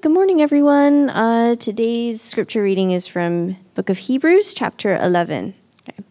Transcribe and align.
good 0.00 0.12
morning, 0.12 0.40
everyone. 0.40 1.10
Uh, 1.10 1.56
today's 1.56 2.22
scripture 2.22 2.62
reading 2.62 2.92
is 2.92 3.08
from 3.08 3.56
Book 3.74 3.90
of 3.90 3.98
Hebrews, 3.98 4.54
chapter 4.54 4.94
11. 4.94 5.54
Okay. 5.80 6.04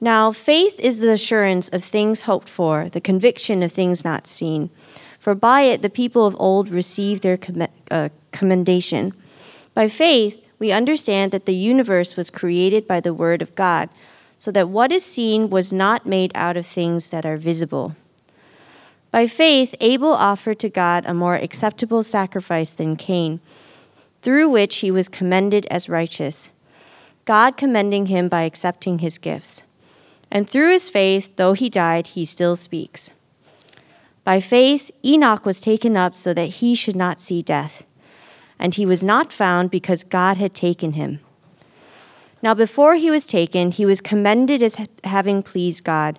Now, 0.00 0.32
faith 0.32 0.80
is 0.80 0.98
the 0.98 1.12
assurance 1.12 1.68
of 1.68 1.84
things 1.84 2.22
hoped 2.22 2.48
for, 2.48 2.88
the 2.88 3.00
conviction 3.00 3.62
of 3.62 3.72
things 3.72 4.06
not 4.06 4.26
seen. 4.26 4.70
For 5.18 5.34
by 5.34 5.62
it 5.62 5.82
the 5.82 5.90
people 5.90 6.24
of 6.24 6.34
old 6.40 6.70
received 6.70 7.22
their 7.22 7.36
comm- 7.36 7.68
uh, 7.90 8.08
commendation. 8.32 9.12
By 9.74 9.88
faith, 9.88 10.42
we 10.58 10.72
understand 10.72 11.30
that 11.32 11.44
the 11.44 11.54
universe 11.54 12.16
was 12.16 12.30
created 12.30 12.88
by 12.88 13.00
the 13.00 13.12
word 13.12 13.42
of 13.42 13.54
God, 13.54 13.90
so 14.38 14.50
that 14.50 14.70
what 14.70 14.90
is 14.90 15.04
seen 15.04 15.50
was 15.50 15.74
not 15.74 16.06
made 16.06 16.32
out 16.34 16.56
of 16.56 16.66
things 16.66 17.10
that 17.10 17.26
are 17.26 17.36
visible. 17.36 17.96
By 19.12 19.26
faith, 19.26 19.74
Abel 19.78 20.12
offered 20.12 20.58
to 20.60 20.70
God 20.70 21.04
a 21.06 21.12
more 21.12 21.36
acceptable 21.36 22.02
sacrifice 22.02 22.70
than 22.70 22.96
Cain, 22.96 23.40
through 24.22 24.48
which 24.48 24.76
he 24.76 24.90
was 24.90 25.10
commended 25.10 25.66
as 25.66 25.88
righteous, 25.88 26.48
God 27.26 27.58
commending 27.58 28.06
him 28.06 28.28
by 28.28 28.42
accepting 28.42 29.00
his 29.00 29.18
gifts. 29.18 29.62
And 30.30 30.48
through 30.48 30.70
his 30.70 30.88
faith, 30.88 31.36
though 31.36 31.52
he 31.52 31.68
died, 31.68 32.08
he 32.08 32.24
still 32.24 32.56
speaks. 32.56 33.10
By 34.24 34.40
faith, 34.40 34.90
Enoch 35.04 35.44
was 35.44 35.60
taken 35.60 35.94
up 35.94 36.16
so 36.16 36.32
that 36.32 36.46
he 36.46 36.74
should 36.74 36.96
not 36.96 37.20
see 37.20 37.42
death. 37.42 37.84
And 38.58 38.74
he 38.74 38.86
was 38.86 39.02
not 39.02 39.32
found 39.32 39.70
because 39.70 40.04
God 40.04 40.38
had 40.38 40.54
taken 40.54 40.92
him. 40.92 41.20
Now, 42.42 42.54
before 42.54 42.94
he 42.94 43.10
was 43.10 43.26
taken, 43.26 43.72
he 43.72 43.84
was 43.84 44.00
commended 44.00 44.62
as 44.62 44.78
having 45.04 45.42
pleased 45.42 45.84
God. 45.84 46.18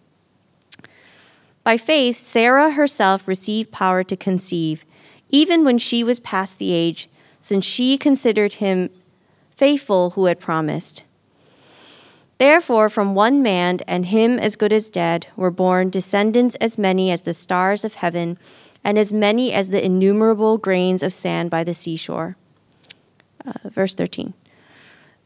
By 1.63 1.77
faith, 1.77 2.17
Sarah 2.17 2.71
herself 2.71 3.27
received 3.27 3.71
power 3.71 4.03
to 4.03 4.17
conceive, 4.17 4.83
even 5.29 5.63
when 5.63 5.77
she 5.77 6.03
was 6.03 6.19
past 6.19 6.57
the 6.57 6.71
age, 6.71 7.07
since 7.39 7.65
she 7.65 7.97
considered 7.97 8.55
him 8.55 8.89
faithful 9.55 10.11
who 10.11 10.25
had 10.25 10.39
promised. 10.39 11.03
Therefore, 12.39 12.89
from 12.89 13.13
one 13.13 13.43
man, 13.43 13.81
and 13.87 14.07
him 14.07 14.39
as 14.39 14.55
good 14.55 14.73
as 14.73 14.89
dead, 14.89 15.27
were 15.35 15.51
born 15.51 15.91
descendants 15.91 16.55
as 16.55 16.77
many 16.77 17.11
as 17.11 17.21
the 17.21 17.35
stars 17.35 17.85
of 17.85 17.95
heaven, 17.95 18.39
and 18.83 18.97
as 18.97 19.13
many 19.13 19.53
as 19.53 19.69
the 19.69 19.85
innumerable 19.85 20.57
grains 20.57 21.03
of 21.03 21.13
sand 21.13 21.51
by 21.51 21.63
the 21.63 21.75
seashore. 21.75 22.35
Uh, 23.45 23.69
verse 23.69 23.93
13. 23.93 24.33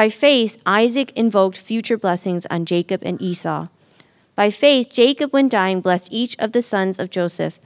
By 0.00 0.08
faith, 0.08 0.62
Isaac 0.64 1.12
invoked 1.14 1.58
future 1.58 1.98
blessings 1.98 2.46
on 2.46 2.64
Jacob 2.64 3.02
and 3.04 3.20
Esau. 3.20 3.66
By 4.34 4.48
faith, 4.48 4.88
Jacob, 4.90 5.30
when 5.30 5.46
dying, 5.46 5.82
blessed 5.82 6.08
each 6.10 6.34
of 6.38 6.52
the 6.52 6.62
sons 6.62 6.98
of 6.98 7.10
Joseph, 7.10 7.58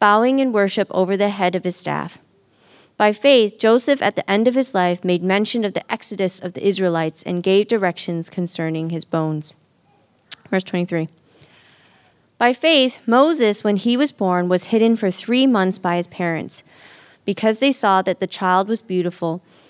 bowing 0.00 0.40
in 0.40 0.50
worship 0.50 0.88
over 0.90 1.16
the 1.16 1.28
head 1.28 1.54
of 1.54 1.62
his 1.62 1.76
staff. 1.76 2.18
By 2.96 3.12
faith, 3.12 3.56
Joseph, 3.56 4.02
at 4.02 4.16
the 4.16 4.28
end 4.28 4.48
of 4.48 4.56
his 4.56 4.74
life, 4.74 5.04
made 5.04 5.22
mention 5.22 5.64
of 5.64 5.74
the 5.74 5.88
exodus 5.92 6.40
of 6.40 6.54
the 6.54 6.66
Israelites 6.66 7.22
and 7.22 7.40
gave 7.40 7.68
directions 7.68 8.30
concerning 8.30 8.90
his 8.90 9.04
bones. 9.04 9.54
Verse 10.50 10.64
23. 10.64 11.08
By 12.36 12.52
faith, 12.52 12.98
Moses, 13.06 13.62
when 13.62 13.76
he 13.76 13.96
was 13.96 14.10
born, 14.10 14.48
was 14.48 14.74
hidden 14.74 14.96
for 14.96 15.12
three 15.12 15.46
months 15.46 15.78
by 15.78 15.98
his 15.98 16.08
parents, 16.08 16.64
because 17.24 17.60
they 17.60 17.70
saw 17.70 18.02
that 18.02 18.18
the 18.18 18.26
child 18.26 18.66
was 18.66 18.82
beautiful 18.82 19.40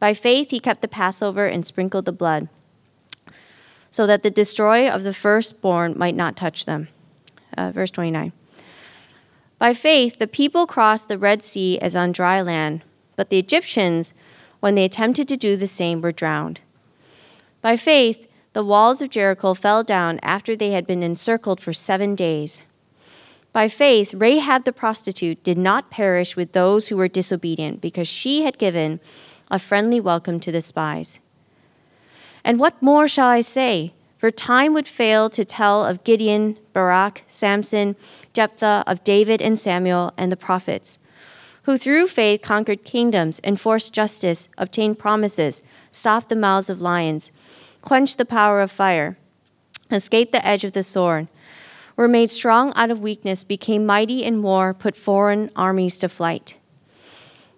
By 0.00 0.14
faith, 0.14 0.50
he 0.50 0.58
kept 0.58 0.80
the 0.80 0.88
Passover 0.88 1.46
and 1.46 1.64
sprinkled 1.64 2.06
the 2.06 2.12
blood, 2.12 2.48
so 3.90 4.06
that 4.06 4.22
the 4.22 4.30
destroyer 4.30 4.90
of 4.90 5.02
the 5.02 5.12
firstborn 5.12 5.96
might 5.96 6.16
not 6.16 6.36
touch 6.36 6.64
them. 6.64 6.88
Uh, 7.56 7.70
verse 7.70 7.90
29. 7.90 8.32
By 9.58 9.74
faith, 9.74 10.18
the 10.18 10.26
people 10.26 10.66
crossed 10.66 11.08
the 11.08 11.18
Red 11.18 11.42
Sea 11.42 11.78
as 11.80 11.94
on 11.94 12.12
dry 12.12 12.40
land, 12.40 12.82
but 13.14 13.28
the 13.28 13.38
Egyptians, 13.38 14.14
when 14.60 14.74
they 14.74 14.86
attempted 14.86 15.28
to 15.28 15.36
do 15.36 15.54
the 15.54 15.66
same, 15.66 16.00
were 16.00 16.12
drowned. 16.12 16.60
By 17.60 17.76
faith, 17.76 18.26
the 18.54 18.64
walls 18.64 19.02
of 19.02 19.10
Jericho 19.10 19.52
fell 19.52 19.84
down 19.84 20.18
after 20.22 20.56
they 20.56 20.70
had 20.70 20.86
been 20.86 21.02
encircled 21.02 21.60
for 21.60 21.74
seven 21.74 22.14
days. 22.14 22.62
By 23.52 23.68
faith, 23.68 24.14
Rahab 24.14 24.64
the 24.64 24.72
prostitute 24.72 25.42
did 25.42 25.58
not 25.58 25.90
perish 25.90 26.36
with 26.36 26.52
those 26.52 26.88
who 26.88 26.96
were 26.96 27.08
disobedient, 27.08 27.82
because 27.82 28.08
she 28.08 28.44
had 28.44 28.56
given 28.56 28.98
a 29.50 29.58
friendly 29.58 30.00
welcome 30.00 30.38
to 30.40 30.52
the 30.52 30.62
spies. 30.62 31.18
And 32.44 32.60
what 32.60 32.80
more 32.80 33.08
shall 33.08 33.28
I 33.28 33.40
say? 33.40 33.92
For 34.16 34.30
time 34.30 34.74
would 34.74 34.86
fail 34.86 35.30
to 35.30 35.44
tell 35.44 35.84
of 35.84 36.04
Gideon, 36.04 36.58
Barak, 36.72 37.24
Samson, 37.26 37.96
Jephthah, 38.32 38.84
of 38.86 39.02
David 39.02 39.40
and 39.40 39.58
Samuel, 39.58 40.12
and 40.16 40.30
the 40.30 40.36
prophets, 40.36 40.98
who 41.62 41.76
through 41.76 42.06
faith 42.06 42.42
conquered 42.42 42.84
kingdoms, 42.84 43.40
enforced 43.42 43.92
justice, 43.92 44.48
obtained 44.58 44.98
promises, 44.98 45.62
stopped 45.90 46.28
the 46.28 46.36
mouths 46.36 46.70
of 46.70 46.80
lions, 46.80 47.32
quenched 47.80 48.18
the 48.18 48.26
power 48.26 48.60
of 48.60 48.70
fire, 48.70 49.16
escaped 49.90 50.32
the 50.32 50.46
edge 50.46 50.64
of 50.64 50.72
the 50.72 50.82
sword. 50.82 51.28
were 51.96 52.08
made 52.08 52.30
strong 52.30 52.72
out 52.76 52.90
of 52.90 53.00
weakness, 53.00 53.42
became 53.42 53.84
mighty 53.84 54.22
in 54.22 54.42
war, 54.42 54.72
put 54.72 54.96
foreign 54.96 55.50
armies 55.56 55.98
to 55.98 56.08
flight. 56.08 56.56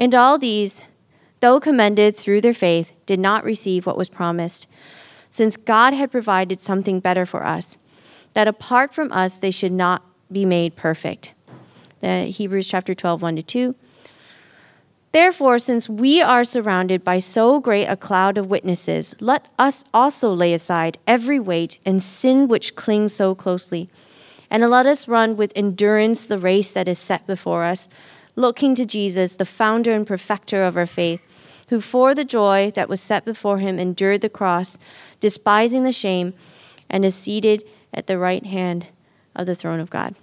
And 0.00 0.14
all 0.14 0.38
these, 0.38 0.80
though 1.40 1.60
commended 1.60 2.16
through 2.16 2.40
their 2.40 2.54
faith, 2.54 2.90
did 3.04 3.20
not 3.20 3.44
receive 3.44 3.84
what 3.84 3.98
was 3.98 4.08
promised, 4.08 4.66
since 5.28 5.58
God 5.58 5.92
had 5.92 6.10
provided 6.10 6.62
something 6.62 7.00
better 7.00 7.26
for 7.26 7.44
us, 7.44 7.76
that 8.32 8.48
apart 8.48 8.94
from 8.94 9.12
us 9.12 9.36
they 9.36 9.50
should 9.50 9.72
not 9.72 10.02
be 10.32 10.46
made 10.46 10.74
perfect. 10.74 11.32
The 12.00 12.24
Hebrews 12.24 12.66
chapter 12.66 12.94
12, 12.94 13.20
1 13.20 13.36
to 13.36 13.42
2. 13.42 13.74
Therefore, 15.12 15.58
since 15.58 15.86
we 15.86 16.22
are 16.22 16.44
surrounded 16.44 17.04
by 17.04 17.18
so 17.18 17.60
great 17.60 17.84
a 17.84 17.96
cloud 17.96 18.38
of 18.38 18.48
witnesses, 18.48 19.14
let 19.20 19.48
us 19.58 19.84
also 19.92 20.32
lay 20.32 20.54
aside 20.54 20.96
every 21.06 21.38
weight 21.38 21.78
and 21.84 22.02
sin 22.02 22.48
which 22.48 22.74
clings 22.74 23.12
so 23.12 23.34
closely, 23.34 23.90
and 24.48 24.66
let 24.70 24.86
us 24.86 25.06
run 25.06 25.36
with 25.36 25.52
endurance 25.54 26.24
the 26.24 26.38
race 26.38 26.72
that 26.72 26.88
is 26.88 26.98
set 26.98 27.26
before 27.26 27.64
us, 27.64 27.90
looking 28.40 28.74
to 28.74 28.84
Jesus, 28.84 29.36
the 29.36 29.44
founder 29.44 29.92
and 29.92 30.06
perfecter 30.06 30.64
of 30.64 30.76
our 30.76 30.86
faith, 30.86 31.20
who 31.68 31.80
for 31.80 32.14
the 32.14 32.24
joy 32.24 32.72
that 32.74 32.88
was 32.88 33.00
set 33.00 33.24
before 33.24 33.58
him 33.58 33.78
endured 33.78 34.22
the 34.22 34.28
cross, 34.28 34.78
despising 35.20 35.84
the 35.84 35.92
shame, 35.92 36.34
and 36.88 37.04
is 37.04 37.14
seated 37.14 37.62
at 37.94 38.06
the 38.06 38.18
right 38.18 38.44
hand 38.44 38.88
of 39.36 39.46
the 39.46 39.54
throne 39.54 39.78
of 39.78 39.90
God. 39.90 40.16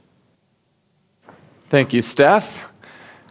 Thank 1.66 1.94
you, 1.94 2.02
Steph. 2.02 2.72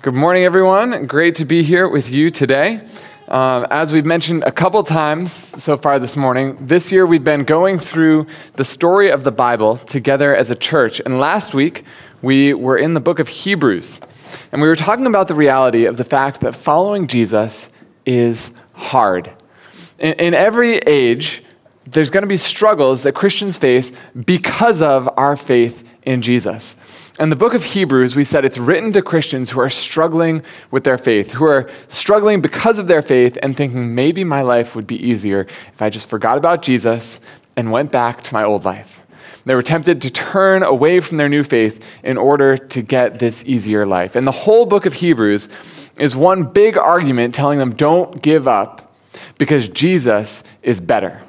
Good 0.03 0.15
morning, 0.15 0.44
everyone. 0.44 1.06
Great 1.06 1.35
to 1.37 1.44
be 1.44 1.62
here 1.62 1.88
with 1.88 2.11
you 2.11 2.31
today. 2.31 2.81
Um, 3.29 3.67
as 3.73 3.93
we've 3.93 4.06
mentioned 4.06 4.44
a 4.44 4.53
couple 4.53 4.83
times 4.85 5.33
so 5.33 5.77
far 5.77 5.99
this 5.99 6.17
morning, 6.17 6.56
this 6.65 6.93
year 6.93 7.06
we've 7.06 7.25
been 7.25 7.43
going 7.43 7.79
through 7.79 8.27
the 8.55 8.65
story 8.65 9.11
of 9.11 9.25
the 9.25 9.33
Bible 9.33 9.79
together 9.79 10.35
as 10.35 10.50
a 10.50 10.55
church. 10.55 11.00
And 11.05 11.19
last 11.19 11.55
week 11.55 11.85
we 12.23 12.55
were 12.55 12.79
in 12.79 12.94
the 12.94 13.00
book 13.00 13.19
of 13.19 13.29
Hebrews. 13.29 14.00
And 14.52 14.62
we 14.62 14.69
were 14.69 14.76
talking 14.76 15.06
about 15.06 15.28
the 15.28 15.34
reality 15.34 15.84
of 15.84 15.96
the 15.96 16.05
fact 16.05 16.40
that 16.40 16.55
following 16.55 17.06
Jesus 17.06 17.70
is 18.05 18.52
hard. 18.73 19.31
In, 19.99 20.12
in 20.14 20.34
every 20.34 20.78
age, 20.78 21.43
there's 21.87 22.11
going 22.11 22.23
to 22.23 22.28
be 22.28 22.37
struggles 22.37 23.02
that 23.05 23.12
Christians 23.12 23.56
face 23.56 23.93
because 24.25 24.82
of 24.82 25.08
our 25.17 25.37
faith 25.37 25.84
in 26.02 26.23
Jesus. 26.23 26.76
And 27.19 27.32
the 27.32 27.37
book 27.37 27.55
of 27.55 27.64
Hebrews, 27.64 28.14
we 28.14 28.25
said 28.25 28.44
it's 28.44 28.58
written 28.58 28.93
to 28.93 29.02
Christians 29.02 29.50
who 29.50 29.61
are 29.61 29.70
struggling 29.70 30.43
with 30.70 30.84
their 30.84 30.99
faith, 30.99 31.32
who 31.32 31.46
are 31.46 31.70
struggling 31.88 32.40
because 32.43 32.78
of 32.78 32.88
their 32.88 33.02
faith 33.02 33.38
and 33.43 33.56
thinking 33.56 33.94
maybe 33.94 34.23
my 34.23 34.43
life 34.43 34.76
would 34.76 34.87
be 34.87 34.96
easier 34.96 35.46
if 35.73 35.81
I 35.81 35.88
just 35.88 36.08
forgot 36.08 36.37
about 36.37 36.62
Jesus 36.62 37.20
and 37.56 37.73
went 37.73 37.90
back 37.90 38.23
to 38.25 38.34
my 38.34 38.44
old 38.44 38.64
life. 38.64 39.02
They 39.46 39.54
were 39.54 39.62
tempted 39.62 40.02
to 40.02 40.10
turn 40.10 40.64
away 40.64 40.98
from 40.98 41.19
their 41.19 41.28
new 41.28 41.44
faith 41.44 41.82
in 42.02 42.19
order 42.19 42.56
to 42.56 42.82
get 42.82 43.20
this 43.20 43.44
easier 43.46 43.87
life. 43.87 44.16
And 44.16 44.26
the 44.26 44.32
whole 44.32 44.66
book 44.66 44.87
of 44.87 44.94
Hebrews 44.94 45.48
is 45.98 46.16
one 46.16 46.43
big 46.43 46.76
argument 46.76 47.34
telling 47.34 47.60
them 47.60 47.75
don't 47.75 48.20
give 48.20 48.48
up 48.48 48.96
because 49.38 49.69
Jesus 49.69 50.43
is 50.62 50.81
better. 50.81 51.22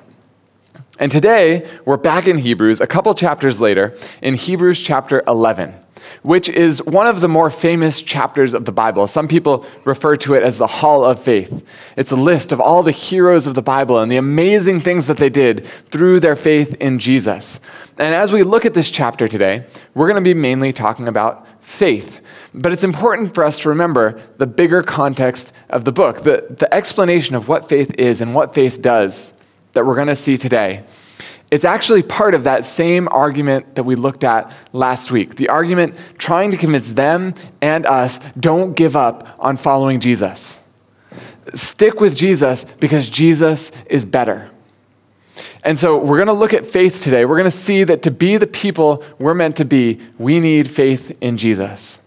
And 0.99 1.11
today, 1.11 1.69
we're 1.85 1.97
back 1.97 2.27
in 2.27 2.39
Hebrews, 2.39 2.81
a 2.81 2.87
couple 2.87 3.13
chapters 3.13 3.61
later, 3.61 3.95
in 4.23 4.33
Hebrews 4.33 4.81
chapter 4.81 5.23
11, 5.27 5.75
which 6.23 6.49
is 6.49 6.83
one 6.85 7.05
of 7.05 7.21
the 7.21 7.27
more 7.27 7.51
famous 7.51 8.01
chapters 8.01 8.55
of 8.55 8.65
the 8.65 8.71
Bible. 8.71 9.05
Some 9.05 9.27
people 9.27 9.63
refer 9.85 10.15
to 10.15 10.33
it 10.33 10.41
as 10.41 10.57
the 10.57 10.65
Hall 10.65 11.05
of 11.05 11.21
Faith. 11.21 11.63
It's 11.97 12.11
a 12.11 12.15
list 12.15 12.51
of 12.51 12.59
all 12.59 12.81
the 12.81 12.91
heroes 12.91 13.45
of 13.45 13.53
the 13.53 13.61
Bible 13.61 13.99
and 13.99 14.11
the 14.11 14.17
amazing 14.17 14.79
things 14.79 15.05
that 15.05 15.17
they 15.17 15.29
did 15.29 15.67
through 15.91 16.19
their 16.19 16.35
faith 16.35 16.73
in 16.79 16.97
Jesus. 16.97 17.59
And 17.99 18.15
as 18.15 18.33
we 18.33 18.41
look 18.41 18.65
at 18.65 18.73
this 18.73 18.89
chapter 18.89 19.27
today, 19.27 19.67
we're 19.93 20.07
going 20.07 20.23
to 20.23 20.27
be 20.27 20.33
mainly 20.33 20.73
talking 20.73 21.07
about 21.07 21.45
faith. 21.63 22.21
But 22.55 22.71
it's 22.71 22.83
important 22.83 23.35
for 23.35 23.43
us 23.43 23.59
to 23.59 23.69
remember 23.69 24.19
the 24.37 24.47
bigger 24.47 24.81
context 24.81 25.53
of 25.69 25.85
the 25.85 25.91
book, 25.91 26.23
the, 26.23 26.47
the 26.57 26.73
explanation 26.73 27.35
of 27.35 27.47
what 27.47 27.69
faith 27.69 27.93
is 27.99 28.19
and 28.19 28.33
what 28.33 28.55
faith 28.55 28.81
does 28.81 29.33
that 29.73 29.85
we're 29.85 29.95
going 29.95 30.07
to 30.07 30.15
see 30.15 30.37
today, 30.37 30.83
it's 31.49 31.63
actually 31.63 32.03
part 32.03 32.33
of 32.33 32.43
that 32.43 32.65
same 32.65 33.07
argument 33.07 33.75
that 33.75 33.83
we 33.83 33.95
looked 33.95 34.23
at 34.23 34.53
last 34.73 35.11
week. 35.11 35.35
The 35.35 35.47
argument 35.49 35.95
trying 36.17 36.51
to 36.51 36.57
convince 36.57 36.91
them 36.91 37.35
and 37.61 37.85
us 37.85 38.19
don't 38.37 38.75
give 38.75 38.95
up 38.97 39.35
on 39.39 39.55
following 39.55 40.01
Jesus. 40.01 40.59
Stick 41.53 42.01
with 42.01 42.15
Jesus 42.15 42.65
because 42.65 43.09
Jesus 43.09 43.71
is 43.85 44.03
better. 44.03 44.51
And 45.63 45.79
so 45.79 45.97
we're 45.97 46.17
going 46.17 46.27
to 46.27 46.33
look 46.33 46.53
at 46.53 46.67
faith 46.67 47.01
today. 47.01 47.23
We're 47.23 47.37
going 47.37 47.45
to 47.49 47.51
see 47.51 47.83
that 47.85 48.03
to 48.03 48.11
be 48.11 48.37
the 48.37 48.47
people 48.47 49.03
we're 49.17 49.33
meant 49.33 49.57
to 49.57 49.65
be, 49.65 50.01
we 50.17 50.39
need 50.39 50.69
faith 50.69 51.15
in 51.21 51.37
Jesus. 51.37 51.99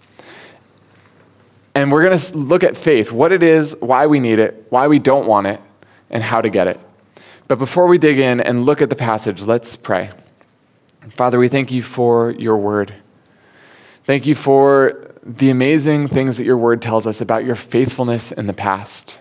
And 1.75 1.91
we're 1.91 2.03
going 2.03 2.19
to 2.19 2.37
look 2.37 2.65
at 2.65 2.77
faith, 2.77 3.13
what 3.13 3.33
it 3.33 3.43
is, 3.43 3.77
why 3.81 4.07
we 4.07 4.21
need 4.21 4.39
it, 4.39 4.67
why 4.71 4.89
we 4.89 4.99
don't 4.99 5.27
want 5.27 5.47
it, 5.47 5.61
and 6.11 6.23
how 6.23 6.41
to 6.41 6.51
get 6.51 6.67
it. 6.67 6.81
But 7.51 7.59
before 7.59 7.89
we 7.89 7.99
dig 7.99 8.21
in 8.21 8.41
and 8.41 8.65
look 8.65 8.81
at 8.81 8.91
the 8.91 8.95
passage, 8.95 9.43
let's 9.43 9.75
pray. 9.75 10.13
Father, 11.17 11.37
we 11.37 11.49
thank 11.49 11.73
you 11.73 11.83
for 11.83 12.31
your 12.31 12.57
word. 12.57 12.95
Thank 14.05 14.25
you 14.25 14.37
for 14.37 15.13
the 15.25 15.51
amazing 15.51 16.07
things 16.07 16.37
that 16.37 16.45
your 16.45 16.57
word 16.57 16.81
tells 16.81 17.09
us 17.09 17.21
about 17.21 17.45
your 17.45 17.57
faithfulness 17.57 18.31
in 18.31 18.47
the 18.47 18.53
past. 18.53 19.19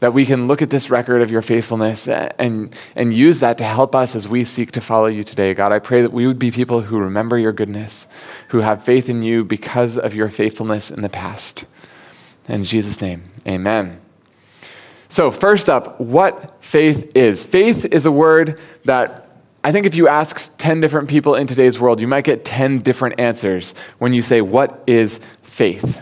That 0.00 0.12
we 0.12 0.26
can 0.26 0.48
look 0.48 0.60
at 0.60 0.70
this 0.70 0.90
record 0.90 1.22
of 1.22 1.30
your 1.30 1.40
faithfulness 1.40 2.08
and, 2.08 2.76
and 2.96 3.14
use 3.14 3.38
that 3.38 3.58
to 3.58 3.64
help 3.64 3.94
us 3.94 4.16
as 4.16 4.26
we 4.26 4.42
seek 4.42 4.72
to 4.72 4.80
follow 4.80 5.06
you 5.06 5.22
today. 5.22 5.54
God, 5.54 5.70
I 5.70 5.78
pray 5.78 6.02
that 6.02 6.12
we 6.12 6.26
would 6.26 6.40
be 6.40 6.50
people 6.50 6.80
who 6.82 6.98
remember 6.98 7.38
your 7.38 7.52
goodness, 7.52 8.08
who 8.48 8.58
have 8.58 8.82
faith 8.82 9.08
in 9.08 9.22
you 9.22 9.44
because 9.44 9.96
of 9.96 10.16
your 10.16 10.30
faithfulness 10.30 10.90
in 10.90 11.00
the 11.00 11.08
past. 11.08 11.64
In 12.48 12.64
Jesus' 12.64 13.00
name, 13.00 13.22
amen. 13.46 14.00
So, 15.08 15.30
first 15.30 15.70
up, 15.70 16.00
what 16.00 16.62
faith 16.62 17.12
is. 17.14 17.44
Faith 17.44 17.84
is 17.86 18.06
a 18.06 18.12
word 18.12 18.60
that 18.84 19.26
I 19.62 19.72
think 19.72 19.86
if 19.86 19.94
you 19.94 20.06
ask 20.06 20.50
10 20.58 20.80
different 20.80 21.08
people 21.08 21.34
in 21.34 21.46
today's 21.46 21.80
world, 21.80 22.00
you 22.00 22.06
might 22.06 22.24
get 22.24 22.44
10 22.44 22.82
different 22.82 23.18
answers 23.18 23.74
when 23.98 24.12
you 24.12 24.22
say, 24.22 24.40
What 24.40 24.82
is 24.86 25.20
faith? 25.42 26.00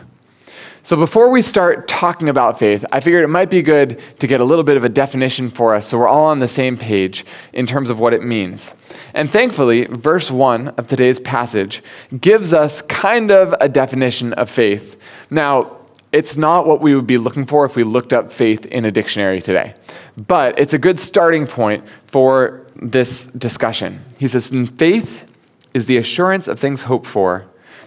So, 0.83 0.97
before 0.97 1.31
we 1.31 1.41
start 1.41 1.89
talking 1.89 2.29
about 2.29 2.59
faith, 2.59 2.85
I 2.93 3.01
figured 3.01 3.25
it 3.25 3.29
might 3.29 3.49
be 3.49 3.63
good 3.63 4.03
to 4.21 4.27
get 4.27 4.43
a 4.43 4.45
little 4.45 4.65
bit 4.65 4.77
of 4.77 4.85
a 4.85 4.91
definition 4.91 5.49
for 5.49 5.75
us 5.75 5.87
so 5.87 5.99
we're 5.99 6.09
all 6.09 6.27
on 6.27 6.41
the 6.41 6.49
same 6.49 6.77
page 6.77 7.25
in 7.55 7.67
terms 7.67 7.89
of 7.89 8.01
what 8.01 8.13
it 8.13 8.23
means. 8.23 8.75
And 9.15 9.31
thankfully, 9.31 9.87
verse 9.87 10.31
1 10.31 10.69
of 10.69 10.87
today's 10.87 11.19
passage 11.19 11.83
gives 12.21 12.53
us 12.53 12.83
kind 12.83 13.31
of 13.31 13.55
a 13.63 13.69
definition 13.69 14.35
of 14.35 14.51
faith. 14.51 15.01
Now, 15.31 15.79
it's 16.15 16.37
not 16.37 16.65
what 16.65 16.81
we 16.81 16.95
would 16.95 17.09
be 17.09 17.19
looking 17.19 17.45
for 17.45 17.65
if 17.65 17.75
we 17.75 17.83
looked 17.83 18.13
up 18.13 18.31
faith 18.31 18.67
in 18.67 18.85
a 18.85 18.93
dictionary 18.93 19.43
today. 19.43 19.75
But 20.17 20.57
it's 20.61 20.73
a 20.73 20.79
good 20.79 21.01
starting 21.01 21.45
point 21.45 21.85
for 22.07 22.65
this 22.77 23.27
discussion. 23.27 23.99
He 24.21 24.29
says, 24.29 24.49
Faith 24.79 25.29
is 25.75 25.87
the 25.87 25.97
assurance 25.97 26.47
of 26.47 26.61
things 26.61 26.83
hoped 26.83 27.07
for, 27.07 27.47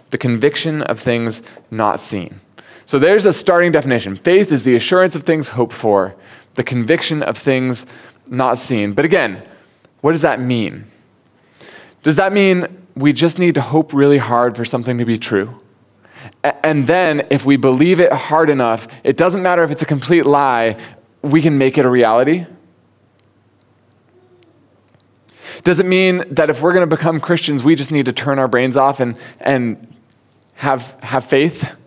the 0.10 0.18
conviction 0.18 0.82
of 0.82 1.00
things 1.00 1.42
not 1.72 2.02
seen. 2.02 2.42
So 2.86 3.00
there's 3.00 3.24
a 3.24 3.32
starting 3.32 3.72
definition. 3.72 4.18
Faith 4.18 4.52
is 4.52 4.66
the 4.66 4.76
assurance 4.76 5.16
of 5.16 5.24
things 5.24 5.48
hoped 5.50 5.74
for, 5.74 6.14
the 6.56 6.64
conviction 6.66 7.24
of 7.24 7.38
things 7.38 7.86
not 8.28 8.58
seen. 8.58 8.92
But 8.92 9.06
again, 9.06 9.42
what 10.02 10.12
does 10.12 10.22
that 10.24 10.42
mean? 10.42 10.84
Does 12.04 12.18
that 12.18 12.34
mean 12.34 12.68
we 12.94 13.14
just 13.14 13.40
need 13.40 13.56
to 13.56 13.62
hope 13.62 13.94
really 13.94 14.18
hard 14.18 14.58
for 14.58 14.66
something 14.66 14.98
to 14.98 15.06
be 15.06 15.18
true? 15.18 15.58
And 16.44 16.88
then, 16.88 17.28
if 17.30 17.46
we 17.46 17.58
believe 17.58 18.00
it 18.00 18.12
hard 18.12 18.50
enough, 18.50 18.88
it 19.04 19.18
doesn't 19.18 19.42
matter 19.42 19.64
if 19.64 19.72
it's 19.72 19.82
a 19.82 19.86
complete 19.86 20.26
lie, 20.26 20.78
we 21.22 21.42
can 21.42 21.58
make 21.58 21.78
it 21.78 21.86
a 21.86 21.90
reality. 21.90 22.46
Does 25.64 25.80
it 25.80 25.86
mean 25.86 26.24
that 26.34 26.50
if 26.50 26.62
we're 26.62 26.74
going 26.74 26.88
to 26.88 26.96
become 26.96 27.20
Christians, 27.20 27.64
we 27.64 27.76
just 27.76 27.92
need 27.92 28.06
to 28.06 28.14
turn 28.14 28.40
our 28.40 28.48
brains 28.48 28.78
off 28.78 29.00
and, 29.00 29.18
and 29.40 29.94
have, 30.56 30.98
have 31.02 31.26
faith? 31.26 31.78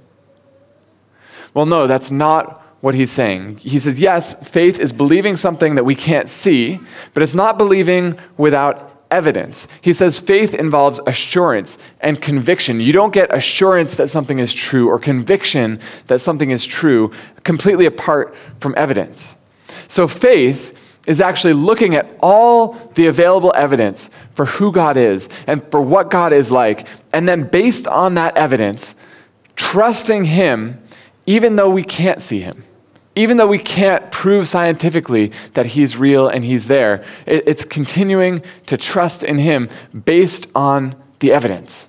Well, 1.55 1.67
no, 1.67 1.87
that's 1.87 2.11
not 2.11 2.61
what 2.81 2.95
he's 2.95 3.11
saying. 3.11 3.59
He 3.59 3.79
says, 3.79 4.01
yes, 4.01 4.35
faith 4.49 4.79
is 4.79 4.93
believing 4.93 5.37
something 5.37 5.75
that 5.75 5.85
we 5.85 5.95
can't 5.95 6.29
see, 6.29 6.81
but 7.15 7.23
it's 7.23 7.35
not 7.35 7.59
believing 7.59 8.19
without 8.37 9.00
evidence. 9.11 9.69
He 9.81 9.93
says 9.93 10.19
faith 10.19 10.55
involves 10.55 11.01
assurance 11.07 11.79
and 12.01 12.21
conviction. 12.21 12.81
You 12.81 12.93
don't 12.93 13.13
get 13.13 13.35
assurance 13.35 13.97
that 13.97 14.09
something 14.09 14.39
is 14.39 14.53
true 14.53 14.89
or 14.89 14.99
conviction 14.99 15.81
that 16.07 16.21
something 16.21 16.51
is 16.51 16.65
true 16.65 17.13
completely 17.45 17.87
apart 17.87 18.35
from 18.61 18.75
evidence. 18.77 19.37
So 19.89 20.07
faith 20.07 20.99
is 21.07 21.21
actually 21.21 21.55
looking 21.55 21.95
at 21.95 22.09
all 22.21 22.75
the 22.95 23.07
available 23.07 23.53
evidence 23.57 24.11
for 24.35 24.47
who 24.47 24.71
God 24.71 24.97
is 24.97 25.29
and 25.47 25.63
for 25.71 25.81
what 25.81 26.11
God 26.11 26.33
is 26.33 26.51
like, 26.51 26.87
and 27.13 27.29
then 27.29 27.45
based 27.45 27.87
on 27.87 28.15
that 28.15 28.37
evidence, 28.37 28.95
trusting 29.57 30.27
Him 30.27 30.83
even 31.27 31.57
though 31.57 31.71
we 31.71 31.83
can't 31.83 32.21
see 32.21 32.41
Him 32.41 32.63
even 33.21 33.37
though 33.37 33.47
we 33.47 33.59
can't 33.59 34.11
prove 34.11 34.47
scientifically 34.47 35.31
that 35.53 35.67
he's 35.67 35.99
real 35.99 36.27
and 36.27 36.43
he's 36.43 36.69
there, 36.69 37.05
it's 37.27 37.67
continuing 37.67 38.43
to 38.65 38.79
trust 38.79 39.23
in 39.23 39.37
him 39.37 39.69
based 40.07 40.47
on 40.55 40.97
the 41.19 41.31
evidence. 41.31 41.89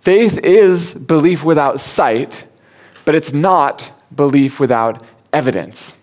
Faith 0.00 0.36
is 0.38 0.92
belief 0.92 1.44
without 1.44 1.78
sight, 1.78 2.44
but 3.04 3.14
it's 3.14 3.32
not 3.32 3.92
belief 4.16 4.58
without 4.58 5.00
evidence. 5.32 5.96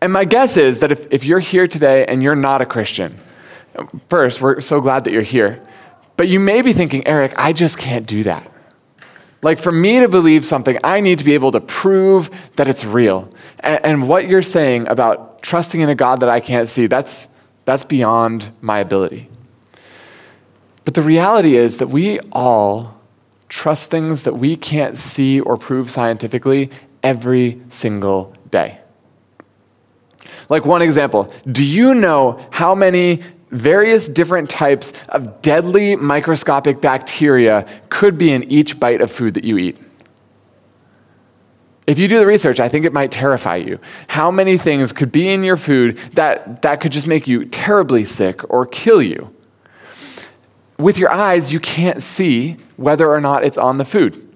And 0.00 0.12
my 0.12 0.24
guess 0.24 0.56
is 0.56 0.80
that 0.80 0.90
if, 0.90 1.06
if 1.12 1.24
you're 1.24 1.38
here 1.38 1.68
today 1.68 2.04
and 2.06 2.24
you're 2.24 2.34
not 2.34 2.60
a 2.60 2.66
Christian, 2.66 3.20
first, 4.08 4.40
we're 4.40 4.60
so 4.60 4.80
glad 4.80 5.04
that 5.04 5.12
you're 5.12 5.22
here, 5.22 5.62
but 6.16 6.26
you 6.26 6.40
may 6.40 6.60
be 6.60 6.72
thinking, 6.72 7.06
Eric, 7.06 7.34
I 7.36 7.52
just 7.52 7.78
can't 7.78 8.04
do 8.04 8.24
that. 8.24 8.50
Like, 9.42 9.58
for 9.58 9.72
me 9.72 10.00
to 10.00 10.08
believe 10.08 10.44
something, 10.44 10.78
I 10.84 11.00
need 11.00 11.18
to 11.18 11.24
be 11.24 11.32
able 11.32 11.52
to 11.52 11.60
prove 11.60 12.30
that 12.56 12.68
it's 12.68 12.84
real. 12.84 13.28
And, 13.60 13.84
and, 13.84 14.08
what 14.08 14.28
you're 14.28 14.42
saying 14.42 14.86
about 14.88 15.42
trusting 15.42 15.80
in 15.80 15.88
a 15.88 15.94
God 15.94 16.20
that 16.20 16.28
I 16.28 16.40
can't 16.40 16.68
see, 16.68 16.86
that's, 16.86 17.26
that's 17.64 17.84
beyond 17.84 18.50
my 18.60 18.80
ability. 18.80 19.30
But 20.84 20.94
the 20.94 21.02
reality 21.02 21.56
is 21.56 21.78
that 21.78 21.88
we 21.88 22.20
all 22.32 23.00
trust 23.48 23.90
things 23.90 24.24
that 24.24 24.34
we 24.34 24.56
can't 24.56 24.96
see 24.98 25.40
or 25.40 25.56
prove 25.56 25.90
scientifically 25.90 26.70
every 27.02 27.60
single 27.68 28.34
day. 28.50 28.78
Like, 30.48 30.66
one 30.66 30.82
example 30.82 31.32
do 31.50 31.64
you 31.64 31.94
know 31.94 32.44
how 32.50 32.74
many 32.74 33.22
various 33.50 34.08
different 34.08 34.48
types 34.48 34.92
of 35.08 35.42
deadly 35.42 35.96
microscopic 35.96 36.80
bacteria 36.80 37.66
could 37.88 38.16
be 38.16 38.32
in 38.32 38.44
each 38.44 38.78
bite 38.78 39.00
of 39.00 39.10
food 39.10 39.34
that 39.34 39.44
you 39.44 39.58
eat. 39.58 39.78
If 41.86 41.98
you 41.98 42.06
do 42.06 42.20
the 42.20 42.26
research, 42.26 42.60
I 42.60 42.68
think 42.68 42.84
it 42.84 42.92
might 42.92 43.10
terrify 43.10 43.56
you. 43.56 43.80
How 44.06 44.30
many 44.30 44.56
things 44.56 44.92
could 44.92 45.10
be 45.10 45.28
in 45.28 45.42
your 45.42 45.56
food 45.56 45.98
that, 46.12 46.62
that 46.62 46.80
could 46.80 46.92
just 46.92 47.08
make 47.08 47.26
you 47.26 47.44
terribly 47.46 48.04
sick 48.04 48.48
or 48.48 48.64
kill 48.64 49.02
you? 49.02 49.34
With 50.78 50.98
your 50.98 51.10
eyes, 51.10 51.52
you 51.52 51.58
can't 51.58 52.02
see 52.02 52.56
whether 52.76 53.10
or 53.10 53.20
not 53.20 53.44
it's 53.44 53.58
on 53.58 53.78
the 53.78 53.84
food. 53.84 54.29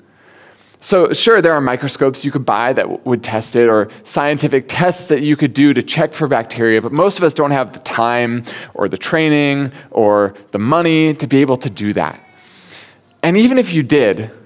So, 0.85 1.15
sure, 1.15 1.41
there 1.41 1.55
are 1.55 1.63
microscopes 1.63 2.27
you 2.27 2.31
could 2.31 2.45
buy 2.45 2.75
that 2.75 2.83
w- 2.83 3.01
would 3.05 3.25
test 3.25 3.57
it, 3.57 3.71
or 3.71 3.89
scientific 4.03 4.67
tests 4.69 5.07
that 5.07 5.23
you 5.23 5.35
could 5.35 5.55
do 5.55 5.73
to 5.73 5.83
check 5.83 6.13
for 6.13 6.29
bacteria, 6.29 6.83
but 6.83 6.93
most 6.93 7.17
of 7.17 7.25
us 7.25 7.33
don't 7.33 7.53
have 7.53 7.73
the 7.73 7.79
time, 7.79 8.43
or 8.75 8.87
the 8.87 8.99
training, 8.99 9.73
or 9.91 10.35
the 10.51 10.59
money 10.59 11.15
to 11.15 11.27
be 11.27 11.39
able 11.39 11.57
to 11.57 11.71
do 11.71 11.95
that. 11.95 12.21
And 13.23 13.39
even 13.39 13.57
if 13.57 13.73
you 13.73 13.83
did, 13.83 14.39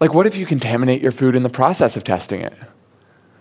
like, 0.00 0.14
what 0.14 0.26
if 0.26 0.34
you 0.34 0.46
contaminate 0.46 1.02
your 1.02 1.12
food 1.12 1.36
in 1.36 1.42
the 1.42 1.50
process 1.50 1.94
of 1.94 2.04
testing 2.04 2.40
it? 2.40 2.54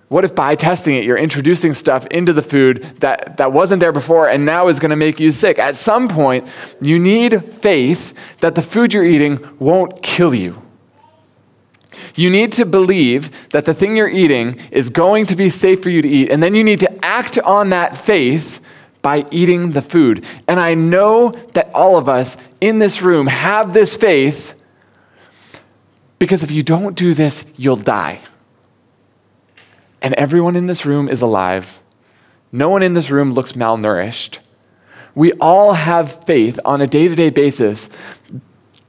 What 0.10 0.25
if 0.25 0.36
by 0.36 0.56
testing 0.56 0.98
it, 0.98 1.06
you're 1.06 1.16
introducing 1.16 1.74
stuff 1.74 2.06
into 2.08 2.34
the 2.34 2.42
food 2.42 2.84
that, 3.00 3.38
that 3.38 3.54
wasn't 3.54 3.80
there 3.80 3.94
before 3.94 4.28
and 4.28 4.46
now 4.46 4.68
is 4.68 4.82
going 4.82 4.90
to 4.90 4.98
make 4.98 5.22
you 5.22 5.32
sick? 5.32 5.58
At 5.58 5.78
some 5.78 6.10
point, 6.10 6.50
you 6.82 7.00
need 7.00 7.42
faith 7.46 8.13
that 8.42 8.56
the 8.56 8.62
food 8.62 8.94
you're 8.94 9.06
eating 9.06 9.40
won't 9.58 10.04
kill 10.04 10.36
you. 10.36 10.62
You 12.15 12.30
need 12.30 12.51
to 12.53 12.65
believe 12.65 13.50
that 13.50 13.65
the 13.65 13.74
thing 13.74 13.96
you're 13.96 14.10
eating 14.10 14.60
is 14.72 14.89
going 14.89 15.25
to 15.27 15.36
be 15.36 15.50
safe 15.50 15.82
for 15.82 15.89
you 15.89 16.01
to 16.01 16.10
eat, 16.10 16.30
and 16.30 16.41
then 16.41 16.56
you 16.56 16.63
need 16.63 16.80
to 16.82 17.06
act 17.06 17.38
on 17.39 17.70
that 17.70 17.96
faith 17.98 18.60
by 19.01 19.25
eating 19.32 19.72
the 19.72 19.82
food. 19.82 20.25
And 20.48 20.60
I 20.60 20.74
know 20.74 21.32
that 21.53 21.72
all 21.74 21.98
of 21.98 22.08
us 22.08 22.38
in 22.60 22.80
this 22.80 23.01
room 23.01 23.27
have 23.27 23.74
this 23.74 23.96
faith 23.96 24.53
because 26.20 26.44
if 26.44 26.51
you 26.51 26.62
don't 26.62 26.96
do 26.96 27.15
this, 27.15 27.46
you'll 27.58 27.75
die. 27.75 28.22
And 30.03 30.13
everyone 30.13 30.56
in 30.56 30.68
this 30.68 30.86
room 30.86 31.10
is 31.10 31.24
alive. 31.24 31.80
No 32.51 32.70
one 32.70 32.84
in 32.84 32.94
this 32.94 33.10
room 33.10 33.32
looks 33.32 33.53
malnourished. 33.53 34.38
We 35.15 35.34
all 35.34 35.74
have 35.74 36.24
faith 36.25 36.60
on 36.63 36.80
a 36.80 36.86
day 36.86 37.08
to 37.08 37.15
day 37.15 37.32
basis 37.32 37.89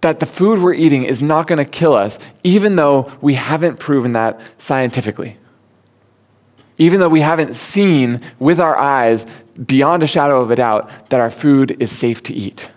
that 0.02 0.18
the 0.20 0.26
food 0.26 0.60
we're 0.60 0.74
eating 0.74 1.04
is 1.04 1.22
not 1.22 1.46
going 1.46 1.58
to 1.58 1.64
kill 1.64 1.94
us, 1.94 2.18
even 2.44 2.76
though 2.76 3.10
we 3.20 3.34
haven't 3.34 3.80
proven 3.80 4.12
that 4.12 4.40
scientifically. 4.58 5.38
Even 6.76 7.00
though 7.00 7.08
we 7.08 7.20
haven't 7.20 7.54
seen 7.54 8.20
with 8.38 8.60
our 8.60 8.76
eyes, 8.76 9.26
beyond 9.64 10.02
a 10.02 10.06
shadow 10.06 10.40
of 10.40 10.50
a 10.50 10.56
doubt, 10.56 11.10
that 11.10 11.20
our 11.20 11.30
food 11.30 11.76
is 11.80 11.90
safe 11.92 12.22
to 12.24 12.34
eat. 12.34 12.70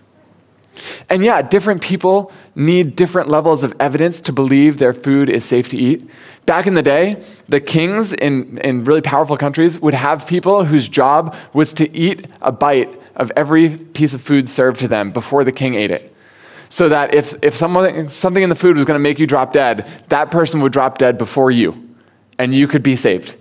And 1.10 1.24
yeah, 1.24 1.42
different 1.42 1.82
people 1.82 2.32
need 2.54 2.96
different 2.96 3.28
levels 3.28 3.64
of 3.64 3.74
evidence 3.80 4.22
to 4.22 4.34
believe 4.34 4.78
their 4.78 4.94
food 4.94 5.30
is 5.30 5.44
safe 5.44 5.70
to 5.70 5.78
eat. 5.78 6.08
Back 6.46 6.68
in 6.68 6.76
the 6.76 6.84
day, 6.84 7.24
the 7.50 7.62
kings 7.62 8.14
in, 8.14 8.60
in 8.60 8.84
really 8.84 9.02
powerful 9.02 9.38
countries 9.38 9.80
would 9.80 9.94
have 9.96 10.28
people 10.28 10.66
whose 10.66 10.88
job 10.88 11.36
was 11.54 11.74
to 11.76 11.92
eat 11.96 12.28
a 12.42 12.52
bite 12.52 12.90
of 13.16 13.32
every 13.36 13.78
piece 13.78 14.14
of 14.14 14.22
food 14.22 14.48
served 14.48 14.80
to 14.82 14.88
them 14.88 15.12
before 15.12 15.44
the 15.44 15.52
king 15.52 15.74
ate 15.74 15.90
it 15.90 16.12
so 16.70 16.90
that 16.90 17.14
if, 17.14 17.34
if 17.42 17.56
someone, 17.56 18.10
something 18.10 18.44
in 18.44 18.50
the 18.50 18.56
food 18.56 18.78
was 18.78 18.86
going 18.86 18.96
to 18.96 19.04
make 19.04 19.20
you 19.20 19.28
drop 19.28 19.54
dead, 19.54 19.90
that 20.10 20.32
person 20.32 20.62
would 20.62 20.72
drop 20.72 20.98
dead 20.98 21.18
before 21.18 21.52
you, 21.52 21.96
and 22.38 22.54
you 22.54 22.68
could 22.68 22.84
be 22.84 22.96
saved. 22.96 23.36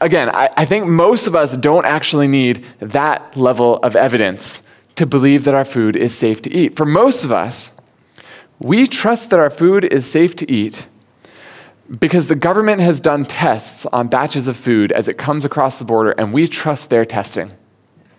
Again, 0.00 0.30
I, 0.30 0.48
I 0.56 0.64
think 0.64 0.86
most 0.86 1.26
of 1.26 1.34
us 1.34 1.56
don't 1.56 1.84
actually 1.84 2.28
need 2.28 2.64
that 2.80 3.36
level 3.36 3.78
of 3.78 3.96
evidence 3.96 4.62
to 4.96 5.06
believe 5.06 5.44
that 5.44 5.54
our 5.54 5.64
food 5.64 5.96
is 5.96 6.14
safe 6.14 6.42
to 6.42 6.52
eat. 6.52 6.76
For 6.76 6.86
most 6.86 7.24
of 7.24 7.32
us, 7.32 7.72
we 8.58 8.86
trust 8.86 9.30
that 9.30 9.40
our 9.40 9.50
food 9.50 9.84
is 9.84 10.08
safe 10.08 10.36
to 10.36 10.50
eat 10.50 10.86
because 11.98 12.28
the 12.28 12.36
government 12.36 12.80
has 12.80 13.00
done 13.00 13.24
tests 13.24 13.86
on 13.86 14.08
batches 14.08 14.48
of 14.48 14.56
food 14.56 14.92
as 14.92 15.08
it 15.08 15.18
comes 15.18 15.44
across 15.44 15.78
the 15.78 15.84
border, 15.84 16.12
and 16.12 16.32
we 16.32 16.46
trust 16.46 16.90
their 16.90 17.04
testing. 17.04 17.50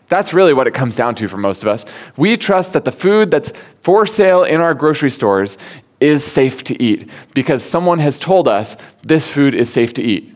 That's 0.10 0.34
really 0.34 0.54
what 0.54 0.68
it 0.68 0.74
comes 0.74 0.96
down 0.96 1.16
to 1.16 1.28
for 1.28 1.38
most 1.38 1.64
of 1.64 1.68
us. 1.68 1.86
We 2.18 2.38
trust 2.38 2.74
that 2.74 2.86
the 2.86 2.92
food 2.92 3.32
that's 3.32 3.54
for 3.82 4.06
sale 4.06 4.44
in 4.44 4.62
our 4.62 4.74
grocery 4.74 5.10
stores 5.10 5.58
is 6.00 6.24
safe 6.24 6.64
to 6.66 6.84
eat 6.84 7.10
because 7.34 7.64
someone 7.64 8.00
has 8.00 8.20
told 8.20 8.48
us 8.48 8.76
this 9.04 9.28
food 9.32 9.56
is 9.56 9.72
safe 9.72 9.94
to 9.96 10.04
eat. 10.04 10.36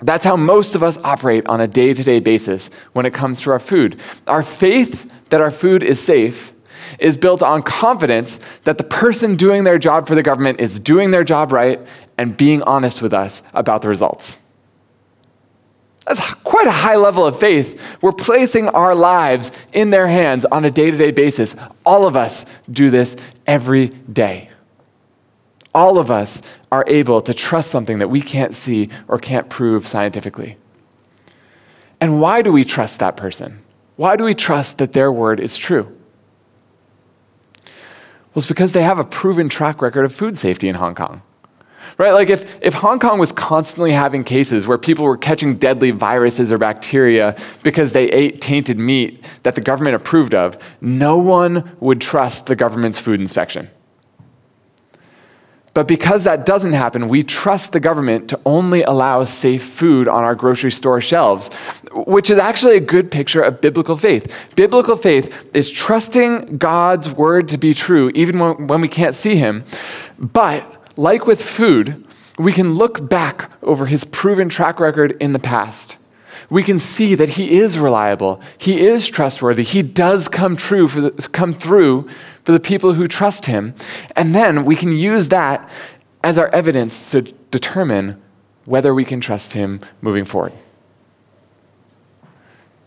That's 0.00 0.24
how 0.24 0.36
most 0.36 0.74
of 0.74 0.82
us 0.82 0.98
operate 0.98 1.46
on 1.48 1.60
a 1.60 1.66
day 1.66 1.92
to 1.92 2.04
day 2.04 2.20
basis 2.20 2.70
when 2.92 3.06
it 3.06 3.14
comes 3.14 3.40
to 3.40 3.50
our 3.50 3.58
food. 3.58 4.00
Our 4.26 4.42
faith 4.42 5.10
that 5.30 5.40
our 5.40 5.50
food 5.50 5.82
is 5.82 5.98
safe 5.98 6.52
is 6.98 7.16
built 7.16 7.42
on 7.42 7.62
confidence 7.62 8.40
that 8.64 8.78
the 8.78 8.84
person 8.84 9.36
doing 9.36 9.64
their 9.64 9.78
job 9.78 10.06
for 10.06 10.14
the 10.14 10.22
government 10.22 10.60
is 10.60 10.78
doing 10.78 11.10
their 11.10 11.24
job 11.24 11.52
right 11.52 11.80
and 12.16 12.36
being 12.36 12.62
honest 12.62 13.02
with 13.02 13.12
us 13.12 13.42
about 13.54 13.82
the 13.82 13.88
results. 13.88 14.38
That's 16.08 16.32
quite 16.42 16.66
a 16.66 16.72
high 16.72 16.96
level 16.96 17.26
of 17.26 17.38
faith. 17.38 17.78
We're 18.00 18.12
placing 18.12 18.70
our 18.70 18.94
lives 18.94 19.52
in 19.74 19.90
their 19.90 20.08
hands 20.08 20.46
on 20.46 20.64
a 20.64 20.70
day 20.70 20.90
to 20.90 20.96
day 20.96 21.10
basis. 21.10 21.54
All 21.84 22.06
of 22.06 22.16
us 22.16 22.46
do 22.70 22.88
this 22.88 23.16
every 23.46 23.88
day. 23.88 24.48
All 25.74 25.98
of 25.98 26.10
us 26.10 26.40
are 26.72 26.84
able 26.86 27.20
to 27.20 27.34
trust 27.34 27.70
something 27.70 27.98
that 27.98 28.08
we 28.08 28.22
can't 28.22 28.54
see 28.54 28.88
or 29.06 29.18
can't 29.18 29.50
prove 29.50 29.86
scientifically. 29.86 30.56
And 32.00 32.22
why 32.22 32.40
do 32.40 32.52
we 32.52 32.64
trust 32.64 33.00
that 33.00 33.18
person? 33.18 33.58
Why 33.96 34.16
do 34.16 34.24
we 34.24 34.34
trust 34.34 34.78
that 34.78 34.94
their 34.94 35.12
word 35.12 35.40
is 35.40 35.58
true? 35.58 35.94
Well, 37.64 38.36
it's 38.36 38.46
because 38.46 38.72
they 38.72 38.82
have 38.82 38.98
a 38.98 39.04
proven 39.04 39.50
track 39.50 39.82
record 39.82 40.06
of 40.06 40.14
food 40.14 40.38
safety 40.38 40.70
in 40.70 40.76
Hong 40.76 40.94
Kong 40.94 41.20
right? 41.98 42.12
Like 42.12 42.30
if, 42.30 42.58
if 42.62 42.74
Hong 42.74 43.00
Kong 43.00 43.18
was 43.18 43.32
constantly 43.32 43.92
having 43.92 44.24
cases 44.24 44.66
where 44.66 44.78
people 44.78 45.04
were 45.04 45.16
catching 45.16 45.56
deadly 45.56 45.90
viruses 45.90 46.52
or 46.52 46.58
bacteria 46.58 47.36
because 47.62 47.92
they 47.92 48.10
ate 48.10 48.40
tainted 48.40 48.78
meat 48.78 49.24
that 49.42 49.56
the 49.56 49.60
government 49.60 49.96
approved 49.96 50.34
of, 50.34 50.58
no 50.80 51.18
one 51.18 51.76
would 51.80 52.00
trust 52.00 52.46
the 52.46 52.56
government's 52.56 52.98
food 52.98 53.20
inspection. 53.20 53.68
But 55.74 55.86
because 55.86 56.24
that 56.24 56.44
doesn't 56.44 56.72
happen, 56.72 57.08
we 57.08 57.22
trust 57.22 57.72
the 57.72 57.78
government 57.78 58.28
to 58.30 58.40
only 58.44 58.82
allow 58.82 59.22
safe 59.22 59.62
food 59.62 60.08
on 60.08 60.24
our 60.24 60.34
grocery 60.34 60.72
store 60.72 61.00
shelves, 61.00 61.54
which 61.92 62.30
is 62.30 62.38
actually 62.38 62.76
a 62.76 62.80
good 62.80 63.12
picture 63.12 63.42
of 63.42 63.60
biblical 63.60 63.96
faith. 63.96 64.50
Biblical 64.56 64.96
faith 64.96 65.48
is 65.54 65.70
trusting 65.70 66.58
God's 66.58 67.10
word 67.10 67.46
to 67.48 67.58
be 67.58 67.74
true, 67.74 68.10
even 68.16 68.40
when, 68.40 68.66
when 68.66 68.80
we 68.80 68.88
can't 68.88 69.14
see 69.14 69.36
Him, 69.36 69.64
but 70.18 70.77
like 70.98 71.28
with 71.28 71.40
food, 71.40 72.04
we 72.38 72.52
can 72.52 72.74
look 72.74 73.08
back 73.08 73.52
over 73.62 73.86
his 73.86 74.02
proven 74.02 74.48
track 74.48 74.80
record 74.80 75.16
in 75.20 75.32
the 75.32 75.38
past. 75.38 75.96
we 76.50 76.62
can 76.62 76.78
see 76.78 77.14
that 77.14 77.30
he 77.30 77.58
is 77.58 77.78
reliable. 77.78 78.40
He 78.56 78.80
is 78.80 79.06
trustworthy. 79.06 79.64
He 79.64 79.82
does 79.82 80.28
come 80.28 80.56
true 80.56 80.88
for 80.88 81.00
the, 81.02 81.10
come 81.32 81.52
through 81.52 82.08
for 82.44 82.52
the 82.52 82.60
people 82.60 82.94
who 82.94 83.06
trust 83.06 83.46
him. 83.46 83.74
And 84.16 84.34
then 84.34 84.64
we 84.64 84.74
can 84.74 84.92
use 84.92 85.28
that 85.28 85.68
as 86.24 86.38
our 86.38 86.48
evidence 86.48 87.10
to 87.10 87.22
determine 87.50 88.20
whether 88.64 88.94
we 88.94 89.04
can 89.04 89.20
trust 89.20 89.52
him 89.52 89.80
moving 90.00 90.24
forward. 90.24 90.54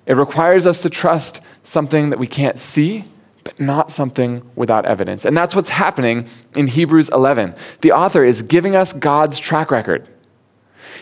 It 0.08 0.14
requires 0.14 0.66
us 0.66 0.82
to 0.82 0.90
trust 0.90 1.42
something 1.64 2.10
that 2.10 2.20
we 2.20 2.28
can't 2.28 2.58
see, 2.58 3.06
but 3.44 3.60
not 3.60 3.92
something 3.92 4.50
without 4.56 4.86
evidence. 4.86 5.26
And 5.26 5.36
that's 5.36 5.56
what's 5.56 5.70
happening 5.70 6.28
in 6.56 6.68
Hebrews 6.68 7.10
11. 7.10 7.56
The 7.82 7.92
author 7.92 8.24
is 8.24 8.42
giving 8.42 8.76
us 8.76 8.94
God's 8.94 9.40
track 9.40 9.72
record. 9.72 10.08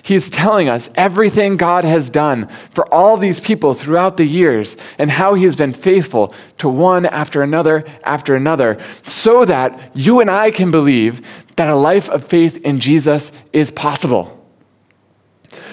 He 0.02 0.16
is 0.16 0.30
telling 0.30 0.70
us 0.70 0.90
everything 0.96 1.58
God 1.58 1.84
has 1.84 2.10
done 2.10 2.48
for 2.74 2.92
all 2.94 3.18
these 3.18 3.40
people 3.40 3.74
throughout 3.74 4.18
the 4.18 4.26
years 4.26 4.78
and 4.98 5.12
how 5.12 5.34
he 5.34 5.44
has 5.44 5.56
been 5.56 5.74
faithful 5.74 6.34
to 6.60 6.70
one 6.70 7.06
after 7.06 7.42
another 7.42 7.86
after 8.04 8.36
another, 8.36 8.80
so 9.04 9.46
that 9.46 9.92
you 9.94 10.22
and 10.22 10.32
I 10.32 10.52
can 10.52 10.72
believe 10.72 11.26
that 11.58 11.70
a 11.70 11.76
life 11.76 12.10
of 12.10 12.26
faith 12.26 12.58
in 12.58 12.80
Jesus 12.80 13.32
is 13.52 13.72
possible. 13.72 14.36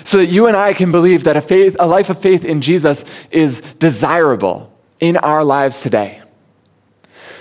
So 0.05 0.19
that 0.19 0.27
you 0.27 0.47
and 0.47 0.57
I 0.57 0.73
can 0.73 0.91
believe 0.91 1.25
that 1.25 1.37
a, 1.37 1.41
faith, 1.41 1.77
a 1.79 1.87
life 1.87 2.11
of 2.11 2.21
faith 2.21 2.45
in 2.45 2.61
Jesus 2.61 3.05
is 3.31 3.61
desirable 3.79 4.73
in 5.01 5.17
our 5.17 5.45
lives 5.45 5.81
today. 5.81 6.23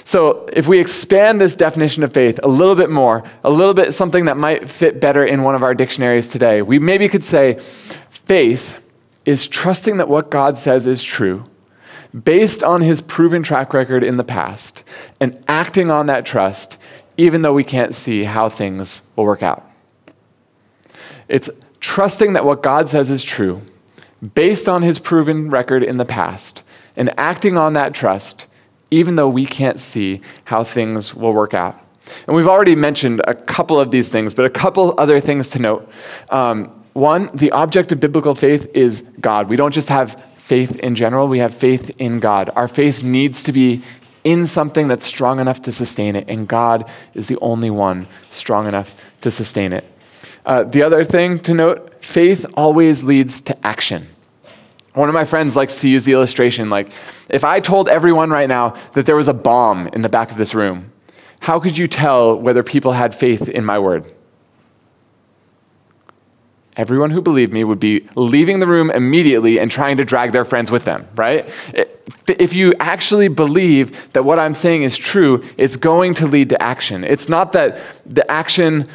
So, 0.08 0.48
if 0.54 0.68
we 0.68 0.80
expand 0.80 1.42
this 1.42 1.56
definition 1.56 2.04
of 2.04 2.14
faith 2.14 2.40
a 2.44 2.48
little 2.48 2.76
bit 2.76 2.92
more, 2.92 3.24
a 3.44 3.50
little 3.50 3.74
bit 3.74 3.92
something 3.92 4.26
that 4.26 4.38
might 4.38 4.70
fit 4.70 5.02
better 5.02 5.26
in 5.26 5.42
one 5.42 5.56
of 5.56 5.64
our 5.64 5.74
dictionaries 5.74 6.28
today, 6.28 6.62
we 6.62 6.78
maybe 6.78 7.10
could 7.10 7.24
say 7.24 7.58
faith 8.12 8.88
is 9.26 9.48
trusting 9.48 9.98
that 9.98 10.08
what 10.08 10.30
God 10.30 10.60
says 10.60 10.86
is 10.86 11.02
true 11.04 11.44
based 12.24 12.64
on 12.64 12.82
his 12.82 13.02
proven 13.02 13.42
track 13.42 13.74
record 13.74 14.04
in 14.04 14.18
the 14.18 14.24
past 14.24 14.84
and 15.20 15.44
acting 15.48 15.90
on 15.90 16.06
that 16.06 16.24
trust 16.24 16.78
even 17.18 17.42
though 17.42 17.54
we 17.54 17.64
can't 17.64 17.96
see 17.96 18.24
how 18.24 18.48
things 18.48 19.02
will 19.16 19.26
work 19.26 19.42
out. 19.42 19.70
It's 21.28 21.50
trusting 21.80 22.34
that 22.34 22.46
what 22.46 22.62
God 22.62 22.90
says 22.90 23.10
is 23.10 23.24
true 23.24 23.62
based 24.34 24.70
on 24.70 24.82
his 24.82 25.00
proven 25.00 25.50
record 25.50 25.84
in 25.84 25.98
the 25.98 26.06
past 26.06 26.62
and 26.96 27.12
acting 27.18 27.58
on 27.58 27.74
that 27.74 27.94
trust 27.94 28.48
even 28.96 29.18
though 29.18 29.28
we 29.28 29.46
can't 29.46 29.80
see 29.80 30.22
how 30.46 30.64
things 30.64 31.14
will 31.14 31.34
work 31.34 31.54
out. 31.54 31.78
And 32.28 32.36
we've 32.36 32.48
already 32.48 32.76
mentioned 32.76 33.22
a 33.28 33.36
couple 33.36 33.78
of 33.78 33.92
these 33.92 34.08
things, 34.08 34.34
but 34.34 34.46
a 34.46 34.50
couple 34.50 34.96
other 34.98 35.20
things 35.20 35.50
to 35.50 35.60
note. 35.60 35.90
Um, 36.30 36.68
one, 36.94 37.30
the 37.34 37.52
object 37.52 37.92
of 37.92 38.00
biblical 38.00 38.36
faith 38.36 38.70
is 38.74 39.02
God. 39.20 39.50
We 39.50 39.58
don't 39.58 39.74
just 39.74 39.90
have 39.90 40.24
faith 40.38 40.78
in 40.78 40.96
general, 40.96 41.28
we 41.28 41.40
have 41.40 41.54
faith 41.54 41.92
in 41.98 42.20
God. 42.20 42.50
Our 42.56 42.70
faith 42.70 43.04
needs 43.04 43.44
to 43.44 43.52
be 43.52 43.82
in 44.24 44.48
something 44.48 44.88
that's 44.88 45.06
strong 45.06 45.40
enough 45.40 45.62
to 45.64 45.72
sustain 45.72 46.16
it, 46.16 46.30
and 46.30 46.48
God 46.48 46.90
is 47.16 47.28
the 47.28 47.38
only 47.40 47.70
one 47.70 48.08
strong 48.30 48.68
enough 48.68 48.96
to 49.22 49.30
sustain 49.30 49.74
it. 49.74 49.84
Uh, 50.46 50.64
the 50.64 50.84
other 50.84 51.04
thing 51.04 51.40
to 51.40 51.54
note 51.54 52.04
faith 52.04 52.46
always 52.54 53.04
leads 53.04 53.42
to 53.42 53.68
action. 53.68 54.08
One 54.96 55.10
of 55.10 55.14
my 55.14 55.26
friends 55.26 55.56
likes 55.56 55.82
to 55.82 55.90
use 55.90 56.06
the 56.06 56.14
illustration 56.14 56.70
like, 56.70 56.90
if 57.30 57.44
I 57.44 57.60
told 57.60 57.90
everyone 57.90 58.30
right 58.30 58.48
now 58.48 58.76
that 58.94 59.06
there 59.06 59.16
was 59.16 59.28
a 59.28 59.34
bomb 59.34 59.88
in 59.90 60.02
the 60.02 60.10
back 60.10 60.32
of 60.32 60.38
this 60.38 60.56
room, 60.56 60.92
how 61.42 61.60
could 61.60 61.78
you 61.78 61.86
tell 61.86 62.40
whether 62.40 62.64
people 62.64 62.94
had 62.94 63.14
faith 63.14 63.50
in 63.50 63.66
my 63.66 63.78
word? 63.78 64.12
Everyone 66.78 67.10
who 67.10 67.22
believed 67.22 67.54
me 67.54 67.64
would 67.64 67.80
be 67.80 68.08
leaving 68.16 68.60
the 68.60 68.68
room 68.68 68.90
immediately 68.90 69.60
and 69.60 69.70
trying 69.70 69.98
to 69.98 70.06
drag 70.06 70.32
their 70.32 70.44
friends 70.44 70.72
with 70.72 70.86
them, 70.86 71.08
right? 71.16 71.50
If 72.28 72.54
you 72.54 72.74
actually 72.80 73.28
believe 73.28 74.12
that 74.14 74.24
what 74.24 74.40
I'm 74.40 74.54
saying 74.54 74.84
is 74.84 74.98
true, 74.98 75.44
it's 75.58 75.78
going 75.78 76.14
to 76.16 76.28
lead 76.28 76.50
to 76.50 76.62
action. 76.62 77.04
It's 77.04 77.30
not 77.30 77.52
that 77.52 77.82
the 78.06 78.30
action 78.30 78.88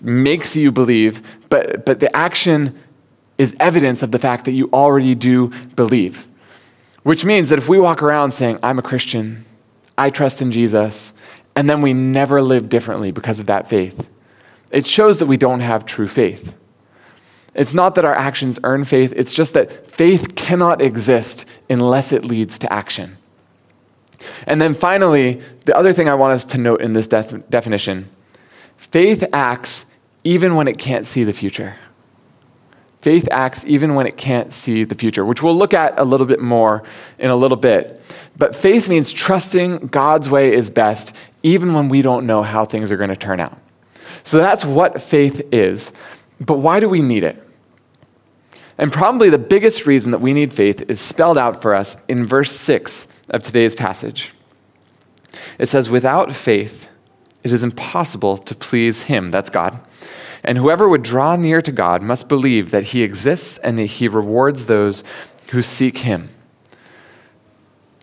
makes 0.00 0.56
you 0.56 0.70
believe, 0.72 1.22
but, 1.48 1.84
but 1.84 2.00
the 2.00 2.14
action 2.14 2.78
is 3.40 3.56
evidence 3.58 4.02
of 4.02 4.10
the 4.10 4.18
fact 4.18 4.44
that 4.44 4.52
you 4.52 4.68
already 4.70 5.14
do 5.14 5.48
believe. 5.74 6.28
Which 7.04 7.24
means 7.24 7.48
that 7.48 7.58
if 7.58 7.70
we 7.70 7.80
walk 7.80 8.02
around 8.02 8.32
saying, 8.32 8.58
I'm 8.62 8.78
a 8.78 8.82
Christian, 8.82 9.46
I 9.96 10.10
trust 10.10 10.42
in 10.42 10.52
Jesus, 10.52 11.14
and 11.56 11.68
then 11.68 11.80
we 11.80 11.94
never 11.94 12.42
live 12.42 12.68
differently 12.68 13.12
because 13.12 13.40
of 13.40 13.46
that 13.46 13.70
faith, 13.70 14.10
it 14.70 14.86
shows 14.86 15.20
that 15.20 15.26
we 15.26 15.38
don't 15.38 15.60
have 15.60 15.86
true 15.86 16.06
faith. 16.06 16.54
It's 17.54 17.72
not 17.72 17.94
that 17.94 18.04
our 18.04 18.14
actions 18.14 18.58
earn 18.62 18.84
faith, 18.84 19.14
it's 19.16 19.32
just 19.32 19.54
that 19.54 19.90
faith 19.90 20.34
cannot 20.34 20.82
exist 20.82 21.46
unless 21.70 22.12
it 22.12 22.26
leads 22.26 22.58
to 22.58 22.70
action. 22.70 23.16
And 24.46 24.60
then 24.60 24.74
finally, 24.74 25.40
the 25.64 25.74
other 25.74 25.94
thing 25.94 26.10
I 26.10 26.14
want 26.14 26.34
us 26.34 26.44
to 26.44 26.58
note 26.58 26.82
in 26.82 26.92
this 26.92 27.06
def- 27.06 27.48
definition 27.48 28.10
faith 28.76 29.24
acts 29.32 29.86
even 30.24 30.56
when 30.56 30.68
it 30.68 30.76
can't 30.76 31.06
see 31.06 31.24
the 31.24 31.32
future. 31.32 31.76
Faith 33.00 33.28
acts 33.30 33.64
even 33.66 33.94
when 33.94 34.06
it 34.06 34.16
can't 34.16 34.52
see 34.52 34.84
the 34.84 34.94
future, 34.94 35.24
which 35.24 35.42
we'll 35.42 35.56
look 35.56 35.72
at 35.72 35.98
a 35.98 36.04
little 36.04 36.26
bit 36.26 36.40
more 36.40 36.82
in 37.18 37.30
a 37.30 37.36
little 37.36 37.56
bit. 37.56 38.00
But 38.36 38.54
faith 38.54 38.88
means 38.88 39.12
trusting 39.12 39.86
God's 39.86 40.28
way 40.28 40.52
is 40.52 40.68
best, 40.68 41.12
even 41.42 41.72
when 41.72 41.88
we 41.88 42.02
don't 42.02 42.26
know 42.26 42.42
how 42.42 42.66
things 42.66 42.92
are 42.92 42.98
going 42.98 43.10
to 43.10 43.16
turn 43.16 43.40
out. 43.40 43.58
So 44.22 44.38
that's 44.38 44.64
what 44.64 45.00
faith 45.00 45.40
is. 45.50 45.92
But 46.40 46.58
why 46.58 46.80
do 46.80 46.88
we 46.88 47.00
need 47.00 47.24
it? 47.24 47.42
And 48.76 48.92
probably 48.92 49.28
the 49.28 49.38
biggest 49.38 49.86
reason 49.86 50.10
that 50.12 50.20
we 50.20 50.32
need 50.32 50.52
faith 50.52 50.82
is 50.88 51.00
spelled 51.00 51.36
out 51.36 51.60
for 51.60 51.74
us 51.74 51.98
in 52.08 52.26
verse 52.26 52.52
6 52.52 53.08
of 53.30 53.42
today's 53.42 53.74
passage. 53.74 54.32
It 55.58 55.66
says, 55.66 55.90
Without 55.90 56.34
faith, 56.34 56.88
it 57.44 57.52
is 57.52 57.62
impossible 57.62 58.38
to 58.38 58.54
please 58.54 59.02
Him, 59.02 59.30
that's 59.30 59.50
God. 59.50 59.78
And 60.44 60.58
whoever 60.58 60.88
would 60.88 61.02
draw 61.02 61.36
near 61.36 61.60
to 61.62 61.72
God 61.72 62.02
must 62.02 62.28
believe 62.28 62.70
that 62.70 62.84
he 62.84 63.02
exists 63.02 63.58
and 63.58 63.78
that 63.78 63.86
he 63.86 64.08
rewards 64.08 64.66
those 64.66 65.04
who 65.50 65.62
seek 65.62 65.98
him. 65.98 66.28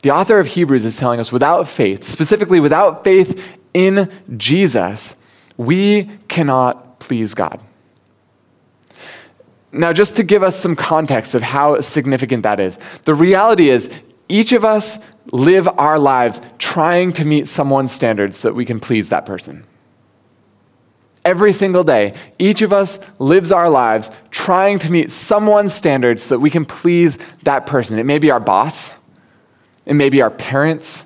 The 0.03 0.11
author 0.11 0.39
of 0.39 0.47
Hebrews 0.47 0.85
is 0.85 0.97
telling 0.97 1.19
us 1.19 1.31
without 1.31 1.67
faith, 1.67 2.03
specifically 2.03 2.59
without 2.59 3.03
faith 3.03 3.41
in 3.73 4.11
Jesus, 4.37 5.15
we 5.57 6.09
cannot 6.27 6.99
please 6.99 7.33
God. 7.33 7.59
Now, 9.71 9.91
just 9.91 10.15
to 10.15 10.23
give 10.23 10.43
us 10.43 10.55
some 10.55 10.75
context 10.75 11.35
of 11.35 11.41
how 11.41 11.81
significant 11.81 12.43
that 12.43 12.59
is, 12.59 12.79
the 13.05 13.13
reality 13.13 13.69
is 13.69 13.89
each 14.29 14.51
of 14.51 14.63
us 14.63 14.99
live 15.31 15.67
our 15.77 15.99
lives 15.99 16.41
trying 16.57 17.11
to 17.13 17.25
meet 17.25 17.47
someone's 17.47 17.91
standards 17.91 18.37
so 18.37 18.49
that 18.49 18.53
we 18.53 18.65
can 18.65 18.79
please 18.79 19.09
that 19.09 19.25
person 19.25 19.65
every 21.27 21.51
single 21.51 21.83
day, 21.83 22.13
each 22.39 22.61
of 22.61 22.71
us 22.71 22.99
lives 23.19 23.51
our 23.51 23.69
lives 23.69 24.09
trying 24.31 24.79
to 24.79 24.89
meet 24.89 25.11
someone's 25.11 25.73
standards 25.73 26.23
so 26.23 26.35
that 26.35 26.39
we 26.39 26.49
can 26.49 26.63
please 26.63 27.19
that 27.43 27.67
person. 27.67 27.99
It 27.99 28.05
may 28.05 28.17
be 28.17 28.31
our 28.31 28.39
boss, 28.39 28.95
it 29.85 29.93
may 29.93 30.09
be 30.09 30.21
our 30.21 30.31
parents, 30.31 31.05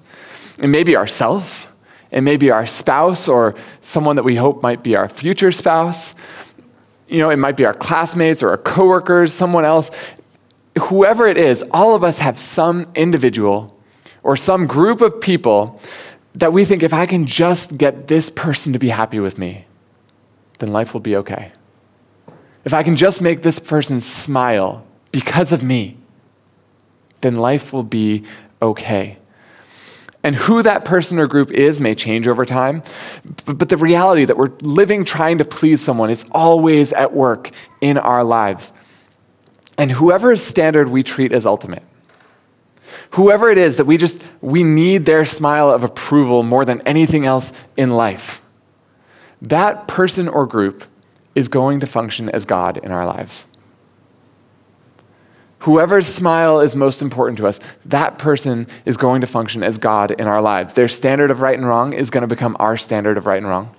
it 0.61 0.67
may 0.67 0.83
be 0.83 0.95
ourselves, 0.95 1.65
it 2.11 2.21
may 2.21 2.37
be 2.37 2.51
our 2.51 2.67
spouse 2.67 3.27
or 3.27 3.55
someone 3.81 4.15
that 4.17 4.23
we 4.23 4.35
hope 4.35 4.61
might 4.61 4.83
be 4.83 4.95
our 4.95 5.09
future 5.09 5.51
spouse. 5.51 6.13
You 7.07 7.17
know, 7.17 7.31
it 7.31 7.37
might 7.37 7.57
be 7.57 7.65
our 7.65 7.73
classmates 7.73 8.43
or 8.43 8.49
our 8.51 8.57
coworkers, 8.57 9.33
someone 9.33 9.65
else. 9.65 9.89
Whoever 10.79 11.25
it 11.25 11.37
is, 11.37 11.63
all 11.71 11.95
of 11.95 12.03
us 12.03 12.19
have 12.19 12.37
some 12.37 12.85
individual 12.93 13.75
or 14.21 14.37
some 14.37 14.67
group 14.67 15.01
of 15.01 15.19
people 15.19 15.81
that 16.35 16.53
we 16.53 16.63
think 16.63 16.83
if 16.83 16.93
I 16.93 17.07
can 17.07 17.25
just 17.25 17.75
get 17.75 18.07
this 18.07 18.29
person 18.29 18.71
to 18.73 18.79
be 18.79 18.89
happy 18.89 19.19
with 19.19 19.37
me, 19.39 19.65
then 20.61 20.71
life 20.71 20.93
will 20.93 21.01
be 21.01 21.17
okay. 21.17 21.51
If 22.63 22.73
I 22.73 22.83
can 22.83 22.95
just 22.95 23.21
make 23.21 23.41
this 23.41 23.59
person 23.59 23.99
smile 23.99 24.85
because 25.11 25.51
of 25.51 25.63
me, 25.63 25.97
then 27.21 27.35
life 27.35 27.73
will 27.73 27.83
be 27.83 28.23
okay. 28.61 29.17
And 30.23 30.35
who 30.35 30.61
that 30.61 30.85
person 30.85 31.17
or 31.17 31.25
group 31.25 31.51
is 31.51 31.79
may 31.81 31.95
change 31.95 32.27
over 32.27 32.45
time, 32.45 32.83
but 33.45 33.69
the 33.69 33.77
reality 33.77 34.23
that 34.25 34.37
we're 34.37 34.51
living 34.61 35.03
trying 35.03 35.39
to 35.39 35.45
please 35.45 35.81
someone 35.81 36.11
is 36.11 36.25
always 36.31 36.93
at 36.93 37.11
work 37.11 37.49
in 37.81 37.97
our 37.97 38.23
lives. 38.23 38.71
And 39.79 39.91
whoever's 39.91 40.43
standard 40.43 40.89
we 40.89 41.01
treat 41.01 41.31
as 41.31 41.47
ultimate. 41.47 41.81
Whoever 43.11 43.49
it 43.49 43.57
is 43.57 43.77
that 43.77 43.85
we 43.85 43.97
just 43.97 44.21
we 44.41 44.63
need 44.63 45.07
their 45.07 45.25
smile 45.25 45.71
of 45.71 45.83
approval 45.83 46.43
more 46.43 46.65
than 46.65 46.81
anything 46.81 47.25
else 47.25 47.51
in 47.75 47.89
life 47.89 48.40
that 49.41 49.87
person 49.87 50.27
or 50.27 50.45
group 50.45 50.85
is 51.33 51.47
going 51.47 51.79
to 51.79 51.87
function 51.87 52.29
as 52.29 52.45
God 52.45 52.77
in 52.77 52.91
our 52.91 53.05
lives. 53.05 53.45
Whoever's 55.59 56.07
smile 56.07 56.59
is 56.59 56.75
most 56.75 57.03
important 57.03 57.37
to 57.37 57.47
us, 57.47 57.59
that 57.85 58.17
person 58.17 58.67
is 58.85 58.97
going 58.97 59.21
to 59.21 59.27
function 59.27 59.63
as 59.63 59.77
God 59.77 60.11
in 60.11 60.27
our 60.27 60.41
lives. 60.41 60.73
Their 60.73 60.87
standard 60.87 61.29
of 61.29 61.41
right 61.41 61.57
and 61.57 61.67
wrong 61.67 61.93
is 61.93 62.09
going 62.09 62.21
to 62.21 62.27
become 62.27 62.57
our 62.59 62.77
standard 62.77 63.15
of 63.15 63.27
right 63.27 63.37
and 63.37 63.47
wrong. 63.47 63.75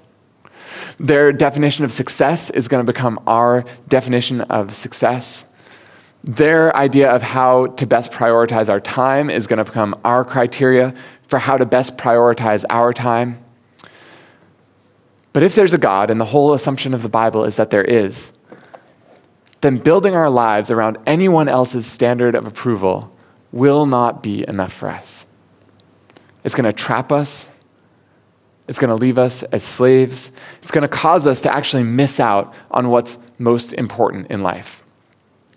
Their 1.00 1.32
definition 1.32 1.84
of 1.84 1.90
success 1.90 2.50
is 2.50 2.68
going 2.68 2.86
to 2.86 2.92
become 2.92 3.20
our 3.26 3.64
definition 3.88 4.42
of 4.42 4.74
success. 4.74 5.46
Their 6.22 6.74
idea 6.76 7.10
of 7.10 7.22
how 7.22 7.66
to 7.66 7.86
best 7.86 8.12
prioritize 8.12 8.68
our 8.68 8.78
time 8.78 9.28
is 9.28 9.48
going 9.48 9.58
to 9.58 9.64
become 9.64 9.96
our 10.04 10.24
criteria 10.24 10.94
for 11.26 11.40
how 11.40 11.56
to 11.56 11.66
best 11.66 11.96
prioritize 11.96 12.64
our 12.70 12.92
time. 12.92 13.41
But 15.32 15.42
if 15.42 15.54
there's 15.54 15.72
a 15.72 15.78
God, 15.78 16.10
and 16.10 16.20
the 16.20 16.26
whole 16.26 16.52
assumption 16.52 16.92
of 16.94 17.02
the 17.02 17.08
Bible 17.08 17.44
is 17.44 17.56
that 17.56 17.70
there 17.70 17.84
is, 17.84 18.32
then 19.62 19.78
building 19.78 20.14
our 20.14 20.28
lives 20.28 20.70
around 20.70 20.98
anyone 21.06 21.48
else's 21.48 21.86
standard 21.86 22.34
of 22.34 22.46
approval 22.46 23.14
will 23.52 23.86
not 23.86 24.22
be 24.22 24.46
enough 24.46 24.72
for 24.72 24.88
us. 24.88 25.26
It's 26.44 26.54
going 26.54 26.64
to 26.64 26.72
trap 26.72 27.12
us. 27.12 27.48
It's 28.68 28.78
going 28.78 28.88
to 28.88 29.00
leave 29.00 29.18
us 29.18 29.42
as 29.44 29.62
slaves. 29.62 30.32
It's 30.62 30.70
going 30.70 30.82
to 30.82 30.88
cause 30.88 31.26
us 31.26 31.40
to 31.42 31.54
actually 31.54 31.84
miss 31.84 32.20
out 32.20 32.54
on 32.70 32.88
what's 32.88 33.18
most 33.38 33.72
important 33.72 34.30
in 34.30 34.42
life. 34.42 34.82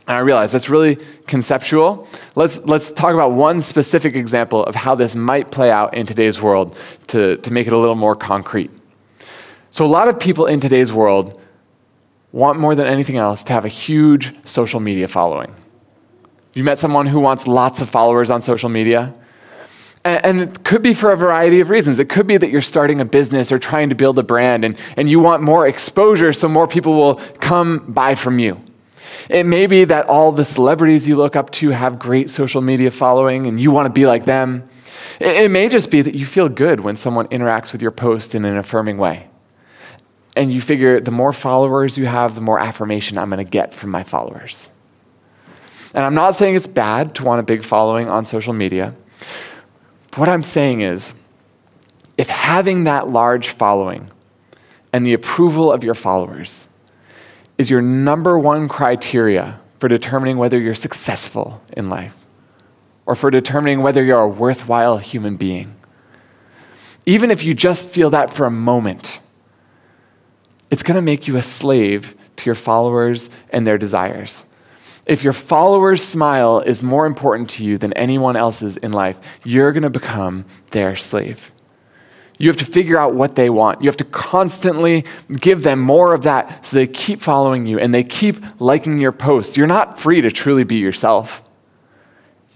And 0.08 0.16
I 0.16 0.20
realize 0.20 0.52
that's 0.52 0.70
really 0.70 0.98
conceptual. 1.26 2.08
Let's, 2.36 2.60
let's 2.60 2.92
talk 2.92 3.14
about 3.14 3.32
one 3.32 3.60
specific 3.62 4.16
example 4.16 4.64
of 4.64 4.76
how 4.76 4.94
this 4.94 5.16
might 5.16 5.50
play 5.50 5.72
out 5.72 5.96
in 5.96 6.06
today's 6.06 6.40
world 6.40 6.78
to, 7.08 7.38
to 7.38 7.52
make 7.52 7.66
it 7.66 7.74
a 7.74 7.78
little 7.78 7.96
more 7.96 8.16
concrete. 8.16 8.70
So, 9.76 9.86
a 9.86 9.88
lot 9.88 10.08
of 10.08 10.22
people 10.22 10.46
in 10.46 10.62
today's 10.62 10.94
world 10.94 11.38
want 12.32 12.58
more 12.58 12.76
than 12.76 12.88
anything 12.88 13.18
else 13.18 13.44
to 13.44 13.52
have 13.52 13.66
a 13.66 13.68
huge 13.68 14.34
social 14.48 14.80
media 14.80 15.10
following. 15.10 15.54
You 16.54 16.64
met 16.64 16.80
someone 16.80 17.08
who 17.08 17.20
wants 17.20 17.46
lots 17.46 17.82
of 17.82 17.90
followers 17.90 18.32
on 18.32 18.42
social 18.42 18.70
media? 18.70 19.14
And 20.06 20.40
it 20.40 20.64
could 20.64 20.82
be 20.82 20.94
for 20.94 21.12
a 21.12 21.18
variety 21.18 21.60
of 21.60 21.70
reasons. 21.70 22.00
It 22.00 22.08
could 22.08 22.26
be 22.26 22.38
that 22.38 22.52
you're 22.52 22.62
starting 22.62 23.02
a 23.02 23.04
business 23.04 23.52
or 23.52 23.60
trying 23.60 23.90
to 23.90 23.96
build 23.96 24.18
a 24.18 24.24
brand 24.24 24.64
and, 24.64 24.78
and 24.96 25.10
you 25.10 25.20
want 25.20 25.44
more 25.44 25.68
exposure 25.68 26.32
so 26.32 26.48
more 26.48 26.68
people 26.68 26.94
will 26.94 27.16
come 27.42 27.84
buy 27.92 28.16
from 28.16 28.40
you. 28.40 28.62
It 29.30 29.46
may 29.46 29.68
be 29.68 29.84
that 29.84 30.06
all 30.06 30.32
the 30.32 30.46
celebrities 30.46 31.06
you 31.06 31.18
look 31.18 31.36
up 31.36 31.50
to 31.50 31.72
have 31.72 32.00
great 32.00 32.30
social 32.30 32.62
media 32.62 32.92
following 32.92 33.46
and 33.46 33.60
you 33.60 33.72
want 33.72 33.88
to 33.88 33.92
be 33.92 34.06
like 34.06 34.24
them. 34.24 34.70
It, 35.20 35.36
it 35.36 35.52
may 35.52 35.68
just 35.68 35.92
be 35.92 36.02
that 36.02 36.16
you 36.16 36.26
feel 36.26 36.48
good 36.48 36.80
when 36.80 36.96
someone 36.96 37.28
interacts 37.28 37.74
with 37.74 37.82
your 37.82 37.92
post 37.92 38.36
in 38.36 38.46
an 38.46 38.56
affirming 38.56 38.98
way. 38.98 39.28
And 40.36 40.52
you 40.54 40.62
figure 40.62 41.00
the 41.00 41.12
more 41.12 41.32
followers 41.32 41.98
you 41.98 42.06
have, 42.06 42.36
the 42.36 42.42
more 42.42 42.60
affirmation 42.60 43.18
I'm 43.18 43.30
going 43.30 43.44
to 43.44 43.50
get 43.50 43.74
from 43.74 43.90
my 43.90 44.04
followers. 44.04 44.70
And 45.94 46.04
I'm 46.04 46.14
not 46.14 46.36
saying 46.36 46.56
it's 46.56 46.68
bad 46.68 47.16
to 47.16 47.24
want 47.24 47.40
a 47.40 47.44
big 47.44 47.64
following 47.64 48.10
on 48.10 48.26
social 48.26 48.54
media. 48.54 48.94
What 50.16 50.28
I'm 50.28 50.44
saying 50.44 50.82
is, 50.82 51.14
if 52.18 52.28
having 52.28 52.86
that 52.86 53.10
large 53.10 53.50
following 53.50 54.10
and 54.92 55.06
the 55.06 55.14
approval 55.14 55.72
of 55.72 55.84
your 55.84 55.94
followers 55.94 56.70
is 57.58 57.70
your 57.70 57.82
number 57.82 58.38
one 58.38 58.68
criteria 58.68 59.60
for 59.80 59.88
determining 59.88 60.38
whether 60.38 60.60
you're 60.60 60.74
successful 60.74 61.62
in 61.74 61.90
life 61.90 62.26
or 63.06 63.16
for 63.16 63.30
determining 63.30 63.82
whether 63.82 64.04
you're 64.04 64.20
a 64.20 64.28
worthwhile 64.28 64.98
human 64.98 65.38
being, 65.38 65.76
even 67.06 67.30
if 67.30 67.44
you 67.44 67.54
just 67.54 67.88
feel 67.88 68.10
that 68.10 68.34
for 68.34 68.46
a 68.46 68.52
moment, 68.52 69.20
it's 70.72 70.84
going 70.84 70.96
to 70.96 71.02
make 71.02 71.28
you 71.28 71.38
a 71.38 71.42
slave 71.42 72.16
to 72.38 72.46
your 72.46 72.56
followers 72.56 73.30
and 73.50 73.66
their 73.66 73.78
desires. 73.78 74.46
If 75.06 75.24
your 75.24 75.34
followers' 75.34 76.04
smile 76.04 76.62
is 76.62 76.82
more 76.82 77.06
important 77.06 77.50
to 77.52 77.64
you 77.64 77.78
than 77.78 77.94
anyone 77.94 78.36
else's 78.36 78.78
in 78.78 78.92
life, 78.92 79.20
you're 79.44 79.72
going 79.72 79.84
to 79.84 79.90
become 79.90 80.46
their 80.72 80.96
slave. 80.96 81.52
You 82.38 82.50
have 82.50 82.58
to 82.58 82.66
figure 82.66 82.98
out 82.98 83.14
what 83.14 83.36
they 83.36 83.50
want. 83.50 83.82
You 83.82 83.88
have 83.88 83.98
to 83.98 84.04
constantly 84.04 85.06
give 85.32 85.64
them 85.64 85.80
more 85.80 86.14
of 86.14 86.24
that 86.24 86.66
so 86.66 86.78
they 86.78 86.88
keep 86.88 87.22
following 87.22 87.66
you 87.66 87.80
and 87.80 87.94
they 87.94 88.04
keep 88.04 88.38
liking 88.60 89.00
your 89.00 89.14
posts. 89.14 89.56
You're 89.56 89.68
not 89.68 90.00
free 90.00 90.22
to 90.22 90.32
truly 90.32 90.64
be 90.64 90.76
yourself. 90.78 91.45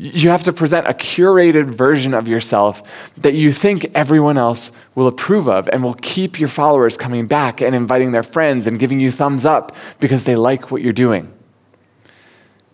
You 0.01 0.29
have 0.29 0.43
to 0.43 0.53
present 0.53 0.87
a 0.87 0.93
curated 0.93 1.65
version 1.65 2.13
of 2.13 2.25
yourself 2.25 2.81
that 3.17 3.33
you 3.33 3.51
think 3.51 3.91
everyone 3.93 4.37
else 4.37 4.71
will 4.95 5.07
approve 5.07 5.49
of 5.49 5.67
and 5.67 5.83
will 5.83 5.95
keep 5.95 6.39
your 6.39 6.47
followers 6.47 6.95
coming 6.95 7.27
back 7.27 7.59
and 7.59 7.75
inviting 7.75 8.13
their 8.13 8.23
friends 8.23 8.65
and 8.65 8.79
giving 8.79 9.01
you 9.01 9.11
thumbs 9.11 9.45
up 9.45 9.75
because 9.99 10.23
they 10.23 10.37
like 10.37 10.71
what 10.71 10.81
you're 10.81 10.93
doing. 10.93 11.29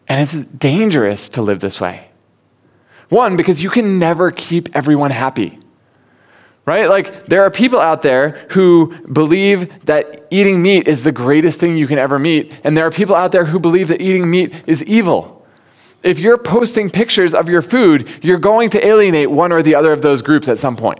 And 0.07 0.21
it's 0.21 0.43
dangerous 0.49 1.27
to 1.29 1.41
live 1.41 1.61
this 1.61 1.81
way. 1.81 2.09
One, 3.09 3.37
because 3.37 3.63
you 3.63 3.71
can 3.71 3.97
never 3.97 4.29
keep 4.29 4.75
everyone 4.75 5.09
happy. 5.09 5.57
Right? 6.67 6.87
Like, 6.87 7.25
there 7.25 7.41
are 7.43 7.49
people 7.49 7.79
out 7.79 8.03
there 8.03 8.45
who 8.51 8.95
believe 9.11 9.85
that 9.85 10.27
eating 10.29 10.61
meat 10.61 10.87
is 10.87 11.03
the 11.03 11.11
greatest 11.11 11.59
thing 11.59 11.75
you 11.75 11.87
can 11.87 11.97
ever 11.97 12.19
meet. 12.19 12.53
And 12.63 12.77
there 12.77 12.85
are 12.85 12.91
people 12.91 13.15
out 13.15 13.31
there 13.31 13.45
who 13.45 13.59
believe 13.59 13.87
that 13.87 13.99
eating 13.99 14.29
meat 14.29 14.53
is 14.67 14.83
evil. 14.83 15.34
If 16.05 16.19
you're 16.19 16.37
posting 16.37 16.91
pictures 16.91 17.33
of 17.33 17.49
your 17.49 17.63
food, 17.63 18.07
you're 18.21 18.37
going 18.37 18.69
to 18.69 18.85
alienate 18.85 19.31
one 19.31 19.51
or 19.51 19.63
the 19.63 19.73
other 19.73 19.91
of 19.91 20.03
those 20.03 20.21
groups 20.21 20.47
at 20.47 20.59
some 20.59 20.77
point. 20.77 20.99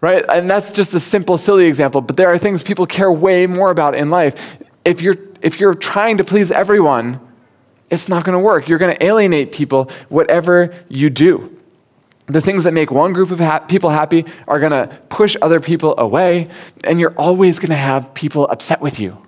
Right? 0.00 0.24
And 0.26 0.50
that's 0.50 0.72
just 0.72 0.94
a 0.94 1.00
simple, 1.00 1.36
silly 1.36 1.66
example, 1.66 2.00
but 2.00 2.16
there 2.16 2.32
are 2.32 2.38
things 2.38 2.62
people 2.62 2.86
care 2.86 3.12
way 3.12 3.46
more 3.46 3.70
about 3.70 3.94
in 3.94 4.08
life. 4.08 4.58
If 4.86 5.02
you're, 5.02 5.16
if 5.42 5.60
you're 5.60 5.74
trying 5.74 6.16
to 6.16 6.24
please 6.24 6.50
everyone, 6.50 7.20
it's 7.90 8.08
not 8.08 8.24
going 8.24 8.32
to 8.32 8.38
work. 8.38 8.68
You're 8.68 8.78
going 8.78 8.96
to 8.96 9.04
alienate 9.04 9.52
people, 9.52 9.90
whatever 10.08 10.74
you 10.88 11.10
do. 11.10 11.54
The 12.26 12.40
things 12.40 12.64
that 12.64 12.72
make 12.72 12.90
one 12.90 13.12
group 13.12 13.30
of 13.30 13.38
ha- 13.38 13.60
people 13.60 13.90
happy 13.90 14.24
are 14.48 14.58
going 14.58 14.72
to 14.72 14.98
push 15.10 15.36
other 15.42 15.60
people 15.60 15.94
away, 15.98 16.48
and 16.84 16.98
you're 16.98 17.14
always 17.18 17.58
going 17.58 17.68
to 17.68 17.76
have 17.76 18.14
people 18.14 18.48
upset 18.48 18.80
with 18.80 18.98
you. 18.98 19.18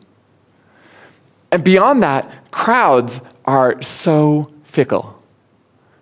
And 1.52 1.62
beyond 1.62 2.02
that, 2.02 2.50
crowds 2.50 3.20
are 3.46 3.80
so 3.82 4.52
fickle. 4.64 5.12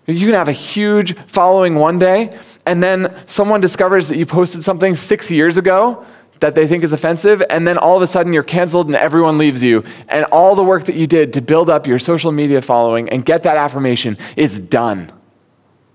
You 0.07 0.27
can 0.27 0.35
have 0.35 0.49
a 0.49 0.53
huge 0.53 1.17
following 1.29 1.77
one 1.77 1.99
day, 1.99 2.39
and 2.67 2.83
then 2.83 3.15
someone 3.27 3.61
discovers 3.61 4.09
that 4.09 4.19
you 4.19 4.27
posted 4.27 4.63
something 4.63 4.95
six 4.95 5.31
years 5.31 5.57
ago 5.57 6.05
that 6.41 6.55
they 6.55 6.67
think 6.67 6.85
is 6.85 6.93
offensive, 6.93 7.43
and 7.49 7.67
then 7.67 7.79
all 7.79 7.97
of 7.97 8.03
a 8.03 8.07
sudden 8.07 8.33
you're 8.33 8.43
canceled 8.43 8.87
and 8.87 8.97
everyone 8.97 9.39
leaves 9.39 9.65
you. 9.65 9.83
And 10.09 10.27
all 10.27 10.55
the 10.55 10.63
work 10.63 10.85
that 10.85 10.95
you 10.95 11.07
did 11.07 11.33
to 11.35 11.41
build 11.41 11.71
up 11.71 11.87
your 11.87 11.99
social 11.99 12.33
media 12.33 12.61
following 12.61 13.09
and 13.09 13.25
get 13.25 13.45
that 13.45 13.57
affirmation 13.57 14.19
is 14.37 14.59
done 14.59 15.11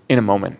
in 0.08 0.18
a 0.18 0.22
moment. 0.22 0.58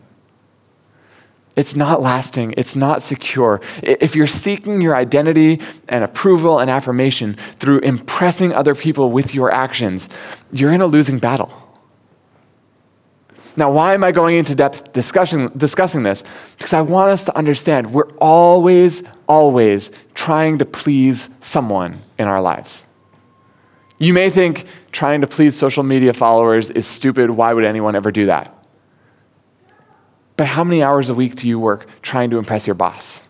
It's 1.56 1.74
not 1.74 2.00
lasting. 2.00 2.54
It's 2.56 2.76
not 2.76 3.02
secure. 3.02 3.60
If 3.82 4.14
you're 4.14 4.26
seeking 4.26 4.80
your 4.80 4.94
identity 4.94 5.60
and 5.88 6.04
approval 6.04 6.60
and 6.60 6.70
affirmation 6.70 7.34
through 7.58 7.80
impressing 7.80 8.52
other 8.54 8.74
people 8.74 9.10
with 9.10 9.34
your 9.34 9.50
actions, 9.50 10.08
you're 10.52 10.72
in 10.72 10.80
a 10.80 10.86
losing 10.86 11.18
battle. 11.18 11.52
Now, 13.56 13.72
why 13.72 13.94
am 13.94 14.04
I 14.04 14.12
going 14.12 14.36
into 14.36 14.54
depth 14.54 14.92
discussing, 14.92 15.48
discussing 15.50 16.02
this? 16.02 16.22
Because 16.56 16.72
I 16.72 16.82
want 16.82 17.10
us 17.10 17.24
to 17.24 17.36
understand 17.36 17.92
we're 17.92 18.08
always, 18.18 19.02
always 19.26 19.90
trying 20.14 20.58
to 20.58 20.64
please 20.64 21.28
someone 21.40 22.00
in 22.18 22.28
our 22.28 22.40
lives. 22.40 22.84
You 23.98 24.14
may 24.14 24.30
think 24.30 24.66
trying 24.92 25.20
to 25.20 25.26
please 25.26 25.56
social 25.56 25.82
media 25.82 26.12
followers 26.12 26.70
is 26.70 26.86
stupid. 26.86 27.28
Why 27.28 27.52
would 27.52 27.64
anyone 27.64 27.96
ever 27.96 28.10
do 28.10 28.26
that? 28.26 28.59
But 30.40 30.46
how 30.46 30.64
many 30.64 30.82
hours 30.82 31.10
a 31.10 31.14
week 31.14 31.36
do 31.36 31.46
you 31.46 31.58
work 31.58 31.86
trying 32.00 32.30
to 32.30 32.38
impress 32.38 32.66
your 32.66 32.72
boss? 32.72 33.20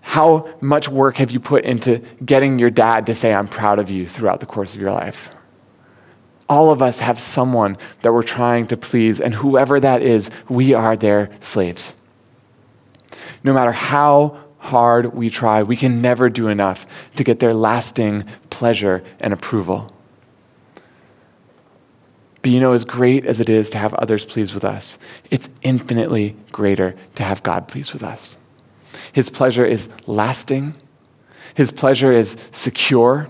How 0.00 0.48
much 0.62 0.88
work 0.88 1.18
have 1.18 1.30
you 1.30 1.38
put 1.38 1.66
into 1.66 1.98
getting 2.24 2.58
your 2.58 2.70
dad 2.70 3.04
to 3.08 3.14
say, 3.14 3.34
I'm 3.34 3.46
proud 3.46 3.78
of 3.78 3.90
you 3.90 4.08
throughout 4.08 4.40
the 4.40 4.46
course 4.46 4.74
of 4.74 4.80
your 4.80 4.92
life? 4.92 5.28
All 6.48 6.72
of 6.72 6.80
us 6.80 7.00
have 7.00 7.20
someone 7.20 7.76
that 8.00 8.14
we're 8.14 8.22
trying 8.22 8.66
to 8.68 8.78
please, 8.78 9.20
and 9.20 9.34
whoever 9.34 9.78
that 9.78 10.00
is, 10.00 10.30
we 10.48 10.72
are 10.72 10.96
their 10.96 11.28
slaves. 11.40 11.92
No 13.44 13.52
matter 13.52 13.72
how 13.72 14.38
hard 14.56 15.12
we 15.12 15.28
try, 15.28 15.62
we 15.62 15.76
can 15.76 16.00
never 16.00 16.30
do 16.30 16.48
enough 16.48 16.86
to 17.16 17.24
get 17.24 17.40
their 17.40 17.52
lasting 17.52 18.24
pleasure 18.48 19.04
and 19.20 19.34
approval. 19.34 19.91
But 22.42 22.50
you 22.50 22.60
know, 22.60 22.72
as 22.72 22.84
great 22.84 23.24
as 23.24 23.40
it 23.40 23.48
is 23.48 23.70
to 23.70 23.78
have 23.78 23.94
others 23.94 24.24
pleased 24.24 24.52
with 24.52 24.64
us, 24.64 24.98
it's 25.30 25.48
infinitely 25.62 26.36
greater 26.50 26.96
to 27.14 27.22
have 27.22 27.42
God 27.42 27.68
pleased 27.68 27.92
with 27.92 28.02
us. 28.02 28.36
His 29.12 29.30
pleasure 29.30 29.64
is 29.64 29.88
lasting, 30.06 30.74
His 31.54 31.70
pleasure 31.70 32.12
is 32.12 32.36
secure. 32.50 33.28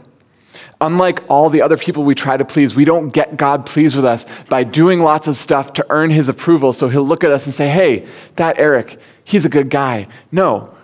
Unlike 0.80 1.30
all 1.30 1.48
the 1.48 1.62
other 1.62 1.76
people 1.76 2.02
we 2.04 2.14
try 2.14 2.36
to 2.36 2.44
please, 2.44 2.74
we 2.74 2.84
don't 2.84 3.10
get 3.10 3.36
God 3.36 3.66
pleased 3.66 3.94
with 3.94 4.04
us 4.04 4.26
by 4.48 4.64
doing 4.64 5.00
lots 5.00 5.28
of 5.28 5.36
stuff 5.36 5.72
to 5.74 5.86
earn 5.90 6.10
His 6.10 6.28
approval 6.28 6.72
so 6.72 6.88
He'll 6.88 7.06
look 7.06 7.22
at 7.22 7.30
us 7.30 7.46
and 7.46 7.54
say, 7.54 7.68
hey, 7.68 8.06
that 8.36 8.58
Eric, 8.58 8.98
he's 9.24 9.44
a 9.44 9.48
good 9.48 9.70
guy. 9.70 10.08
No, 10.30 10.74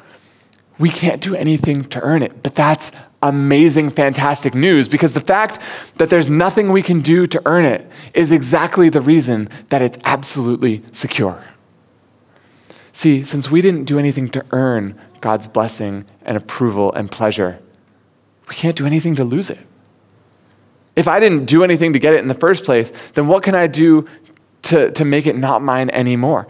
we 0.79 0.91
can't 0.91 1.21
do 1.21 1.35
anything 1.35 1.85
to 1.85 2.01
earn 2.01 2.23
it, 2.23 2.43
but 2.43 2.55
that's 2.55 2.93
amazing, 3.22 3.90
fantastic 3.90 4.54
news 4.54 4.88
because 4.88 5.14
the 5.14 5.20
fact 5.20 5.61
that 5.96 6.11
there's 6.11 6.28
nothing 6.28 6.70
we 6.70 6.83
can 6.83 7.00
do 7.00 7.26
to 7.26 7.42
earn 7.46 7.64
it 7.64 7.88
is 8.14 8.31
exactly 8.31 8.88
the 8.88 9.00
reason 9.00 9.48
that 9.70 9.83
it's 9.83 9.98
absolutely 10.04 10.83
secure. 10.92 11.42
See, 12.92 13.24
since 13.24 13.50
we 13.50 13.61
didn't 13.61 13.85
do 13.85 13.98
anything 13.98 14.28
to 14.31 14.44
earn 14.50 14.98
God's 15.20 15.48
blessing 15.48 16.04
and 16.22 16.37
approval 16.37 16.92
and 16.92 17.11
pleasure, 17.11 17.59
we 18.48 18.54
can't 18.54 18.76
do 18.76 18.87
anything 18.87 19.16
to 19.16 19.24
lose 19.24 19.50
it. 19.50 19.64
If 20.96 21.07
I 21.07 21.20
didn't 21.20 21.44
do 21.44 21.62
anything 21.62 21.92
to 21.92 21.98
get 21.98 22.14
it 22.14 22.20
in 22.20 22.28
the 22.28 22.35
first 22.35 22.64
place, 22.64 22.92
then 23.14 23.28
what 23.28 23.42
can 23.42 23.54
I 23.54 23.68
do 23.68 24.07
to, 24.62 24.90
to 24.92 25.04
make 25.04 25.26
it 25.26 25.37
not 25.37 25.62
mine 25.62 25.90
anymore? 25.90 26.48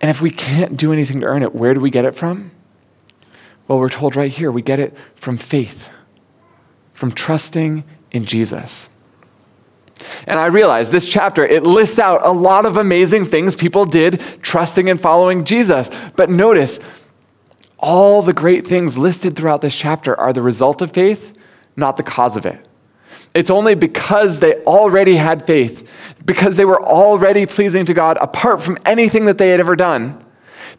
And 0.00 0.10
if 0.10 0.20
we 0.20 0.30
can't 0.30 0.76
do 0.76 0.92
anything 0.92 1.20
to 1.20 1.26
earn 1.26 1.42
it, 1.42 1.54
where 1.54 1.74
do 1.74 1.80
we 1.80 1.90
get 1.90 2.04
it 2.04 2.14
from? 2.14 2.52
Well, 3.68 3.78
we're 3.78 3.88
told 3.88 4.16
right 4.16 4.30
here 4.30 4.50
we 4.50 4.62
get 4.62 4.78
it 4.78 4.96
from 5.14 5.36
faith, 5.38 5.88
from 6.92 7.12
trusting 7.12 7.84
in 8.12 8.24
Jesus. 8.24 8.90
And 10.26 10.38
I 10.38 10.46
realize 10.46 10.90
this 10.90 11.08
chapter, 11.08 11.44
it 11.44 11.62
lists 11.62 11.98
out 11.98 12.24
a 12.24 12.30
lot 12.30 12.66
of 12.66 12.76
amazing 12.76 13.24
things 13.24 13.54
people 13.54 13.86
did 13.86 14.20
trusting 14.42 14.90
and 14.90 15.00
following 15.00 15.44
Jesus. 15.44 15.90
But 16.16 16.30
notice, 16.30 16.80
all 17.78 18.22
the 18.22 18.32
great 18.32 18.66
things 18.66 18.98
listed 18.98 19.36
throughout 19.36 19.62
this 19.62 19.74
chapter 19.74 20.18
are 20.18 20.32
the 20.32 20.42
result 20.42 20.82
of 20.82 20.92
faith, 20.92 21.36
not 21.76 21.96
the 21.96 22.02
cause 22.02 22.36
of 22.36 22.46
it. 22.46 22.66
It's 23.34 23.50
only 23.50 23.74
because 23.74 24.40
they 24.40 24.62
already 24.64 25.16
had 25.16 25.46
faith, 25.46 25.90
because 26.24 26.56
they 26.56 26.64
were 26.64 26.82
already 26.82 27.46
pleasing 27.46 27.84
to 27.86 27.94
God 27.94 28.16
apart 28.20 28.62
from 28.62 28.78
anything 28.86 29.26
that 29.26 29.38
they 29.38 29.50
had 29.50 29.60
ever 29.60 29.76
done, 29.76 30.24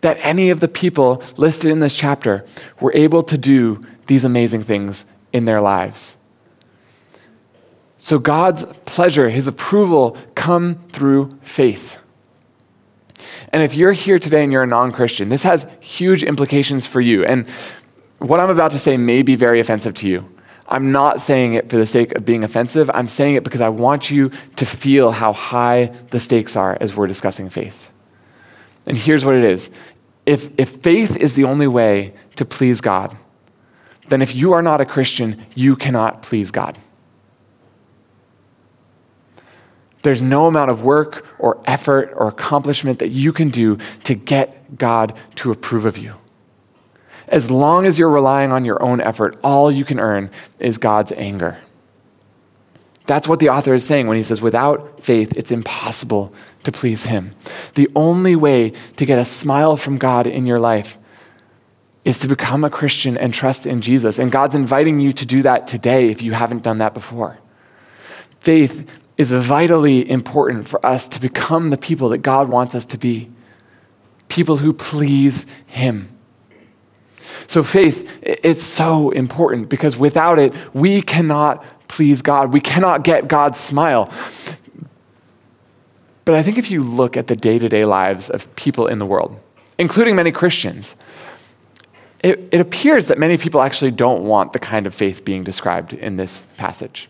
that 0.02 0.18
any 0.22 0.50
of 0.50 0.60
the 0.60 0.68
people 0.68 1.24
listed 1.38 1.72
in 1.72 1.80
this 1.80 1.96
chapter 1.96 2.46
were 2.80 2.94
able 2.94 3.24
to 3.24 3.38
do 3.38 3.82
these 4.08 4.24
amazing 4.26 4.64
things 4.64 5.06
in 5.34 5.46
their 5.46 5.62
lives. 5.62 6.18
So 7.98 8.20
God's 8.20 8.66
pleasure, 8.86 9.30
his 9.30 9.48
approval 9.48 10.18
come 10.36 10.76
through 10.90 11.38
faith. 11.42 11.98
And 13.50 13.64
if 13.64 13.76
you're 13.76 13.94
here 13.94 14.20
today 14.20 14.44
and 14.44 14.52
you're 14.52 14.64
a 14.64 14.68
non 14.68 14.92
Christian, 14.92 15.30
this 15.30 15.44
has 15.44 15.68
huge 15.80 16.24
implications 16.24 16.86
for 16.86 17.02
you. 17.02 17.26
And 17.26 17.50
what 18.20 18.40
I'm 18.40 18.50
about 18.50 18.72
to 18.72 18.80
say 18.80 18.98
may 18.98 19.22
be 19.22 19.36
very 19.36 19.60
offensive 19.60 19.94
to 19.96 20.08
you. 20.08 20.30
I'm 20.70 20.92
not 20.92 21.22
saying 21.22 21.54
it 21.54 21.70
for 21.70 21.78
the 21.78 21.86
sake 21.86 22.14
of 22.16 22.26
being 22.26 22.44
offensive. 22.44 22.92
I'm 22.94 23.08
saying 23.08 23.36
it 23.36 23.44
because 23.44 23.62
I 23.62 23.70
want 23.70 24.12
you 24.12 24.32
to 24.58 24.66
feel 24.66 25.12
how 25.12 25.32
high 25.32 25.94
the 26.12 26.20
stakes 26.20 26.56
are 26.56 26.78
as 26.82 26.96
we're 26.96 27.08
discussing 27.08 27.50
faith. 27.50 27.92
And 28.88 28.98
here's 28.98 29.24
what 29.24 29.36
it 29.36 29.44
is 29.44 29.70
if, 30.26 30.50
if 30.58 30.70
faith 30.70 31.16
is 31.18 31.36
the 31.36 31.44
only 31.44 31.68
way 31.68 32.14
to 32.38 32.46
please 32.46 32.82
God, 32.82 33.16
then 34.10 34.22
if 34.22 34.34
you 34.34 34.54
are 34.54 34.62
not 34.62 34.82
a 34.82 34.86
Christian, 34.86 35.46
you 35.54 35.76
cannot 35.76 36.24
please 36.24 36.50
God. 36.50 36.78
There's 40.04 40.22
no 40.22 40.48
amount 40.48 40.72
of 40.72 40.84
work 40.84 41.26
or 41.38 41.62
effort 41.66 42.14
or 42.16 42.28
accomplishment 42.30 43.00
that 43.00 43.10
you 43.10 43.34
can 43.34 43.50
do 43.50 43.78
to 44.06 44.16
get 44.16 44.78
God 44.78 45.14
to 45.36 45.52
approve 45.52 45.86
of 45.86 45.98
you. 45.98 46.16
As 47.28 47.52
long 47.52 47.86
as 47.86 48.00
you're 48.00 48.10
relying 48.10 48.54
on 48.54 48.64
your 48.64 48.82
own 48.82 49.02
effort, 49.02 49.38
all 49.44 49.70
you 49.70 49.84
can 49.84 50.00
earn 50.00 50.30
is 50.60 50.78
God's 50.78 51.12
anger. 51.12 51.58
That's 53.08 53.28
what 53.28 53.40
the 53.40 53.50
author 53.50 53.74
is 53.74 53.86
saying 53.86 54.08
when 54.08 54.18
he 54.18 54.24
says, 54.24 54.42
without 54.42 55.00
faith, 55.00 55.32
it's 55.38 55.52
impossible 55.52 56.34
to 56.64 56.72
please 56.72 57.06
him. 57.06 57.32
The 57.76 57.90
only 57.96 58.36
way 58.36 58.74
to 58.98 59.06
get 59.06 59.18
a 59.18 59.26
smile 59.26 59.78
from 59.78 59.98
God 59.98 60.28
in 60.28 60.46
your 60.46 60.60
life 60.60 60.98
is 62.04 62.20
to 62.20 62.28
become 62.28 62.64
a 62.64 62.70
Christian 62.70 63.18
and 63.18 63.34
trust 63.34 63.66
in 63.66 63.82
Jesus. 63.82 64.20
And 64.20 64.32
God's 64.32 64.56
inviting 64.56 65.00
you 65.00 65.14
to 65.14 65.26
do 65.26 65.42
that 65.42 65.68
today 65.68 66.10
if 66.10 66.22
you 66.22 66.34
haven't 66.34 66.64
done 66.64 66.80
that 66.80 66.94
before. 66.94 67.40
Faith 68.42 68.90
is 69.18 69.32
vitally 69.32 70.10
important 70.10 70.68
for 70.68 70.86
us 70.86 71.08
to 71.08 71.20
become 71.20 71.70
the 71.70 71.78
people 71.78 72.10
that 72.10 72.20
God 72.20 72.50
wants 72.50 72.76
us 72.76 72.86
to 72.86 72.98
be 72.98 73.32
people 74.28 74.58
who 74.58 74.74
please 74.74 75.46
him. 75.66 76.10
So, 77.48 77.64
faith, 77.64 78.20
it's 78.22 78.64
so 78.64 79.10
important 79.12 79.70
because 79.70 79.96
without 79.96 80.40
it, 80.40 80.54
we 80.74 81.02
cannot 81.02 81.64
please 81.88 82.22
God. 82.22 82.54
We 82.54 82.62
cannot 82.62 83.04
get 83.04 83.28
God's 83.28 83.60
smile. 83.60 84.12
But 86.26 86.36
I 86.36 86.44
think 86.44 86.58
if 86.58 86.70
you 86.70 86.84
look 86.84 87.16
at 87.16 87.28
the 87.28 87.36
day 87.36 87.58
to 87.58 87.70
day 87.70 87.86
lives 87.86 88.30
of 88.30 88.54
people 88.56 88.88
in 88.88 89.00
the 89.00 89.06
world, 89.06 89.40
including 89.78 90.16
many 90.16 90.32
Christians, 90.32 90.96
it, 92.20 92.50
it, 92.52 92.60
appears 92.60 93.06
that 93.08 93.18
many 93.18 93.38
people 93.38 93.62
actually 93.62 93.92
don't 93.92 94.24
want 94.24 94.52
the 94.52 94.60
kind 94.60 94.86
of 94.86 94.94
faith 94.94 95.24
being 95.24 95.44
described 95.44 95.94
in 95.94 96.18
this 96.18 96.46
passage. 96.58 97.10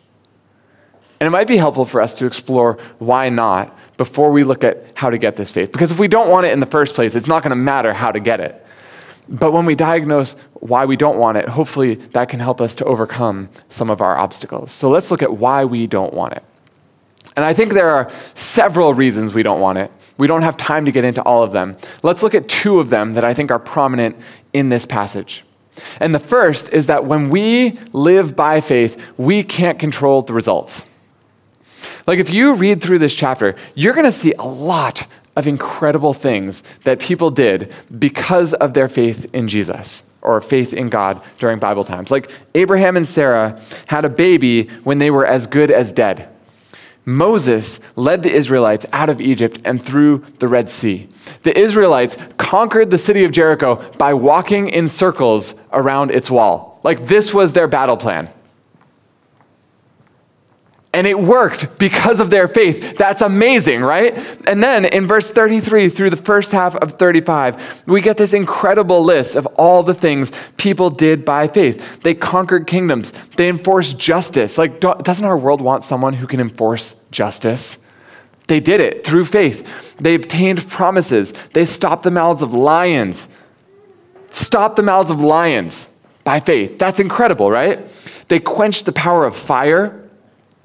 And 1.19 1.25
it 1.25 1.31
might 1.31 1.47
be 1.47 1.57
helpful 1.57 1.85
for 1.85 2.01
us 2.01 2.13
to 2.15 2.27
explore 2.27 2.77
why 2.99 3.29
not 3.29 3.75
before 3.97 4.31
we 4.31 4.43
look 4.43 4.63
at 4.63 4.91
how 4.93 5.09
to 5.09 5.17
get 5.17 5.35
this 5.35 5.49
faith. 5.49 5.71
Because 5.71 5.89
if 5.89 5.97
we 5.97 6.07
don't 6.07 6.29
want 6.29 6.45
it 6.45 6.51
in 6.51 6.59
the 6.59 6.67
first 6.67 6.93
place, 6.93 7.15
it's 7.15 7.25
not 7.25 7.41
going 7.41 7.49
to 7.49 7.55
matter 7.55 7.93
how 7.93 8.11
to 8.11 8.19
get 8.19 8.39
it. 8.39 8.66
But 9.29 9.51
when 9.51 9.65
we 9.65 9.75
diagnose 9.75 10.33
why 10.53 10.85
we 10.85 10.95
don't 10.95 11.17
want 11.17 11.37
it, 11.37 11.49
hopefully 11.49 11.95
that 11.95 12.29
can 12.29 12.39
help 12.39 12.61
us 12.61 12.75
to 12.75 12.85
overcome 12.85 13.49
some 13.69 13.89
of 13.89 14.01
our 14.01 14.17
obstacles. 14.17 14.71
So 14.71 14.89
let's 14.89 15.11
look 15.11 15.21
at 15.21 15.37
why 15.37 15.65
we 15.65 15.87
don't 15.87 16.13
want 16.13 16.33
it. 16.33 16.43
And 17.35 17.45
I 17.45 17.53
think 17.53 17.73
there 17.73 17.91
are 17.91 18.11
several 18.33 18.93
reasons 18.93 19.33
we 19.33 19.43
don't 19.43 19.59
want 19.59 19.77
it. 19.77 19.91
We 20.17 20.25
don't 20.25 20.41
have 20.41 20.57
time 20.57 20.85
to 20.85 20.91
get 20.91 21.05
into 21.05 21.21
all 21.21 21.43
of 21.43 21.51
them. 21.51 21.77
Let's 22.01 22.23
look 22.23 22.33
at 22.33 22.49
two 22.49 22.79
of 22.79 22.89
them 22.89 23.13
that 23.13 23.23
I 23.23 23.33
think 23.33 23.51
are 23.51 23.59
prominent 23.59 24.15
in 24.53 24.69
this 24.69 24.85
passage. 24.85 25.43
And 25.99 26.15
the 26.15 26.19
first 26.19 26.73
is 26.73 26.87
that 26.87 27.05
when 27.05 27.29
we 27.29 27.77
live 27.93 28.35
by 28.35 28.61
faith, 28.61 28.99
we 29.17 29.43
can't 29.43 29.77
control 29.77 30.23
the 30.23 30.33
results. 30.33 30.83
Like 32.07 32.19
if 32.19 32.31
you 32.31 32.55
read 32.55 32.81
through 32.81 32.99
this 32.99 33.13
chapter, 33.13 33.55
you're 33.75 33.93
going 33.93 34.05
to 34.05 34.11
see 34.11 34.33
a 34.33 34.43
lot 34.43 35.05
of 35.37 35.47
incredible 35.47 36.13
things 36.13 36.63
that 36.83 36.99
people 36.99 37.29
did 37.29 37.71
because 37.99 38.55
of 38.55 38.73
their 38.73 38.89
faith 38.89 39.27
in 39.33 39.47
Jesus 39.47 40.03
or 40.23 40.41
faith 40.41 40.73
in 40.73 40.89
God 40.89 41.21
during 41.37 41.59
Bible 41.59 41.83
times. 41.83 42.09
Like 42.09 42.31
Abraham 42.55 42.97
and 42.97 43.07
Sarah 43.07 43.61
had 43.85 44.03
a 44.03 44.09
baby 44.09 44.63
when 44.83 44.97
they 44.97 45.11
were 45.11 45.27
as 45.27 45.45
good 45.45 45.69
as 45.69 45.93
dead. 45.93 46.27
Moses 47.05 47.79
led 47.95 48.23
the 48.23 48.33
Israelites 48.33 48.85
out 48.91 49.09
of 49.09 49.21
Egypt 49.21 49.61
and 49.63 49.81
through 49.81 50.25
the 50.39 50.47
Red 50.47 50.69
Sea. 50.69 51.07
The 51.43 51.57
Israelites 51.57 52.17
conquered 52.37 52.89
the 52.89 52.97
city 52.97 53.23
of 53.23 53.31
Jericho 53.31 53.75
by 53.97 54.15
walking 54.15 54.67
in 54.67 54.89
circles 54.89 55.53
around 55.71 56.11
its 56.11 56.31
wall. 56.31 56.81
Like 56.83 57.07
this 57.07 57.33
was 57.33 57.53
their 57.53 57.67
battle 57.67 57.95
plan. 57.95 58.27
And 60.97 61.05
it 61.05 61.19
worked 61.19 61.77
because 61.77 62.19
of 62.19 62.31
their 62.31 62.47
faith. 62.47 62.97
That's 62.97 63.21
amazing, 63.21 63.81
right? 63.81 64.17
And 64.47 64.63
then 64.63 64.83
in 64.83 65.05
verse 65.05 65.29
33 65.29 65.89
through 65.89 66.09
the 66.09 66.17
first 66.17 66.51
half 66.51 66.75
of 66.75 66.93
35, 66.93 67.83
we 67.85 68.01
get 68.01 68.17
this 68.17 68.33
incredible 68.33 69.03
list 69.03 69.35
of 69.35 69.45
all 69.57 69.83
the 69.83 69.93
things 69.93 70.31
people 70.57 70.89
did 70.89 71.23
by 71.23 71.49
faith. 71.49 72.01
They 72.01 72.15
conquered 72.15 72.65
kingdoms, 72.65 73.13
they 73.35 73.47
enforced 73.47 73.99
justice. 73.99 74.57
Like, 74.57 74.79
doesn't 74.79 75.23
our 75.23 75.37
world 75.37 75.61
want 75.61 75.83
someone 75.83 76.15
who 76.15 76.25
can 76.25 76.39
enforce 76.39 76.95
justice? 77.11 77.77
They 78.47 78.59
did 78.59 78.81
it 78.81 79.05
through 79.05 79.25
faith. 79.25 79.97
They 79.97 80.15
obtained 80.15 80.67
promises. 80.67 81.31
They 81.53 81.65
stopped 81.65 82.01
the 82.01 82.11
mouths 82.11 82.41
of 82.41 82.55
lions. 82.55 83.27
Stopped 84.31 84.77
the 84.77 84.83
mouths 84.83 85.11
of 85.11 85.21
lions 85.21 85.89
by 86.23 86.39
faith. 86.39 86.79
That's 86.79 86.99
incredible, 86.99 87.51
right? 87.51 87.87
They 88.29 88.39
quenched 88.39 88.85
the 88.85 88.93
power 88.93 89.23
of 89.23 89.35
fire 89.35 90.06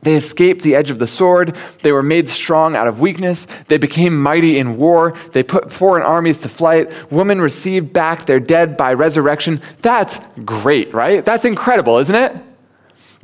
they 0.03 0.17
escaped 0.17 0.63
the 0.63 0.75
edge 0.75 0.91
of 0.91 0.99
the 0.99 1.07
sword. 1.07 1.57
They 1.83 1.93
were 1.93 2.03
made 2.03 2.29
strong 2.29 2.75
out 2.75 2.89
of 2.89 3.01
weakness. 3.01 3.47
They 3.69 3.79
became 3.79 4.21
mighty 4.21 4.59
in 4.59 4.77
war. 4.77 5.15
They 5.33 5.45
put 5.45 5.71
foreign 5.71 6.03
armies 6.03 6.39
to 6.39 6.49
flight. 6.49 6.93
Women 7.13 7.41
received 7.41 7.93
back 7.93 8.27
their 8.27 8.41
dead 8.41 8.77
by 8.77 8.95
resurrection. 8.95 9.63
That's 9.81 10.19
great, 10.45 10.93
right? 10.93 11.25
That's 11.25 11.45
incredible, 11.45 11.99
isn't 11.99 12.15
it? 12.15 12.37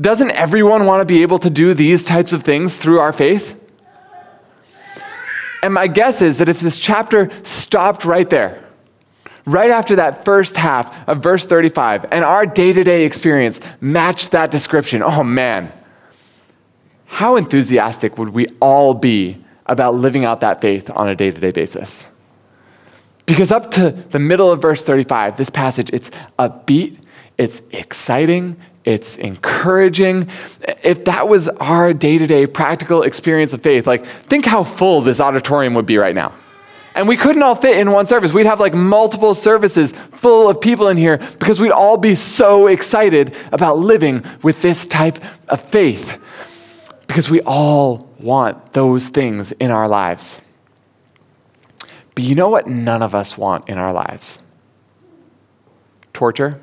Doesn't 0.01 0.31
everyone 0.31 0.87
want 0.87 1.01
to 1.01 1.05
be 1.05 1.23
able 1.23 1.41
to 1.41 1.51
do 1.51 1.75
these 1.75 2.05
types 2.05 2.33
of 2.33 2.45
things 2.45 2.77
through 2.77 3.01
our 3.01 3.13
faith? 3.13 3.59
And 5.65 5.75
my 5.75 5.89
guess 5.89 6.23
is 6.23 6.39
that 6.39 6.49
if 6.49 6.61
this 6.61 6.79
chapter 6.79 7.29
stopped 7.43 8.05
right 8.05 8.31
there, 8.31 8.65
right 9.45 9.73
after 9.73 9.97
that 9.97 10.25
first 10.25 10.57
half 10.57 11.09
of 11.09 11.21
verse 11.25 11.45
35, 11.45 12.07
and 12.13 12.25
our 12.25 12.47
day 12.47 12.73
to 12.73 12.85
day 12.85 13.05
experience 13.05 13.61
matched 13.81 14.31
that 14.31 14.53
description, 14.53 15.03
oh 15.03 15.25
man 15.25 15.73
how 17.09 17.37
enthusiastic 17.37 18.19
would 18.19 18.29
we 18.29 18.47
all 18.61 18.95
be 18.95 19.43
about 19.67 19.95
living 19.95 20.25
out 20.25 20.41
that 20.41 20.61
faith 20.61 20.91
on 20.95 21.09
a 21.09 21.17
day 21.17 21.31
to 21.31 21.41
day 21.41 21.51
basis? 21.51 22.07
Because 23.27 23.51
up 23.51 23.71
to 23.73 23.91
the 23.91 24.19
middle 24.19 24.53
of 24.53 24.63
verse 24.63 24.83
35, 24.83 25.37
this 25.37 25.51
passage, 25.51 25.91
it's 25.93 26.11
upbeat, 26.39 26.99
it's 27.37 27.63
exciting, 27.73 28.57
it's 28.85 29.17
encouraging. 29.17 30.29
If 30.83 31.07
that 31.07 31.29
was 31.29 31.49
our 31.49 31.93
day 31.93 32.19
to 32.19 32.27
day 32.27 32.47
practical 32.47 33.03
experience 33.03 33.53
of 33.53 33.63
faith, 33.63 33.87
like 33.87 34.07
think 34.07 34.45
how 34.45 34.63
full 34.63 35.01
this 35.01 35.21
auditorium 35.21 35.75
would 35.75 35.87
be 35.87 35.99
right 35.99 36.15
now. 36.15 36.35
And 36.95 37.09
we 37.09 37.17
couldn't 37.17 37.43
all 37.43 37.55
fit 37.55 37.79
in 37.79 37.91
one 37.91 38.07
service. 38.07 38.33
We'd 38.33 38.47
have 38.47 38.61
like 38.61 38.75
multiple 38.75 39.35
services 39.35 39.93
full 39.93 40.49
of 40.49 40.61
people 40.61 40.89
in 40.89 40.97
here 40.97 41.19
because 41.39 41.59
we'd 41.59 41.71
all 41.71 41.97
be 41.97 42.15
so 42.15 42.67
excited 42.67 43.35
about 43.53 43.79
living 43.79 44.25
with 44.43 44.63
this 44.63 44.85
type 44.85 45.19
of 45.49 45.61
faith 45.61 46.19
because 47.09 47.29
we 47.29 47.41
all 47.41 48.09
want 48.21 48.75
those 48.75 49.09
things 49.09 49.51
in 49.53 49.73
our 49.73 49.89
lives. 49.89 50.41
But 52.15 52.23
you 52.23 52.37
know 52.37 52.49
what 52.49 52.69
none 52.69 53.03
of 53.03 53.15
us 53.15 53.37
want 53.37 53.69
in 53.69 53.79
our 53.79 53.93
lives? 53.93 54.39
Torture. 56.13 56.63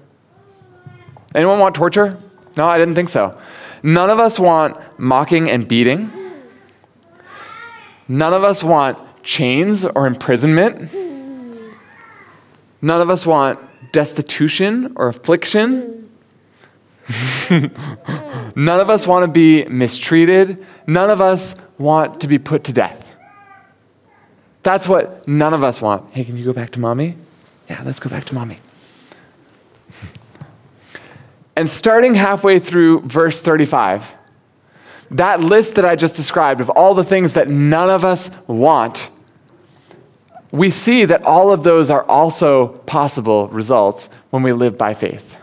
Anyone 1.33 1.59
want 1.59 1.75
torture? 1.75 2.17
No, 2.55 2.67
I 2.67 2.77
didn't 2.77 2.95
think 2.95 3.09
so. 3.09 3.37
None 3.83 4.09
of 4.09 4.19
us 4.19 4.39
want 4.39 4.77
mocking 4.97 5.49
and 5.49 5.67
beating. 5.67 6.09
None 8.07 8.33
of 8.33 8.43
us 8.43 8.63
want 8.63 8.97
chains 9.23 9.83
or 9.83 10.07
imprisonment. 10.07 10.93
None 12.81 13.01
of 13.01 13.09
us 13.09 13.25
want 13.25 13.59
destitution 13.91 14.93
or 14.95 15.07
affliction. 15.07 16.09
None 18.55 18.79
of 18.79 18.89
us 18.89 19.05
want 19.05 19.23
to 19.23 19.27
be 19.27 19.65
mistreated. 19.65 20.65
None 20.87 21.09
of 21.09 21.21
us 21.21 21.55
want 21.77 22.21
to 22.21 22.27
be 22.27 22.39
put 22.39 22.63
to 22.65 22.73
death. 22.73 23.05
That's 24.63 24.87
what 24.87 25.27
none 25.27 25.53
of 25.53 25.63
us 25.63 25.79
want. 25.79 26.11
Hey, 26.11 26.23
can 26.23 26.37
you 26.37 26.43
go 26.43 26.53
back 26.53 26.71
to 26.71 26.79
mommy? 26.79 27.15
Yeah, 27.69 27.83
let's 27.85 27.99
go 27.99 28.09
back 28.09 28.25
to 28.25 28.35
mommy. 28.35 28.59
And 31.57 31.69
starting 31.69 32.15
halfway 32.15 32.59
through 32.59 33.03
verse 33.03 33.39
35, 33.39 34.13
that 35.11 35.39
list 35.39 35.75
that 35.75 35.85
I 35.85 35.95
just 35.95 36.13
described 36.13 36.59
of 36.59 36.69
all 36.69 36.93
the 36.93 37.03
things 37.03 37.31
that 37.33 37.47
none 37.47 37.89
of 37.89 38.03
us 38.03 38.29
want, 38.45 39.09
we 40.51 40.69
see 40.69 41.05
that 41.05 41.25
all 41.25 41.53
of 41.53 41.63
those 41.63 41.89
are 41.89 42.03
also 42.03 42.67
possible 42.85 43.47
results 43.47 44.09
when 44.31 44.43
we 44.43 44.51
live 44.51 44.77
by 44.77 44.93
faith. 44.93 45.37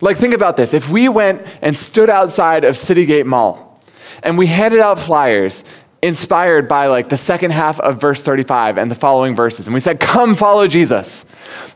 Like, 0.00 0.16
think 0.16 0.34
about 0.34 0.56
this. 0.56 0.72
If 0.72 0.90
we 0.90 1.08
went 1.08 1.46
and 1.60 1.76
stood 1.76 2.08
outside 2.08 2.64
of 2.64 2.74
Citygate 2.74 3.26
Mall 3.26 3.80
and 4.22 4.38
we 4.38 4.46
handed 4.46 4.80
out 4.80 4.98
flyers 4.98 5.64
inspired 6.02 6.66
by 6.66 6.86
like 6.86 7.10
the 7.10 7.16
second 7.16 7.50
half 7.50 7.78
of 7.80 8.00
verse 8.00 8.22
35 8.22 8.78
and 8.78 8.90
the 8.90 8.94
following 8.94 9.34
verses, 9.34 9.66
and 9.66 9.74
we 9.74 9.80
said, 9.80 10.00
Come 10.00 10.34
follow 10.34 10.66
Jesus, 10.66 11.26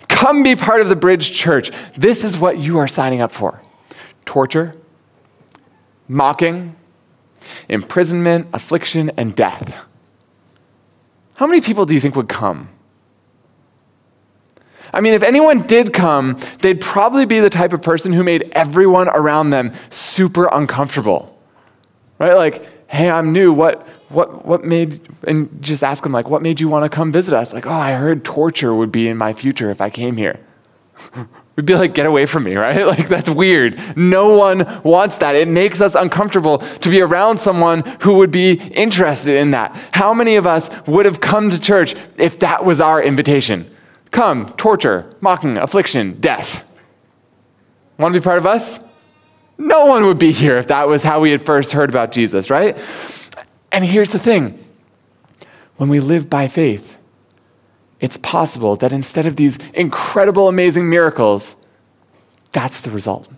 come 0.09 0.43
be 0.43 0.57
part 0.57 0.81
of 0.81 0.89
the 0.89 0.97
Bridge 0.97 1.33
Church, 1.33 1.71
this 1.97 2.25
is 2.25 2.39
what 2.39 2.59
you 2.59 2.79
are 2.79 2.89
signing 2.89 3.21
up 3.21 3.31
for 3.31 3.61
torture, 4.25 4.75
mocking, 6.09 6.75
imprisonment, 7.69 8.49
affliction, 8.55 9.11
and 9.19 9.37
death. 9.37 9.77
How 11.35 11.47
many 11.47 11.61
people 11.61 11.85
do 11.85 11.93
you 11.93 12.01
think 12.01 12.17
would 12.17 12.29
come? 12.29 12.69
I 14.95 15.01
mean, 15.01 15.13
if 15.13 15.23
anyone 15.23 15.67
did 15.67 15.93
come, 15.93 16.39
they'd 16.61 16.81
probably 16.81 17.27
be 17.27 17.41
the 17.41 17.51
type 17.51 17.73
of 17.73 17.83
person 17.83 18.13
who 18.13 18.23
made 18.23 18.51
everyone 18.53 19.09
around 19.09 19.51
them 19.51 19.73
super 19.91 20.47
uncomfortable. 20.47 21.37
Right? 22.19 22.35
Like, 22.35 22.89
hey, 22.89 23.11
I'm 23.11 23.33
new. 23.33 23.53
What, 23.53 23.87
what, 24.09 24.47
what 24.47 24.65
made, 24.65 25.01
and 25.27 25.61
just 25.61 25.83
ask 25.83 26.05
them, 26.05 26.13
like, 26.13 26.31
what 26.31 26.43
made 26.43 26.61
you 26.61 26.69
want 26.69 26.85
to 26.85 26.95
come 26.95 27.11
visit 27.11 27.35
us? 27.35 27.53
Like, 27.53 27.67
oh, 27.67 27.73
I 27.73 27.93
heard 27.93 28.25
torture 28.25 28.73
would 28.73 28.93
be 28.93 29.09
in 29.09 29.17
my 29.17 29.33
future 29.33 29.71
if 29.71 29.81
I 29.81 29.91
came 29.91 30.17
here. 30.17 30.39
We'd 31.57 31.67
be 31.67 31.75
like, 31.75 31.95
get 31.95 32.07
away 32.07 32.27
from 32.27 32.45
me, 32.45 32.55
right? 32.55 32.87
Like, 32.95 33.09
that's 33.09 33.29
weird. 33.29 33.97
No 33.97 34.37
one 34.37 34.83
wants 34.85 35.19
that. 35.19 35.35
It 35.35 35.49
makes 35.49 35.81
us 35.81 35.97
uncomfortable 35.97 36.59
to 36.59 36.89
be 36.89 37.01
around 37.01 37.39
someone 37.39 37.83
who 38.01 38.15
would 38.15 38.31
be 38.31 38.53
interested 38.53 39.39
in 39.39 39.51
that. 39.53 39.75
How 39.93 40.15
many 40.15 40.37
of 40.37 40.47
us 40.47 40.71
would 40.87 41.05
have 41.05 41.21
come 41.21 41.51
to 41.51 41.59
church 41.59 41.97
if 42.17 42.39
that 42.41 42.65
was 42.65 42.81
our 42.81 43.03
invitation? 43.03 43.74
Come, 44.15 44.47
torture, 44.47 45.11
mocking, 45.21 45.59
affliction, 45.59 46.21
death. 46.21 46.63
Want 47.99 48.15
to 48.15 48.21
be 48.21 48.23
part 48.23 48.39
of 48.39 48.47
us? 48.47 48.79
No 49.59 49.87
one 49.87 50.07
would 50.07 50.21
be 50.21 50.31
here 50.31 50.57
if 50.57 50.69
that 50.69 50.87
was 50.87 51.03
how 51.03 51.19
we 51.19 51.33
had 51.33 51.45
first 51.45 51.73
heard 51.73 51.91
about 51.91 52.13
Jesus, 52.13 52.49
right? 52.49 52.79
And 53.73 53.85
here's 53.85 54.11
the 54.11 54.21
thing 54.21 54.57
when 55.79 55.89
we 55.89 55.99
live 55.99 56.31
by 56.31 56.47
faith, 56.47 56.97
it's 57.99 58.17
possible 58.19 58.77
that 58.77 58.93
instead 58.93 59.27
of 59.27 59.35
these 59.35 59.59
incredible, 59.75 60.47
amazing 60.47 60.89
miracles, 60.89 61.57
that's 62.53 62.83
the 62.83 62.93
result. 62.93 63.29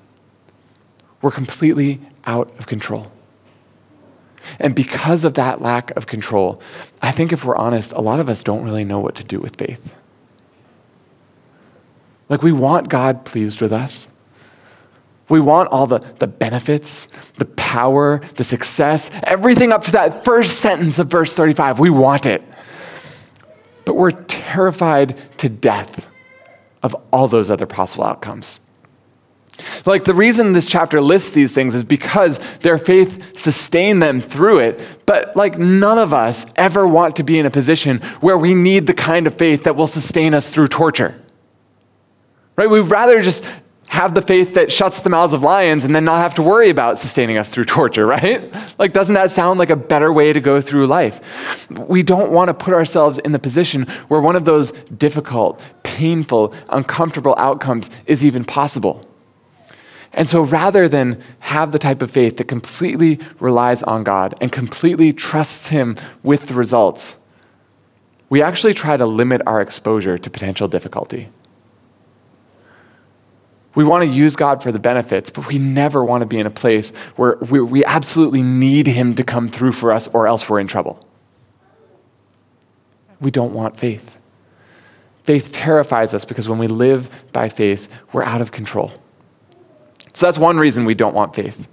We're 1.23 1.31
completely 1.31 2.03
out 2.27 2.55
of 2.59 2.67
control. 2.67 3.11
And 4.59 4.75
because 4.75 5.25
of 5.25 5.33
that 5.35 5.63
lack 5.63 5.97
of 5.97 6.07
control, 6.07 6.61
I 7.01 7.13
think 7.13 7.33
if 7.33 7.47
we're 7.47 7.57
honest, 7.57 7.93
a 7.93 8.03
lot 8.03 8.21
of 8.21 8.29
us 8.29 8.43
don't 8.43 8.63
really 8.63 8.85
know 8.85 9.01
what 9.01 9.15
to 9.15 9.25
do 9.25 9.41
with 9.41 9.57
faith. 9.57 9.95
Like, 12.29 12.43
we 12.43 12.53
want 12.53 12.89
God 12.89 13.25
pleased 13.25 13.61
with 13.61 13.73
us. 13.73 14.09
We 15.29 15.41
want 15.41 15.71
all 15.71 15.87
the, 15.87 15.99
the 15.99 16.27
benefits, 16.27 17.07
the 17.39 17.45
power, 17.45 18.21
the 18.37 18.45
success, 18.45 19.11
everything 19.25 19.73
up 19.73 19.85
to 19.85 19.93
that 19.93 20.25
first 20.25 20.59
sentence 20.61 20.99
of 20.99 21.09
verse 21.09 21.33
35. 21.33 21.81
We 21.81 21.91
want 21.91 22.27
it. 22.27 22.43
But 23.85 23.95
we're 23.95 24.13
terrified 24.13 25.17
to 25.39 25.49
death 25.49 26.07
of 26.83 26.95
all 27.13 27.27
those 27.29 27.51
other 27.51 27.67
possible 27.67 28.05
outcomes. 28.05 28.61
Like 29.85 30.05
the 30.05 30.15
reason 30.15 30.53
this 30.53 30.67
chapter 30.67 31.01
lists 31.01 31.31
these 31.31 31.53
things 31.53 31.75
is 31.75 31.83
because 31.83 32.39
their 32.61 32.79
faith 32.79 33.37
sustained 33.37 34.03
them 34.03 34.21
through 34.21 34.61
it. 34.61 34.81
But 35.07 35.35
like 35.35 35.59
none 35.59 35.99
of 35.99 36.13
us 36.13 36.47
ever 36.57 36.87
want 36.87 37.17
to 37.17 37.23
be 37.23 37.39
in 37.39 37.47
a 37.47 37.51
position 37.51 38.01
where 38.21 38.37
we 38.37 38.55
need 38.55 38.87
the 38.87 38.95
kind 38.95 39.27
of 39.27 39.37
faith 39.37 39.65
that 39.65 39.75
will 39.75 39.87
sustain 39.87 40.35
us 40.35 40.51
through 40.51 40.69
torture. 40.69 41.21
Right? 42.57 42.69
We'd 42.69 42.81
rather 42.81 43.23
just 43.23 43.45
have 43.89 44.15
the 44.15 44.23
faith 44.23 44.55
that 44.55 44.73
shuts 44.73 45.01
the 45.01 45.09
mouths 45.09 45.33
of 45.33 45.43
lions 45.43 45.85
and 45.85 45.95
then 45.95 46.05
not 46.05 46.19
have 46.19 46.35
to 46.35 46.43
worry 46.43 46.71
about 46.71 46.99
sustaining 46.99 47.39
us 47.39 47.49
through 47.49 47.65
torture, 47.79 48.07
right? 48.07 48.53
Like, 48.79 48.93
doesn't 48.93 49.15
that 49.15 49.31
sound 49.31 49.59
like 49.59 49.71
a 49.71 49.77
better 49.77 50.13
way 50.13 50.33
to 50.33 50.41
go 50.41 50.61
through 50.61 50.87
life? 50.87 51.71
We 51.71 52.03
don't 52.03 52.33
want 52.33 52.49
to 52.49 52.55
put 52.55 52.75
ourselves 52.75 53.19
in 53.19 53.33
the 53.33 53.39
position 53.39 53.83
where 54.09 54.21
one 54.21 54.37
of 54.37 54.45
those 54.45 54.73
difficult, 54.73 55.61
painful, 55.83 56.55
uncomfortable 56.69 57.35
outcomes 57.39 57.91
is 58.07 58.25
even 58.25 58.45
possible. 58.45 59.03
And 60.13 60.29
so 60.29 60.43
rather 60.43 60.89
than 60.89 61.23
have 61.41 61.73
the 61.73 61.79
type 61.79 62.01
of 62.01 62.11
faith 62.11 62.39
that 62.39 62.49
completely 62.49 63.21
relies 63.39 63.83
on 63.83 64.03
God 64.03 64.35
and 64.41 64.51
completely 64.51 65.13
trusts 65.13 65.69
Him 65.69 65.97
with 66.23 66.49
the 66.49 66.55
results, 66.55 67.17
we 68.31 68.43
actually 68.43 68.75
try 68.75 68.97
to 68.97 69.07
limit 69.07 69.43
our 69.47 69.61
exposure 69.61 70.19
to 70.19 70.31
potential 70.31 70.69
difficulty. 70.69 71.29
We 73.77 73.85
want 73.85 74.05
to 74.05 74.11
use 74.11 74.35
God 74.37 74.63
for 74.63 74.73
the 74.73 74.79
benefits, 74.79 75.29
but 75.29 75.47
we 75.47 75.59
never 75.59 76.03
want 76.03 76.23
to 76.23 76.27
be 76.27 76.39
in 76.39 76.47
a 76.47 76.51
place 76.51 76.91
where 77.17 77.37
we, 77.37 77.61
we 77.61 77.85
absolutely 77.85 78.43
need 78.43 78.87
Him 78.87 79.15
to 79.17 79.23
come 79.23 79.49
through 79.49 79.73
for 79.73 79.93
us 79.93 80.09
or 80.09 80.27
else 80.27 80.49
we're 80.49 80.61
in 80.61 80.67
trouble. 80.67 80.99
We 83.21 83.31
don't 83.31 83.53
want 83.53 83.79
faith. 83.79 84.19
Faith 85.25 85.53
terrifies 85.53 86.15
us 86.15 86.25
because 86.25 86.49
when 86.49 86.59
we 86.59 86.69
live 86.69 87.11
by 87.33 87.51
faith, 87.51 87.89
we're 88.13 88.23
out 88.23 88.41
of 88.41 88.51
control. 88.51 88.93
So 90.15 90.27
that's 90.27 90.39
one 90.39 90.57
reason 90.57 90.87
we 90.87 90.95
don't 90.95 91.15
want 91.15 91.37
faith. 91.37 91.69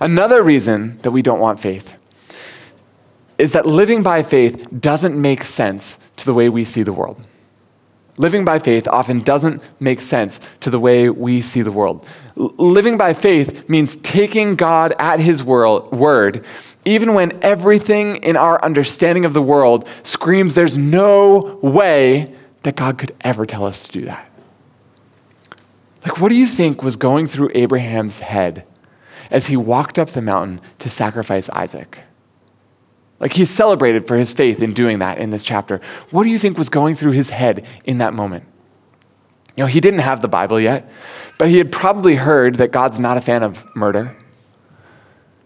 Another 0.00 0.42
reason 0.42 0.98
that 0.98 1.12
we 1.12 1.22
don't 1.22 1.40
want 1.40 1.60
faith 1.60 1.96
is 3.38 3.52
that 3.52 3.64
living 3.64 4.02
by 4.02 4.22
faith 4.22 4.66
doesn't 4.80 5.18
make 5.18 5.44
sense 5.44 5.98
to 6.18 6.26
the 6.26 6.34
way 6.34 6.50
we 6.50 6.62
see 6.62 6.82
the 6.82 6.92
world. 6.92 7.26
Living 8.20 8.44
by 8.44 8.58
faith 8.58 8.86
often 8.86 9.20
doesn't 9.22 9.62
make 9.80 9.98
sense 9.98 10.40
to 10.60 10.68
the 10.68 10.78
way 10.78 11.08
we 11.08 11.40
see 11.40 11.62
the 11.62 11.72
world. 11.72 12.06
L- 12.36 12.52
living 12.58 12.98
by 12.98 13.14
faith 13.14 13.66
means 13.66 13.96
taking 14.02 14.56
God 14.56 14.92
at 14.98 15.20
his 15.20 15.42
wor- 15.42 15.88
word, 15.88 16.44
even 16.84 17.14
when 17.14 17.42
everything 17.42 18.16
in 18.16 18.36
our 18.36 18.62
understanding 18.62 19.24
of 19.24 19.32
the 19.32 19.40
world 19.40 19.88
screams 20.02 20.52
there's 20.52 20.76
no 20.76 21.58
way 21.62 22.34
that 22.62 22.76
God 22.76 22.98
could 22.98 23.16
ever 23.22 23.46
tell 23.46 23.64
us 23.64 23.84
to 23.84 23.92
do 23.92 24.04
that. 24.04 24.30
Like, 26.04 26.20
what 26.20 26.28
do 26.28 26.34
you 26.34 26.46
think 26.46 26.82
was 26.82 26.96
going 26.96 27.26
through 27.26 27.52
Abraham's 27.54 28.20
head 28.20 28.66
as 29.30 29.46
he 29.46 29.56
walked 29.56 29.98
up 29.98 30.10
the 30.10 30.20
mountain 30.20 30.60
to 30.80 30.90
sacrifice 30.90 31.48
Isaac? 31.54 32.00
Like 33.20 33.34
he's 33.34 33.50
celebrated 33.50 34.08
for 34.08 34.16
his 34.16 34.32
faith 34.32 34.62
in 34.62 34.72
doing 34.72 34.98
that 35.00 35.18
in 35.18 35.30
this 35.30 35.44
chapter. 35.44 35.80
What 36.10 36.24
do 36.24 36.30
you 36.30 36.38
think 36.38 36.56
was 36.56 36.70
going 36.70 36.94
through 36.94 37.12
his 37.12 37.30
head 37.30 37.66
in 37.84 37.98
that 37.98 38.14
moment? 38.14 38.44
You 39.56 39.64
know, 39.64 39.68
he 39.68 39.80
didn't 39.80 40.00
have 40.00 40.22
the 40.22 40.28
Bible 40.28 40.58
yet, 40.58 40.90
but 41.38 41.50
he 41.50 41.58
had 41.58 41.70
probably 41.70 42.14
heard 42.14 42.56
that 42.56 42.72
God's 42.72 42.98
not 42.98 43.18
a 43.18 43.20
fan 43.20 43.42
of 43.42 43.64
murder. 43.76 44.16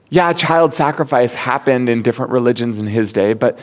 Yeah, 0.08 0.32
child 0.32 0.72
sacrifice 0.72 1.34
happened 1.34 1.88
in 1.88 2.02
different 2.02 2.30
religions 2.30 2.78
in 2.78 2.86
his 2.86 3.12
day, 3.12 3.32
but 3.32 3.58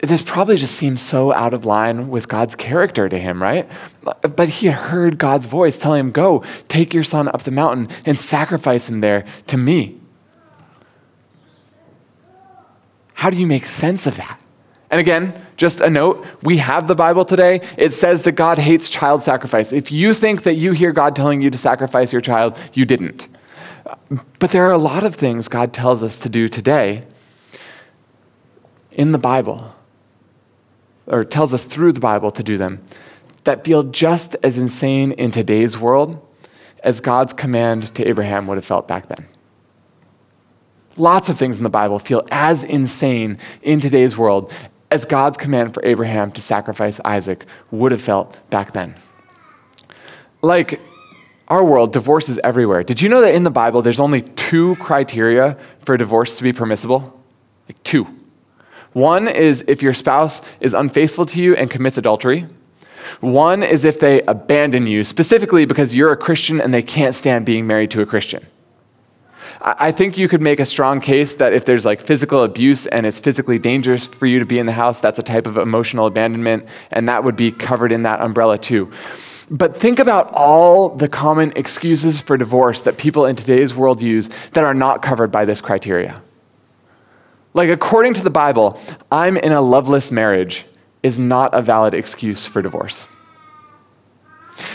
this 0.00 0.22
probably 0.22 0.56
just 0.56 0.74
seems 0.74 1.02
so 1.02 1.32
out 1.32 1.54
of 1.54 1.64
line 1.64 2.10
with 2.10 2.28
God's 2.28 2.54
character 2.54 3.08
to 3.08 3.18
him, 3.18 3.42
right? 3.42 3.68
But 4.02 4.48
he 4.48 4.66
had 4.66 4.76
heard 4.76 5.18
God's 5.18 5.46
voice 5.46 5.78
telling 5.78 6.00
him, 6.00 6.12
Go, 6.12 6.44
take 6.68 6.94
your 6.94 7.04
son 7.04 7.26
up 7.28 7.42
the 7.42 7.50
mountain 7.50 7.88
and 8.04 8.20
sacrifice 8.20 8.88
him 8.88 9.00
there 9.00 9.24
to 9.48 9.56
me. 9.56 10.00
How 13.14 13.30
do 13.30 13.36
you 13.36 13.46
make 13.46 13.64
sense 13.64 14.06
of 14.06 14.16
that? 14.16 14.38
And 14.90 15.00
again, 15.00 15.34
just 15.56 15.80
a 15.80 15.90
note 15.90 16.24
we 16.42 16.58
have 16.58 16.86
the 16.86 16.94
Bible 16.94 17.24
today. 17.24 17.62
It 17.76 17.92
says 17.92 18.22
that 18.22 18.32
God 18.32 18.58
hates 18.58 18.88
child 18.88 19.22
sacrifice. 19.22 19.72
If 19.72 19.90
you 19.90 20.14
think 20.14 20.42
that 20.44 20.54
you 20.54 20.72
hear 20.72 20.92
God 20.92 21.16
telling 21.16 21.42
you 21.42 21.50
to 21.50 21.58
sacrifice 21.58 22.12
your 22.12 22.22
child, 22.22 22.58
you 22.74 22.84
didn't. 22.84 23.26
But 24.38 24.50
there 24.50 24.66
are 24.66 24.72
a 24.72 24.78
lot 24.78 25.02
of 25.02 25.16
things 25.16 25.48
God 25.48 25.72
tells 25.72 26.02
us 26.02 26.18
to 26.20 26.28
do 26.28 26.48
today 26.48 27.04
in 28.92 29.10
the 29.10 29.18
Bible, 29.18 29.74
or 31.06 31.24
tells 31.24 31.52
us 31.52 31.64
through 31.64 31.92
the 31.92 32.00
Bible 32.00 32.30
to 32.30 32.42
do 32.42 32.56
them, 32.56 32.80
that 33.42 33.64
feel 33.64 33.82
just 33.82 34.36
as 34.42 34.56
insane 34.56 35.12
in 35.12 35.32
today's 35.32 35.76
world 35.76 36.24
as 36.84 37.00
God's 37.00 37.32
command 37.32 37.94
to 37.96 38.06
Abraham 38.06 38.46
would 38.46 38.56
have 38.56 38.64
felt 38.64 38.86
back 38.86 39.08
then. 39.08 39.26
Lots 40.96 41.28
of 41.28 41.38
things 41.38 41.58
in 41.58 41.64
the 41.64 41.70
Bible 41.70 41.98
feel 41.98 42.26
as 42.30 42.64
insane 42.64 43.38
in 43.62 43.80
today's 43.80 44.16
world 44.16 44.52
as 44.90 45.04
God's 45.04 45.36
command 45.36 45.74
for 45.74 45.84
Abraham 45.84 46.30
to 46.32 46.40
sacrifice 46.40 47.00
Isaac 47.04 47.46
would 47.70 47.90
have 47.90 48.02
felt 48.02 48.38
back 48.50 48.72
then. 48.72 48.94
Like 50.40 50.80
our 51.48 51.64
world, 51.64 51.92
divorce 51.92 52.28
is 52.28 52.38
everywhere. 52.44 52.82
Did 52.82 53.02
you 53.02 53.08
know 53.08 53.20
that 53.20 53.34
in 53.34 53.42
the 53.42 53.50
Bible 53.50 53.82
there's 53.82 54.00
only 54.00 54.22
two 54.22 54.76
criteria 54.76 55.58
for 55.80 55.96
divorce 55.96 56.36
to 56.36 56.42
be 56.42 56.52
permissible? 56.52 57.20
Like 57.68 57.82
two. 57.82 58.06
One 58.92 59.26
is 59.26 59.64
if 59.66 59.82
your 59.82 59.92
spouse 59.92 60.42
is 60.60 60.72
unfaithful 60.74 61.26
to 61.26 61.40
you 61.40 61.56
and 61.56 61.70
commits 61.70 61.98
adultery. 61.98 62.46
One 63.20 63.62
is 63.62 63.84
if 63.84 64.00
they 64.00 64.22
abandon 64.22 64.86
you, 64.86 65.02
specifically 65.02 65.64
because 65.64 65.94
you're 65.94 66.12
a 66.12 66.16
Christian 66.16 66.60
and 66.60 66.72
they 66.72 66.82
can't 66.82 67.14
stand 67.14 67.44
being 67.44 67.66
married 67.66 67.90
to 67.92 68.00
a 68.00 68.06
Christian. 68.06 68.46
I 69.66 69.92
think 69.92 70.18
you 70.18 70.28
could 70.28 70.42
make 70.42 70.60
a 70.60 70.66
strong 70.66 71.00
case 71.00 71.34
that 71.36 71.54
if 71.54 71.64
there's 71.64 71.86
like 71.86 72.02
physical 72.02 72.42
abuse 72.42 72.84
and 72.84 73.06
it's 73.06 73.18
physically 73.18 73.58
dangerous 73.58 74.06
for 74.06 74.26
you 74.26 74.38
to 74.38 74.44
be 74.44 74.58
in 74.58 74.66
the 74.66 74.72
house, 74.72 75.00
that's 75.00 75.18
a 75.18 75.22
type 75.22 75.46
of 75.46 75.56
emotional 75.56 76.06
abandonment, 76.06 76.68
and 76.90 77.08
that 77.08 77.24
would 77.24 77.34
be 77.34 77.50
covered 77.50 77.90
in 77.90 78.02
that 78.02 78.20
umbrella 78.20 78.58
too. 78.58 78.92
But 79.50 79.74
think 79.74 79.98
about 79.98 80.30
all 80.34 80.90
the 80.90 81.08
common 81.08 81.54
excuses 81.56 82.20
for 82.20 82.36
divorce 82.36 82.82
that 82.82 82.98
people 82.98 83.24
in 83.24 83.36
today's 83.36 83.74
world 83.74 84.02
use 84.02 84.28
that 84.52 84.64
are 84.64 84.74
not 84.74 85.00
covered 85.00 85.32
by 85.32 85.46
this 85.46 85.62
criteria. 85.62 86.20
Like, 87.54 87.70
according 87.70 88.14
to 88.14 88.22
the 88.22 88.30
Bible, 88.30 88.78
I'm 89.10 89.38
in 89.38 89.52
a 89.52 89.62
loveless 89.62 90.10
marriage 90.10 90.66
is 91.02 91.18
not 91.18 91.54
a 91.54 91.62
valid 91.62 91.94
excuse 91.94 92.46
for 92.46 92.60
divorce. 92.60 93.06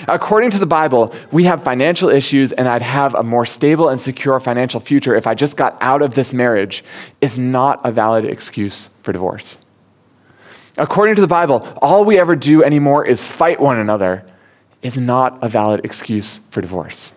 According 0.08 0.52
to 0.52 0.58
the 0.58 0.66
Bible, 0.66 1.14
we 1.32 1.46
have 1.46 1.64
financial 1.64 2.10
issues, 2.10 2.52
and 2.52 2.68
I'd 2.68 2.82
have 2.82 3.16
a 3.16 3.24
more 3.24 3.46
stable 3.46 3.90
and 3.90 4.00
secure 4.00 4.40
financial 4.40 4.80
future 4.80 5.16
if 5.16 5.28
I 5.28 5.36
just 5.36 5.58
got 5.58 5.78
out 5.82 6.02
of 6.02 6.16
this 6.16 6.34
marriage, 6.34 6.84
is 7.22 7.40
not 7.40 7.80
a 7.86 7.92
valid 7.92 8.26
excuse 8.26 8.90
for 9.04 9.12
divorce. 9.12 9.58
According 10.78 11.16
to 11.16 11.22
the 11.22 11.28
Bible, 11.28 11.68
all 11.82 12.06
we 12.06 12.20
ever 12.20 12.36
do 12.36 12.64
anymore 12.64 13.06
is 13.06 13.26
fight 13.26 13.60
one 13.60 13.78
another, 13.78 14.26
is 14.82 14.98
not 14.98 15.38
a 15.42 15.50
valid 15.50 15.84
excuse 15.84 16.40
for 16.52 16.62
divorce. 16.62 17.14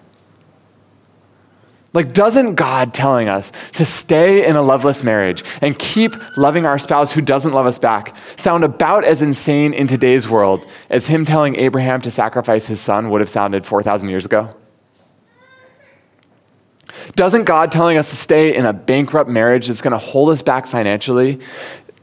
Like, 1.94 2.14
doesn't 2.14 2.54
God 2.54 2.94
telling 2.94 3.28
us 3.28 3.52
to 3.74 3.84
stay 3.84 4.46
in 4.46 4.56
a 4.56 4.62
loveless 4.62 5.02
marriage 5.02 5.44
and 5.60 5.78
keep 5.78 6.14
loving 6.38 6.64
our 6.64 6.78
spouse 6.78 7.12
who 7.12 7.20
doesn't 7.20 7.52
love 7.52 7.66
us 7.66 7.78
back 7.78 8.16
sound 8.36 8.64
about 8.64 9.04
as 9.04 9.20
insane 9.20 9.74
in 9.74 9.88
today's 9.88 10.28
world 10.28 10.66
as 10.88 11.06
him 11.06 11.26
telling 11.26 11.56
Abraham 11.56 12.00
to 12.00 12.10
sacrifice 12.10 12.66
his 12.66 12.80
son 12.80 13.10
would 13.10 13.20
have 13.20 13.28
sounded 13.28 13.66
4,000 13.66 14.08
years 14.08 14.24
ago? 14.24 14.48
Doesn't 17.14 17.44
God 17.44 17.70
telling 17.70 17.98
us 17.98 18.08
to 18.10 18.16
stay 18.16 18.54
in 18.54 18.64
a 18.64 18.72
bankrupt 18.72 19.28
marriage 19.28 19.66
that's 19.66 19.82
going 19.82 19.92
to 19.92 19.98
hold 19.98 20.30
us 20.30 20.40
back 20.40 20.66
financially 20.66 21.40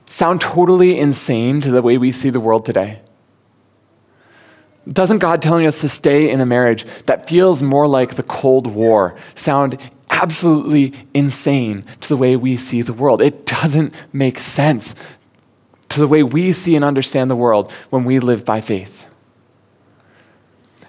sound 0.06 0.42
totally 0.42 1.00
insane 1.00 1.62
to 1.62 1.72
the 1.72 1.82
way 1.82 1.98
we 1.98 2.12
see 2.12 2.30
the 2.30 2.40
world 2.40 2.66
today? 2.66 3.00
Doesn't 4.88 5.20
God 5.20 5.42
telling 5.42 5.68
us 5.68 5.82
to 5.82 5.90
stay 5.90 6.30
in 6.30 6.42
a 6.42 6.46
marriage 6.46 6.86
that 7.06 7.30
feels 7.30 7.62
more 7.62 7.88
like 7.88 8.16
the 8.16 8.24
Cold 8.24 8.68
War 8.68 9.16
sound 9.36 9.78
absolutely 10.10 10.94
insane 11.14 11.84
to 12.02 12.10
the 12.10 12.18
way 12.18 12.36
we 12.36 12.58
see 12.58 12.82
the 12.82 12.94
world? 12.94 13.22
It 13.22 13.46
doesn't 13.46 13.94
make 14.14 14.40
sense 14.40 14.96
to 15.90 16.00
the 16.00 16.08
way 16.08 16.24
we 16.24 16.52
see 16.54 16.76
and 16.76 16.86
understand 16.86 17.30
the 17.30 17.36
world 17.36 17.72
when 17.90 18.06
we 18.06 18.20
live 18.20 18.46
by 18.46 18.62
faith. 18.62 19.06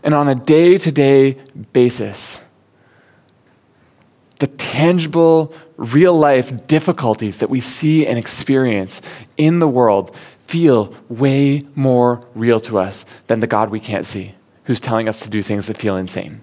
And 0.02 0.14
on 0.14 0.28
a 0.28 0.34
day 0.34 0.76
to 0.78 0.92
day 0.92 1.32
basis, 1.72 2.40
the 4.38 4.46
tangible, 4.46 5.52
real 5.76 6.18
life 6.18 6.66
difficulties 6.66 7.38
that 7.38 7.50
we 7.50 7.60
see 7.60 8.06
and 8.06 8.18
experience 8.18 9.02
in 9.36 9.58
the 9.58 9.68
world 9.68 10.16
feel 10.50 10.92
way 11.08 11.64
more 11.76 12.26
real 12.34 12.58
to 12.58 12.76
us 12.76 13.06
than 13.28 13.38
the 13.38 13.46
God 13.46 13.70
we 13.70 13.78
can't 13.78 14.04
see, 14.04 14.34
who's 14.64 14.80
telling 14.80 15.08
us 15.08 15.20
to 15.20 15.30
do 15.30 15.44
things 15.44 15.68
that 15.68 15.76
feel 15.76 15.96
insane. 15.96 16.42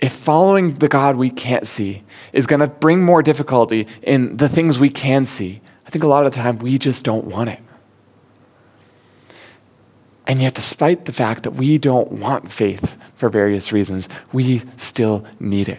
If 0.00 0.12
following 0.12 0.74
the 0.74 0.88
God 0.88 1.14
we 1.14 1.30
can't 1.30 1.68
see 1.68 2.02
is 2.32 2.48
going 2.48 2.58
to 2.58 2.66
bring 2.66 3.04
more 3.04 3.22
difficulty 3.22 3.86
in 4.02 4.36
the 4.36 4.48
things 4.48 4.80
we 4.80 4.90
can 4.90 5.26
see, 5.26 5.60
I 5.86 5.90
think 5.90 6.02
a 6.02 6.08
lot 6.08 6.26
of 6.26 6.32
the 6.32 6.40
time 6.40 6.58
we 6.58 6.76
just 6.76 7.04
don't 7.04 7.26
want 7.26 7.50
it. 7.50 7.60
And 10.26 10.42
yet, 10.42 10.54
despite 10.54 11.04
the 11.04 11.12
fact 11.12 11.44
that 11.44 11.52
we 11.52 11.78
don't 11.78 12.10
want 12.10 12.50
faith 12.50 12.96
for 13.14 13.28
various 13.28 13.70
reasons, 13.70 14.08
we 14.32 14.62
still 14.76 15.24
need 15.38 15.68
it. 15.68 15.78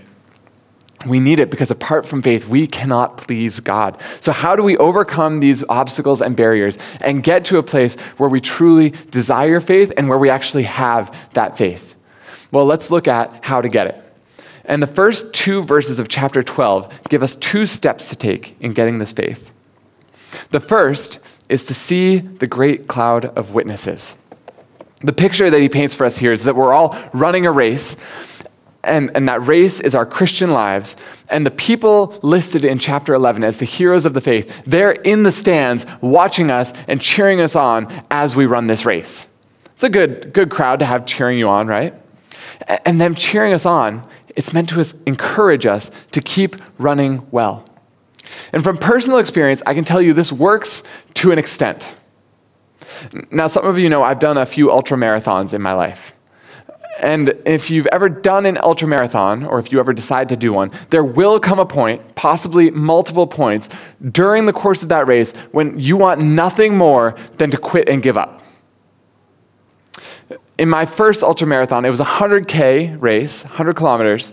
We 1.05 1.19
need 1.19 1.39
it 1.39 1.51
because 1.51 1.69
apart 1.69 2.05
from 2.05 2.21
faith, 2.21 2.47
we 2.47 2.65
cannot 2.65 3.17
please 3.17 3.59
God. 3.59 4.01
So, 4.21 4.31
how 4.31 4.55
do 4.55 4.63
we 4.63 4.75
overcome 4.77 5.39
these 5.39 5.63
obstacles 5.69 6.21
and 6.21 6.35
barriers 6.35 6.79
and 6.99 7.23
get 7.23 7.45
to 7.45 7.57
a 7.57 7.63
place 7.63 7.95
where 8.17 8.29
we 8.29 8.41
truly 8.41 8.91
desire 9.11 9.59
faith 9.59 9.91
and 9.97 10.09
where 10.09 10.17
we 10.17 10.29
actually 10.29 10.63
have 10.63 11.15
that 11.33 11.57
faith? 11.57 11.95
Well, 12.51 12.65
let's 12.65 12.89
look 12.89 13.07
at 13.07 13.43
how 13.43 13.61
to 13.61 13.69
get 13.69 13.87
it. 13.87 14.01
And 14.65 14.81
the 14.81 14.87
first 14.87 15.31
two 15.33 15.61
verses 15.61 15.99
of 15.99 16.07
chapter 16.07 16.41
12 16.41 17.09
give 17.09 17.21
us 17.21 17.35
two 17.35 17.65
steps 17.65 18.09
to 18.09 18.15
take 18.15 18.55
in 18.59 18.73
getting 18.73 18.97
this 18.97 19.11
faith. 19.11 19.51
The 20.49 20.59
first 20.59 21.19
is 21.49 21.63
to 21.65 21.73
see 21.73 22.17
the 22.17 22.47
great 22.47 22.87
cloud 22.87 23.25
of 23.37 23.53
witnesses. 23.53 24.17
The 25.01 25.13
picture 25.13 25.51
that 25.51 25.61
he 25.61 25.69
paints 25.69 25.93
for 25.93 26.05
us 26.05 26.17
here 26.17 26.31
is 26.31 26.45
that 26.45 26.55
we're 26.55 26.73
all 26.73 26.97
running 27.13 27.45
a 27.45 27.51
race 27.51 27.95
and, 28.85 29.11
and 29.15 29.27
that 29.29 29.45
race 29.45 29.79
is 29.79 29.95
our 29.95 30.05
Christian 30.05 30.51
lives. 30.51 30.95
And 31.29 31.45
the 31.45 31.51
people 31.51 32.17
listed 32.21 32.65
in 32.65 32.79
chapter 32.79 33.13
11 33.13 33.43
as 33.43 33.57
the 33.57 33.65
heroes 33.65 34.05
of 34.05 34.13
the 34.13 34.21
faith, 34.21 34.63
they're 34.65 34.91
in 34.91 35.23
the 35.23 35.31
stands 35.31 35.85
watching 36.01 36.51
us 36.51 36.73
and 36.87 37.01
cheering 37.01 37.41
us 37.41 37.55
on 37.55 37.87
as 38.11 38.35
we 38.35 38.45
run 38.45 38.67
this 38.67 38.85
race. 38.85 39.27
It's 39.73 39.83
a 39.83 39.89
good, 39.89 40.31
good 40.33 40.49
crowd 40.49 40.79
to 40.79 40.85
have 40.85 41.05
cheering 41.05 41.37
you 41.37 41.49
on, 41.49 41.67
right? 41.67 41.93
And 42.85 43.01
them 43.01 43.15
cheering 43.15 43.53
us 43.53 43.65
on, 43.65 44.07
it's 44.35 44.53
meant 44.53 44.69
to 44.69 44.85
encourage 45.05 45.65
us 45.65 45.91
to 46.11 46.21
keep 46.21 46.55
running 46.77 47.27
well. 47.31 47.67
And 48.53 48.63
from 48.63 48.77
personal 48.77 49.19
experience, 49.19 49.61
I 49.65 49.73
can 49.73 49.83
tell 49.83 50.01
you 50.01 50.13
this 50.13 50.31
works 50.31 50.83
to 51.15 51.31
an 51.31 51.39
extent. 51.39 51.93
Now, 53.31 53.47
some 53.47 53.65
of 53.65 53.77
you 53.77 53.89
know 53.89 54.03
I've 54.03 54.19
done 54.19 54.37
a 54.37 54.45
few 54.45 54.71
ultra 54.71 54.97
marathons 54.97 55.53
in 55.53 55.61
my 55.61 55.73
life. 55.73 56.14
And 56.99 57.33
if 57.45 57.69
you've 57.69 57.87
ever 57.87 58.07
done 58.07 58.45
an 58.45 58.57
ultra 58.57 58.87
marathon, 58.87 59.45
or 59.45 59.59
if 59.59 59.71
you 59.71 59.79
ever 59.79 59.93
decide 59.93 60.29
to 60.29 60.37
do 60.37 60.53
one, 60.53 60.71
there 60.91 61.03
will 61.03 61.39
come 61.39 61.59
a 61.59 61.65
point, 61.65 62.15
possibly 62.15 62.71
multiple 62.71 63.27
points, 63.27 63.67
during 64.11 64.45
the 64.45 64.53
course 64.53 64.81
of 64.81 64.89
that 64.89 65.05
race 65.07 65.33
when 65.51 65.77
you 65.77 65.97
want 65.97 66.21
nothing 66.21 66.77
more 66.77 67.15
than 67.37 67.51
to 67.51 67.57
quit 67.57 67.89
and 67.89 68.01
give 68.01 68.17
up. 68.17 68.41
In 70.57 70.69
my 70.69 70.85
first 70.85 71.21
ultra 71.21 71.45
marathon, 71.45 71.83
it 71.83 71.89
was 71.89 71.99
a 71.99 72.05
100K 72.05 73.01
race, 73.01 73.43
100 73.43 73.75
kilometers. 73.75 74.31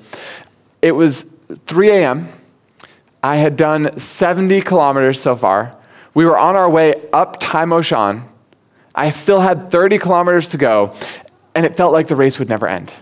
It 0.80 0.92
was 0.92 1.34
3 1.66 1.90
a.m. 1.90 2.28
I 3.24 3.36
had 3.36 3.56
done 3.56 3.98
70 3.98 4.62
kilometers 4.62 5.20
so 5.20 5.34
far. 5.34 5.74
We 6.14 6.24
were 6.24 6.38
on 6.38 6.54
our 6.54 6.70
way 6.70 7.08
up 7.12 7.38
Tai. 7.40 8.22
I 8.94 9.10
still 9.10 9.40
had 9.40 9.70
30 9.70 9.98
kilometers 9.98 10.50
to 10.50 10.58
go, 10.58 10.94
and 11.54 11.66
it 11.66 11.76
felt 11.76 11.92
like 11.92 12.08
the 12.08 12.16
race 12.16 12.38
would 12.38 12.48
never 12.48 12.66
end. 12.66 12.92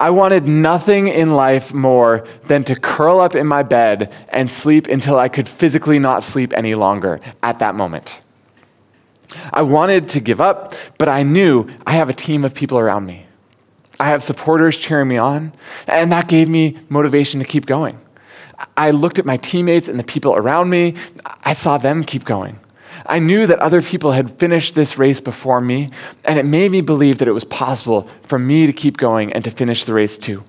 I 0.00 0.10
wanted 0.10 0.46
nothing 0.46 1.08
in 1.08 1.32
life 1.32 1.74
more 1.74 2.24
than 2.46 2.62
to 2.64 2.76
curl 2.76 3.18
up 3.18 3.34
in 3.34 3.46
my 3.46 3.64
bed 3.64 4.12
and 4.28 4.48
sleep 4.48 4.86
until 4.86 5.18
I 5.18 5.28
could 5.28 5.48
physically 5.48 5.98
not 5.98 6.22
sleep 6.22 6.52
any 6.52 6.76
longer 6.76 7.20
at 7.42 7.58
that 7.58 7.74
moment. 7.74 8.20
I 9.52 9.62
wanted 9.62 10.08
to 10.10 10.20
give 10.20 10.40
up, 10.40 10.74
but 10.98 11.08
I 11.08 11.24
knew 11.24 11.68
I 11.86 11.92
have 11.92 12.08
a 12.08 12.14
team 12.14 12.44
of 12.44 12.54
people 12.54 12.78
around 12.78 13.06
me. 13.06 13.26
I 14.00 14.06
have 14.06 14.22
supporters 14.22 14.78
cheering 14.78 15.08
me 15.08 15.18
on, 15.18 15.52
and 15.88 16.12
that 16.12 16.28
gave 16.28 16.48
me 16.48 16.78
motivation 16.88 17.40
to 17.40 17.46
keep 17.46 17.66
going. 17.66 17.98
I 18.76 18.92
looked 18.92 19.18
at 19.18 19.26
my 19.26 19.36
teammates 19.36 19.88
and 19.88 19.98
the 19.98 20.04
people 20.04 20.34
around 20.34 20.70
me, 20.70 20.94
I 21.42 21.52
saw 21.52 21.78
them 21.78 22.04
keep 22.04 22.24
going. 22.24 22.58
I 23.08 23.18
knew 23.18 23.46
that 23.46 23.58
other 23.58 23.80
people 23.80 24.12
had 24.12 24.38
finished 24.38 24.74
this 24.74 24.98
race 24.98 25.18
before 25.18 25.60
me, 25.60 25.90
and 26.24 26.38
it 26.38 26.44
made 26.44 26.70
me 26.70 26.82
believe 26.82 27.18
that 27.18 27.28
it 27.28 27.32
was 27.32 27.44
possible 27.44 28.06
for 28.24 28.38
me 28.38 28.66
to 28.66 28.72
keep 28.72 28.98
going 28.98 29.32
and 29.32 29.42
to 29.44 29.50
finish 29.50 29.84
the 29.84 29.94
race 29.94 30.18
too. 30.18 30.44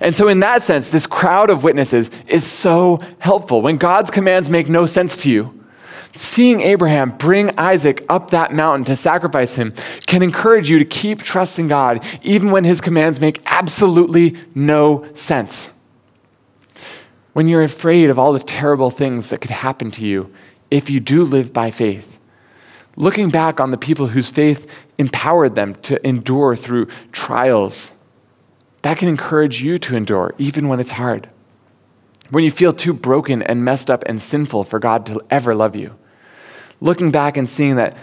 And 0.00 0.14
so, 0.14 0.28
in 0.28 0.40
that 0.40 0.62
sense, 0.62 0.90
this 0.90 1.06
crowd 1.06 1.48
of 1.48 1.64
witnesses 1.64 2.10
is 2.26 2.44
so 2.44 3.00
helpful. 3.18 3.62
When 3.62 3.78
God's 3.78 4.10
commands 4.10 4.48
make 4.48 4.68
no 4.68 4.84
sense 4.86 5.16
to 5.18 5.30
you, 5.30 5.62
seeing 6.14 6.60
Abraham 6.60 7.16
bring 7.16 7.56
Isaac 7.58 8.04
up 8.08 8.30
that 8.30 8.52
mountain 8.52 8.84
to 8.86 8.96
sacrifice 8.96 9.54
him 9.54 9.72
can 10.06 10.22
encourage 10.22 10.68
you 10.68 10.78
to 10.78 10.84
keep 10.84 11.22
trusting 11.22 11.68
God, 11.68 12.04
even 12.22 12.50
when 12.50 12.64
his 12.64 12.80
commands 12.80 13.20
make 13.20 13.40
absolutely 13.46 14.36
no 14.54 15.06
sense. 15.14 15.70
When 17.32 17.48
you're 17.48 17.62
afraid 17.62 18.10
of 18.10 18.18
all 18.18 18.32
the 18.32 18.40
terrible 18.40 18.90
things 18.90 19.30
that 19.30 19.40
could 19.40 19.50
happen 19.50 19.90
to 19.92 20.06
you, 20.06 20.32
if 20.72 20.90
you 20.90 20.98
do 20.98 21.22
live 21.22 21.52
by 21.52 21.70
faith. 21.70 22.18
Looking 22.96 23.30
back 23.30 23.60
on 23.60 23.70
the 23.70 23.76
people 23.76 24.08
whose 24.08 24.30
faith 24.30 24.66
empowered 24.98 25.54
them 25.54 25.74
to 25.82 26.04
endure 26.06 26.56
through 26.56 26.86
trials, 27.12 27.92
that 28.80 28.98
can 28.98 29.08
encourage 29.08 29.62
you 29.62 29.78
to 29.78 29.96
endure, 29.96 30.34
even 30.38 30.68
when 30.68 30.80
it's 30.80 30.92
hard. 30.92 31.28
when 32.32 32.44
you 32.44 32.50
feel 32.50 32.72
too 32.72 32.94
broken 32.94 33.42
and 33.42 33.62
messed 33.62 33.90
up 33.90 34.02
and 34.06 34.20
sinful 34.22 34.64
for 34.64 34.78
God 34.78 35.04
to 35.04 35.20
ever 35.30 35.54
love 35.54 35.76
you. 35.76 35.94
Looking 36.80 37.10
back 37.10 37.36
and 37.36 37.48
seeing 37.48 37.76
that 37.76 37.94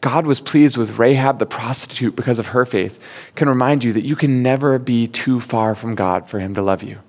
God 0.00 0.24
was 0.24 0.40
pleased 0.40 0.76
with 0.76 0.98
Rahab 0.98 1.40
the 1.40 1.46
prostitute 1.46 2.14
because 2.14 2.38
of 2.38 2.48
her 2.48 2.64
faith 2.64 3.02
can 3.34 3.48
remind 3.48 3.82
you 3.82 3.92
that 3.92 4.06
you 4.06 4.14
can 4.14 4.40
never 4.40 4.78
be 4.78 5.08
too 5.08 5.40
far 5.40 5.74
from 5.74 5.96
God 5.96 6.28
for 6.28 6.38
Him 6.38 6.54
to 6.54 6.62
love 6.62 6.84
you. 6.84 7.00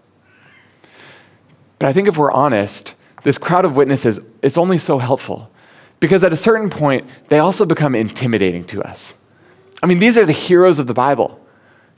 But 1.78 1.90
I 1.90 1.94
think 1.94 2.08
if 2.08 2.18
we're 2.18 2.32
honest, 2.32 2.96
this 3.24 3.38
crowd 3.38 3.66
of 3.66 3.76
witnesses, 3.76 4.20
it's 4.42 4.58
only 4.58 4.78
so 4.78 4.98
helpful 4.98 5.52
because 6.00 6.24
at 6.24 6.34
a 6.34 6.38
certain 6.38 6.70
point, 6.70 7.08
they 7.30 7.40
also 7.40 7.66
become 7.66 7.96
intimidating 7.96 8.64
to 8.66 8.82
us. 8.84 9.16
I 9.84 9.86
mean, 9.86 10.00
these 10.00 10.18
are 10.18 10.26
the 10.26 10.32
heroes 10.32 10.80
of 10.80 10.88
the 10.88 10.94
Bible. 10.94 11.40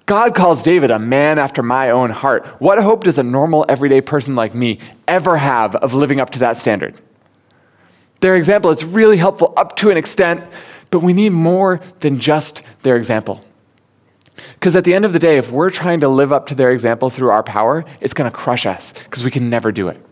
God 0.05 0.36
calls 0.36 0.63
David 0.63 0.91
a 0.91 0.99
man 0.99 1.39
after 1.39 1.63
my 1.63 1.89
own 1.89 2.09
heart. 2.09 2.45
What 2.59 2.80
hope 2.80 3.05
does 3.05 3.17
a 3.17 3.24
normal, 3.24 3.65
everyday 3.69 4.01
person 4.01 4.36
like 4.36 4.53
me 4.53 4.80
ever 5.07 5.38
have 5.38 5.76
of 5.78 5.93
living 5.93 6.19
up 6.19 6.32
to 6.32 6.39
that 6.39 6.57
standard? 6.57 6.99
Their 8.19 8.36
example 8.36 8.71
is 8.71 8.84
really 8.84 9.17
helpful 9.17 9.53
up 9.55 9.78
to 9.78 9.89
an 9.89 9.97
extent, 9.97 10.43
but 10.89 10.99
we 10.99 11.13
need 11.13 11.30
more 11.30 11.80
than 12.01 12.19
just 12.19 12.61
their 12.82 12.97
example. 12.97 13.41
Because 14.55 14.76
at 14.76 14.84
the 14.84 14.93
end 14.93 15.05
of 15.05 15.13
the 15.13 15.19
day, 15.19 15.38
if 15.38 15.51
we're 15.51 15.69
trying 15.69 16.01
to 16.01 16.09
live 16.09 16.34
up 16.34 16.47
to 16.47 16.55
their 16.55 16.71
example 16.71 17.09
through 17.09 17.30
our 17.30 17.43
power, 17.43 17.86
it's 18.01 18.13
going 18.13 18.30
to 18.30 18.36
crush 18.36 18.65
us 18.65 18.93
because 18.93 19.24
we 19.24 19.32
can 19.32 19.49
never 19.49 19.71
do 19.71 19.88
it. 19.88 20.03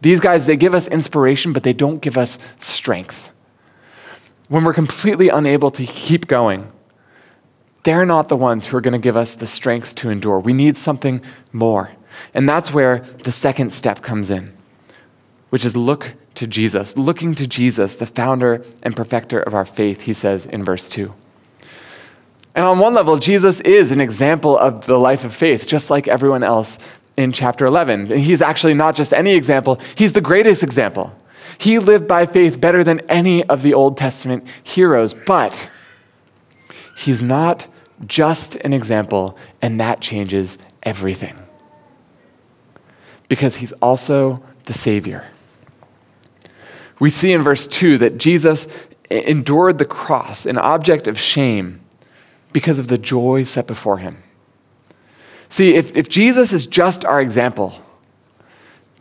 These 0.00 0.20
guys, 0.20 0.46
they 0.46 0.56
give 0.56 0.74
us 0.74 0.88
inspiration, 0.88 1.52
but 1.52 1.62
they 1.62 1.72
don't 1.72 2.00
give 2.00 2.16
us 2.16 2.38
strength. 2.58 3.30
When 4.48 4.64
we're 4.64 4.74
completely 4.74 5.28
unable 5.28 5.70
to 5.72 5.84
keep 5.84 6.26
going, 6.26 6.70
they're 7.82 8.06
not 8.06 8.28
the 8.28 8.36
ones 8.36 8.66
who 8.66 8.76
are 8.76 8.80
going 8.80 8.92
to 8.92 8.98
give 8.98 9.16
us 9.16 9.34
the 9.34 9.46
strength 9.46 9.94
to 9.96 10.10
endure. 10.10 10.38
We 10.40 10.52
need 10.52 10.76
something 10.76 11.22
more. 11.52 11.90
And 12.34 12.48
that's 12.48 12.72
where 12.72 13.00
the 13.24 13.32
second 13.32 13.72
step 13.72 14.02
comes 14.02 14.30
in, 14.30 14.52
which 15.50 15.64
is 15.64 15.76
look 15.76 16.14
to 16.36 16.46
Jesus. 16.46 16.96
Looking 16.96 17.34
to 17.34 17.46
Jesus, 17.46 17.94
the 17.94 18.06
founder 18.06 18.64
and 18.82 18.96
perfecter 18.96 19.40
of 19.40 19.54
our 19.54 19.64
faith, 19.64 20.02
he 20.02 20.14
says 20.14 20.46
in 20.46 20.64
verse 20.64 20.88
2. 20.88 21.12
And 22.54 22.64
on 22.64 22.78
one 22.78 22.94
level, 22.94 23.18
Jesus 23.18 23.60
is 23.60 23.92
an 23.92 24.00
example 24.00 24.58
of 24.58 24.86
the 24.86 24.98
life 24.98 25.24
of 25.24 25.32
faith, 25.34 25.66
just 25.66 25.90
like 25.90 26.08
everyone 26.08 26.42
else 26.42 26.78
in 27.18 27.32
chapter 27.32 27.66
11. 27.66 28.12
And 28.12 28.20
he's 28.20 28.40
actually 28.40 28.74
not 28.74 28.94
just 28.94 29.12
any 29.12 29.34
example, 29.34 29.80
he's 29.96 30.12
the 30.12 30.20
greatest 30.20 30.62
example. 30.62 31.12
He 31.58 31.80
lived 31.80 32.06
by 32.06 32.24
faith 32.24 32.60
better 32.60 32.84
than 32.84 33.00
any 33.10 33.42
of 33.44 33.62
the 33.62 33.74
Old 33.74 33.96
Testament 33.96 34.46
heroes, 34.62 35.14
but 35.14 35.68
he's 36.96 37.20
not 37.20 37.66
just 38.06 38.54
an 38.56 38.72
example, 38.72 39.36
and 39.60 39.80
that 39.80 40.00
changes 40.00 40.58
everything. 40.84 41.36
Because 43.28 43.56
he's 43.56 43.72
also 43.72 44.40
the 44.64 44.72
Savior. 44.72 45.26
We 47.00 47.10
see 47.10 47.32
in 47.32 47.42
verse 47.42 47.66
2 47.66 47.98
that 47.98 48.18
Jesus 48.18 48.68
endured 49.10 49.78
the 49.78 49.84
cross, 49.84 50.46
an 50.46 50.56
object 50.56 51.08
of 51.08 51.18
shame, 51.18 51.80
because 52.52 52.78
of 52.78 52.86
the 52.86 52.98
joy 52.98 53.42
set 53.42 53.66
before 53.66 53.98
him. 53.98 54.22
See, 55.48 55.74
if, 55.74 55.96
if 55.96 56.08
Jesus 56.08 56.52
is 56.52 56.66
just 56.66 57.04
our 57.04 57.20
example, 57.20 57.80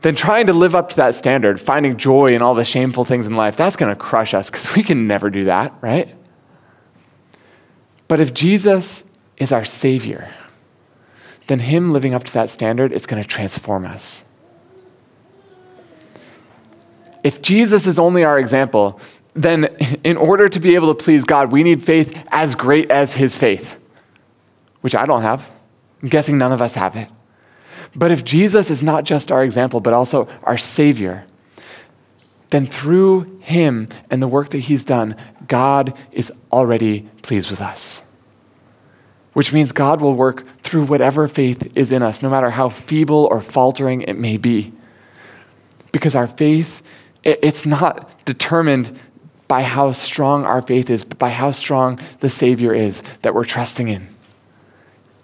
then 0.02 0.16
trying 0.16 0.48
to 0.48 0.54
live 0.54 0.76
up 0.76 0.90
to 0.90 0.96
that 0.98 1.16
standard, 1.16 1.60
finding 1.60 1.98
joy 1.98 2.34
in 2.34 2.42
all 2.42 2.54
the 2.54 2.64
shameful 2.64 3.04
things 3.04 3.28
in 3.28 3.36
life, 3.36 3.58
that's 3.58 3.76
going 3.76 3.94
to 3.94 4.00
crush 4.00 4.34
us 4.34 4.50
because 4.50 4.76
we 4.76 4.84
can 4.84 5.08
never 5.08 5.30
do 5.30 5.46
that, 5.46 5.74
right? 5.82 6.14
But 8.08 8.20
if 8.20 8.34
Jesus 8.34 9.04
is 9.38 9.52
our 9.52 9.66
Savior, 9.66 10.34
then 11.48 11.60
Him 11.60 11.92
living 11.92 12.14
up 12.14 12.24
to 12.26 12.34
that 12.34 12.50
standard, 12.50 12.94
it's 12.94 13.06
going 13.06 13.22
to 13.22 13.28
transform 13.28 13.86
us. 13.86 14.24
If 17.24 17.42
Jesus 17.42 17.88
is 17.88 18.00
only 18.00 18.24
our 18.24 18.40
example, 18.40 19.02
then 19.34 19.66
in 20.04 20.16
order 20.16 20.48
to 20.48 20.60
be 20.60 20.76
able 20.76 20.94
to 20.94 21.04
please 21.04 21.26
God, 21.26 21.52
we 21.52 21.64
need 21.64 21.84
faith 21.84 22.24
as 22.30 22.56
great 22.56 22.90
as 22.90 23.16
His 23.16 23.36
faith, 23.36 23.78
which 24.82 24.96
I 24.96 25.06
don't 25.06 25.24
have. 25.24 25.50
I'm 26.02 26.10
guessing 26.10 26.38
none 26.38 26.52
of 26.52 26.62
us 26.62 26.76
have 26.76 26.96
it. 26.96 27.10
But 27.96 28.12
if 28.12 28.24
Jesus 28.24 28.70
is 28.70 28.84
not 28.84 29.04
just 29.04 29.32
our 29.32 29.44
example, 29.44 29.80
but 29.80 29.94
also 29.94 30.28
our 30.44 30.58
Savior, 30.58 31.26
then 32.50 32.66
through 32.66 33.40
Him 33.42 33.90
and 34.10 34.22
the 34.22 34.28
work 34.28 34.50
that 34.50 34.60
He's 34.60 34.84
done, 34.84 35.16
God 35.48 35.98
is 36.12 36.32
already 36.52 37.02
pleased 37.22 37.50
with 37.50 37.62
us. 37.62 38.04
Which 39.34 39.54
means 39.54 39.72
God 39.72 40.02
will 40.02 40.16
work 40.16 40.46
through 40.62 40.86
whatever 40.86 41.28
faith 41.28 41.72
is 41.76 41.92
in 41.92 42.04
us, 42.04 42.22
no 42.22 42.30
matter 42.30 42.50
how 42.50 42.70
feeble 42.70 43.28
or 43.30 43.42
faltering 43.42 44.02
it 44.02 44.18
may 44.18 44.38
be. 44.38 44.74
Because 45.92 46.16
our 46.16 46.28
faith, 46.28 46.82
it's 47.24 47.66
not 47.66 48.26
determined 48.26 49.00
by 49.48 49.64
how 49.64 49.92
strong 49.92 50.46
our 50.46 50.62
faith 50.62 50.90
is, 50.90 51.04
but 51.04 51.18
by 51.18 51.30
how 51.30 51.52
strong 51.52 52.00
the 52.20 52.30
Savior 52.30 52.74
is 52.74 53.02
that 53.22 53.34
we're 53.34 53.46
trusting 53.46 53.88
in. 53.88 54.08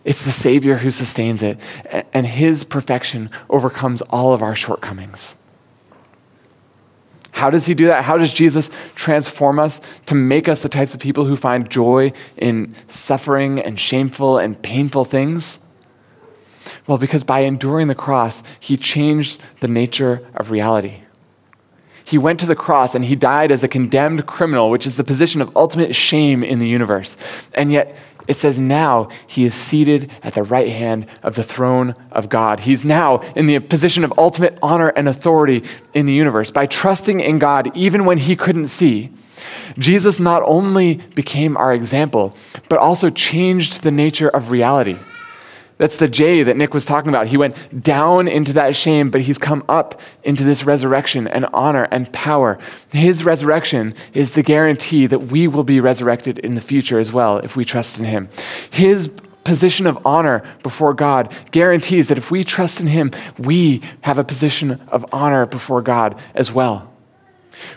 It's 0.06 0.26
the 0.26 0.32
Savior 0.32 0.78
who 0.78 0.91
sustains 0.91 1.41
it, 1.41 1.60
and 2.14 2.28
His 2.28 2.64
perfection 2.64 3.30
overcomes 3.49 4.01
all 4.04 4.34
of 4.34 4.41
our 4.41 4.56
shortcomings. 4.56 5.36
How 7.32 7.49
does 7.49 7.66
He 7.66 7.74
do 7.74 7.88
that? 7.88 8.04
How 8.04 8.18
does 8.18 8.34
Jesus 8.34 8.70
transform 8.95 9.60
us 9.60 9.82
to 10.08 10.16
make 10.16 10.47
us 10.47 10.62
the 10.62 10.70
types 10.70 10.93
of 10.93 10.99
people 10.99 11.26
who 11.26 11.36
find 11.36 11.70
joy 11.70 12.14
in 12.38 12.76
suffering 12.88 13.60
and 13.60 13.80
shameful 13.80 14.38
and 14.38 14.62
painful 14.62 15.06
things? 15.06 15.60
Well, 16.86 16.97
because 16.97 17.24
by 17.24 17.39
enduring 17.41 17.88
the 17.88 17.95
cross, 17.95 18.43
He 18.60 18.78
changed 18.78 19.41
the 19.62 19.68
nature 19.68 20.28
of 20.36 20.51
reality. 20.51 21.04
He 22.06 22.18
went 22.18 22.39
to 22.41 22.45
the 22.45 22.56
cross 22.56 22.95
and 22.95 23.06
he 23.06 23.16
died 23.16 23.51
as 23.51 23.64
a 23.64 23.68
condemned 23.68 24.26
criminal, 24.26 24.70
which 24.70 24.86
is 24.86 24.97
the 24.97 25.04
position 25.04 25.41
of 25.41 25.56
ultimate 25.56 25.95
shame 25.95 26.43
in 26.43 26.60
the 26.60 26.68
universe. 26.68 27.16
And 27.54 27.72
yet, 27.72 27.95
it 28.28 28.36
says 28.36 28.59
now 28.59 29.09
he 29.28 29.43
is 29.43 29.53
seated 29.53 30.11
at 30.21 30.34
the 30.34 30.43
right 30.43 30.69
hand 30.69 31.07
of 31.21 31.36
the 31.36 31.43
throne 31.43 31.95
of 32.11 32.30
God. 32.30 32.61
He's 32.61 32.86
now 32.86 33.19
in 33.36 33.45
the 33.45 33.59
position 33.59 34.03
of 34.03 34.13
ultimate 34.17 34.57
honor 34.61 34.89
and 34.89 35.07
authority 35.07 35.63
in 35.93 36.05
the 36.05 36.13
universe. 36.13 36.51
By 36.51 36.65
trusting 36.65 37.19
in 37.19 37.39
God, 37.39 37.76
even 37.76 38.05
when 38.05 38.17
he 38.17 38.36
couldn't 38.36 38.69
see, 38.69 39.11
Jesus 39.78 40.19
not 40.19 40.43
only 40.45 40.95
became 41.15 41.57
our 41.57 41.74
example, 41.74 42.36
but 42.69 42.80
also 42.80 43.09
changed 43.09 43.82
the 43.82 43.91
nature 43.91 44.30
of 44.30 44.51
reality. 44.51 44.97
That's 45.84 45.97
the 45.97 46.07
J 46.07 46.43
that 46.43 46.55
Nick 46.55 46.73
was 46.73 46.86
talking 46.86 47.09
about. 47.09 47.27
He 47.27 47.36
went 47.36 47.84
down 47.84 48.29
into 48.29 48.53
that 48.53 48.73
shame, 48.73 49.09
but 49.09 49.19
he's 49.19 49.38
come 49.38 49.65
up 49.67 49.99
into 50.23 50.45
this 50.45 50.63
resurrection 50.63 51.27
and 51.27 51.45
honor 51.47 51.89
and 51.91 52.09
power. 52.13 52.57
His 52.93 53.25
resurrection 53.25 53.93
is 54.13 54.31
the 54.31 54.43
guarantee 54.43 55.07
that 55.07 55.23
we 55.23 55.45
will 55.45 55.65
be 55.65 55.81
resurrected 55.81 56.39
in 56.39 56.55
the 56.55 56.61
future 56.61 56.99
as 56.99 57.11
well 57.11 57.39
if 57.39 57.57
we 57.57 57.65
trust 57.65 57.99
in 57.99 58.05
him. 58.05 58.29
His 58.71 59.09
position 59.43 59.86
of 59.86 59.99
honor 60.05 60.41
before 60.63 60.93
God 60.93 61.29
guarantees 61.51 62.07
that 62.07 62.17
if 62.17 62.31
we 62.31 62.45
trust 62.45 62.79
in 62.79 62.88
him, 62.88 63.11
we 63.38 63.81
have 64.03 64.17
a 64.17 64.23
position 64.23 64.79
of 64.88 65.05
honor 65.11 65.45
before 65.45 65.81
God 65.81 66.17
as 66.34 66.49
well. 66.49 66.93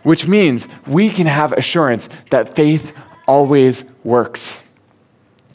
Which 0.04 0.28
means 0.28 0.68
we 0.86 1.10
can 1.10 1.26
have 1.26 1.50
assurance 1.50 2.08
that 2.30 2.54
faith 2.54 2.96
always 3.26 3.84
works. 4.04 4.65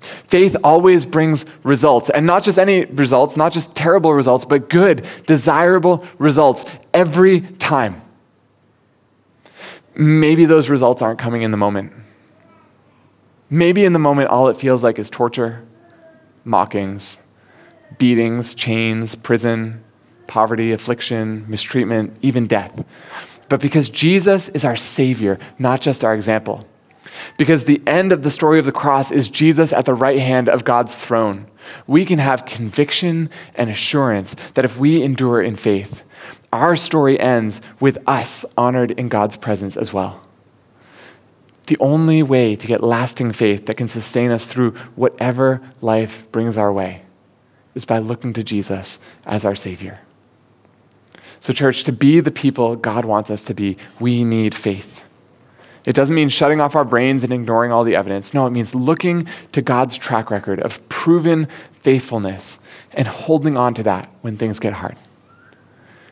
Faith 0.01 0.57
always 0.63 1.05
brings 1.05 1.45
results, 1.63 2.09
and 2.09 2.25
not 2.25 2.43
just 2.43 2.57
any 2.57 2.85
results, 2.85 3.37
not 3.37 3.51
just 3.51 3.75
terrible 3.75 4.13
results, 4.13 4.45
but 4.45 4.69
good, 4.69 5.05
desirable 5.27 6.05
results 6.17 6.65
every 6.93 7.41
time. 7.41 8.01
Maybe 9.95 10.45
those 10.45 10.69
results 10.69 11.01
aren't 11.01 11.19
coming 11.19 11.43
in 11.43 11.51
the 11.51 11.57
moment. 11.57 11.93
Maybe 13.49 13.85
in 13.85 13.93
the 13.93 13.99
moment, 13.99 14.29
all 14.29 14.47
it 14.47 14.57
feels 14.57 14.83
like 14.83 14.97
is 14.97 15.09
torture, 15.09 15.63
mockings, 16.45 17.19
beatings, 17.97 18.53
chains, 18.53 19.13
prison, 19.13 19.83
poverty, 20.25 20.71
affliction, 20.71 21.45
mistreatment, 21.47 22.17
even 22.21 22.47
death. 22.47 22.83
But 23.49 23.59
because 23.59 23.89
Jesus 23.89 24.49
is 24.49 24.63
our 24.63 24.77
Savior, 24.77 25.37
not 25.59 25.81
just 25.81 26.05
our 26.05 26.15
example, 26.15 26.65
because 27.38 27.66
the 27.66 27.82
end 27.86 28.12
of 28.12 28.24
the 28.24 28.32
story 28.32 28.59
of 28.59 28.66
the 28.66 28.72
cross 28.72 29.12
is 29.12 29.30
Jesus 29.30 29.74
at 29.74 29.86
the 29.86 29.93
right 29.93 30.20
hand 30.20 30.49
of 30.49 30.64
God's 30.64 30.95
throne. 30.95 31.47
We 31.88 32.05
can 32.05 32.20
have 32.20 32.45
conviction 32.45 33.30
and 33.55 33.70
assurance 33.70 34.36
that 34.53 34.66
if 34.66 34.78
we 34.78 35.03
endure 35.03 35.41
in 35.41 35.55
faith, 35.55 36.03
our 36.51 36.76
story 36.76 37.20
ends 37.20 37.62
with 37.80 37.97
us 38.07 38.45
honored 38.57 38.91
in 38.91 39.09
God's 39.09 39.38
presence 39.38 39.78
as 39.78 39.93
well. 39.93 40.22
The 41.68 41.78
only 41.80 42.24
way 42.24 42.55
to 42.55 42.68
get 42.68 42.84
lasting 42.84 43.32
faith 43.34 43.68
that 43.68 43.78
can 43.78 43.88
sustain 43.88 44.32
us 44.32 44.47
through 44.47 44.72
whatever 44.95 45.62
life 45.80 46.30
brings 46.32 46.57
our 46.57 46.74
way 46.74 47.03
is 47.76 47.86
by 47.86 47.99
looking 47.99 48.34
to 48.34 48.43
Jesus 48.43 48.99
as 49.26 49.45
our 49.45 49.55
Savior. 49.55 49.99
So, 51.39 51.53
church, 51.53 51.84
to 51.86 51.91
be 51.91 52.20
the 52.20 52.32
people 52.32 52.76
God 52.76 53.05
wants 53.05 53.32
us 53.32 53.43
to 53.45 53.53
be, 53.53 53.78
we 53.99 54.24
need 54.24 54.53
faith. 54.53 55.03
It 55.86 55.93
doesn't 55.93 56.13
mean 56.13 56.29
shutting 56.29 56.61
off 56.61 56.75
our 56.75 56.86
brains 56.86 57.23
and 57.23 57.34
ignoring 57.34 57.71
all 57.71 57.84
the 57.84 57.95
evidence. 57.95 58.34
No, 58.34 58.45
it 58.45 58.51
means 58.51 58.75
looking 58.75 59.27
to 59.51 59.61
God's 59.61 59.97
track 59.97 60.29
record 60.29 60.59
of 60.59 60.88
proven 60.89 61.47
faithfulness 61.82 62.59
and 62.93 63.07
holding 63.07 63.57
on 63.57 63.73
to 63.75 63.84
that 63.84 64.09
when 64.21 64.38
things 64.38 64.59
get 64.59 64.73
hard. 64.73 64.95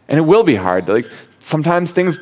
And 0.08 0.18
it 0.18 0.24
will 0.24 0.44
be 0.44 0.56
hard. 0.56 0.90
Like 0.90 1.06
sometimes 1.38 1.92
things 1.92 2.20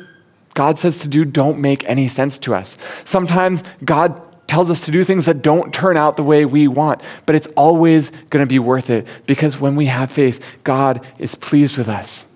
God 0.54 0.78
says 0.78 0.98
to 1.00 1.08
do 1.08 1.24
don't 1.24 1.58
make 1.58 1.84
any 1.88 2.08
sense 2.08 2.38
to 2.40 2.54
us. 2.54 2.76
Sometimes 3.04 3.62
God 3.84 4.20
tells 4.48 4.70
us 4.70 4.84
to 4.86 4.90
do 4.90 5.04
things 5.04 5.26
that 5.26 5.42
don't 5.42 5.72
turn 5.72 5.96
out 5.96 6.16
the 6.16 6.22
way 6.22 6.44
we 6.44 6.66
want, 6.68 7.00
but 7.26 7.34
it's 7.34 7.46
always 7.48 8.10
going 8.30 8.42
to 8.42 8.48
be 8.48 8.58
worth 8.58 8.90
it 8.90 9.06
because 9.26 9.60
when 9.60 9.76
we 9.76 9.86
have 9.86 10.10
faith, 10.10 10.44
God 10.64 11.06
is 11.18 11.34
pleased 11.34 11.78
with 11.78 11.88
us. 11.88 12.26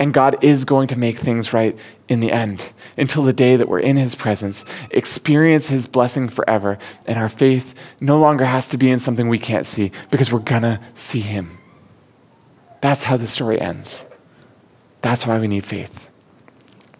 And 0.00 0.14
God 0.14 0.42
is 0.42 0.64
going 0.64 0.88
to 0.88 0.98
make 0.98 1.18
things 1.18 1.52
right 1.52 1.78
in 2.08 2.20
the 2.20 2.32
end 2.32 2.72
until 2.96 3.22
the 3.22 3.34
day 3.34 3.56
that 3.56 3.68
we're 3.68 3.80
in 3.80 3.98
His 3.98 4.14
presence, 4.14 4.64
experience 4.90 5.68
His 5.68 5.86
blessing 5.86 6.30
forever, 6.30 6.78
and 7.06 7.18
our 7.18 7.28
faith 7.28 7.74
no 8.00 8.18
longer 8.18 8.46
has 8.46 8.70
to 8.70 8.78
be 8.78 8.90
in 8.90 8.98
something 8.98 9.28
we 9.28 9.38
can't 9.38 9.66
see 9.66 9.92
because 10.10 10.32
we're 10.32 10.38
going 10.38 10.62
to 10.62 10.80
see 10.94 11.20
Him. 11.20 11.58
That's 12.80 13.04
how 13.04 13.18
the 13.18 13.26
story 13.26 13.60
ends. 13.60 14.06
That's 15.02 15.26
why 15.26 15.38
we 15.38 15.48
need 15.48 15.66
faith. 15.66 16.08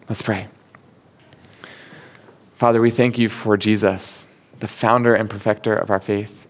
Let's 0.07 0.21
pray. 0.21 0.47
Father, 2.53 2.79
we 2.81 2.91
thank 2.91 3.17
you 3.17 3.29
for 3.29 3.57
Jesus, 3.57 4.27
the 4.59 4.67
founder 4.67 5.15
and 5.15 5.27
perfecter 5.27 5.75
of 5.75 5.89
our 5.89 5.99
faith. 5.99 6.40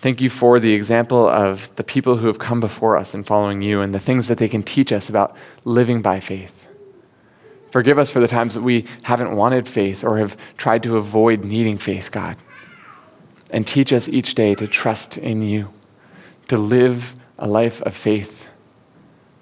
Thank 0.00 0.22
you 0.22 0.30
for 0.30 0.58
the 0.58 0.72
example 0.72 1.28
of 1.28 1.74
the 1.76 1.84
people 1.84 2.16
who 2.16 2.26
have 2.26 2.38
come 2.38 2.58
before 2.58 2.96
us 2.96 3.14
in 3.14 3.22
following 3.22 3.60
you 3.60 3.82
and 3.82 3.94
the 3.94 3.98
things 3.98 4.28
that 4.28 4.38
they 4.38 4.48
can 4.48 4.62
teach 4.62 4.92
us 4.92 5.10
about 5.10 5.36
living 5.66 6.00
by 6.00 6.20
faith. 6.20 6.66
Forgive 7.70 7.98
us 7.98 8.10
for 8.10 8.18
the 8.18 8.26
times 8.26 8.54
that 8.54 8.62
we 8.62 8.86
haven't 9.02 9.36
wanted 9.36 9.68
faith 9.68 10.02
or 10.02 10.16
have 10.16 10.38
tried 10.56 10.82
to 10.84 10.96
avoid 10.96 11.44
needing 11.44 11.76
faith, 11.76 12.10
God. 12.10 12.38
And 13.50 13.66
teach 13.66 13.92
us 13.92 14.08
each 14.08 14.34
day 14.34 14.54
to 14.54 14.66
trust 14.66 15.18
in 15.18 15.42
you, 15.42 15.70
to 16.48 16.56
live 16.56 17.14
a 17.38 17.46
life 17.46 17.82
of 17.82 17.94
faith, 17.94 18.46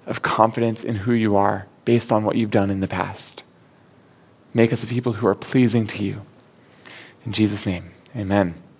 of 0.05 0.21
confidence 0.21 0.83
in 0.83 0.95
who 0.95 1.13
you 1.13 1.37
are 1.37 1.67
based 1.85 2.11
on 2.11 2.25
what 2.25 2.35
you've 2.35 2.51
done 2.51 2.69
in 2.69 2.81
the 2.81 2.87
past. 2.87 3.43
Make 4.53 4.73
us 4.73 4.83
a 4.83 4.87
people 4.87 5.13
who 5.13 5.27
are 5.27 5.35
pleasing 5.35 5.87
to 5.87 6.03
you. 6.03 6.21
In 7.25 7.31
Jesus' 7.31 7.65
name, 7.65 7.91
amen. 8.15 8.61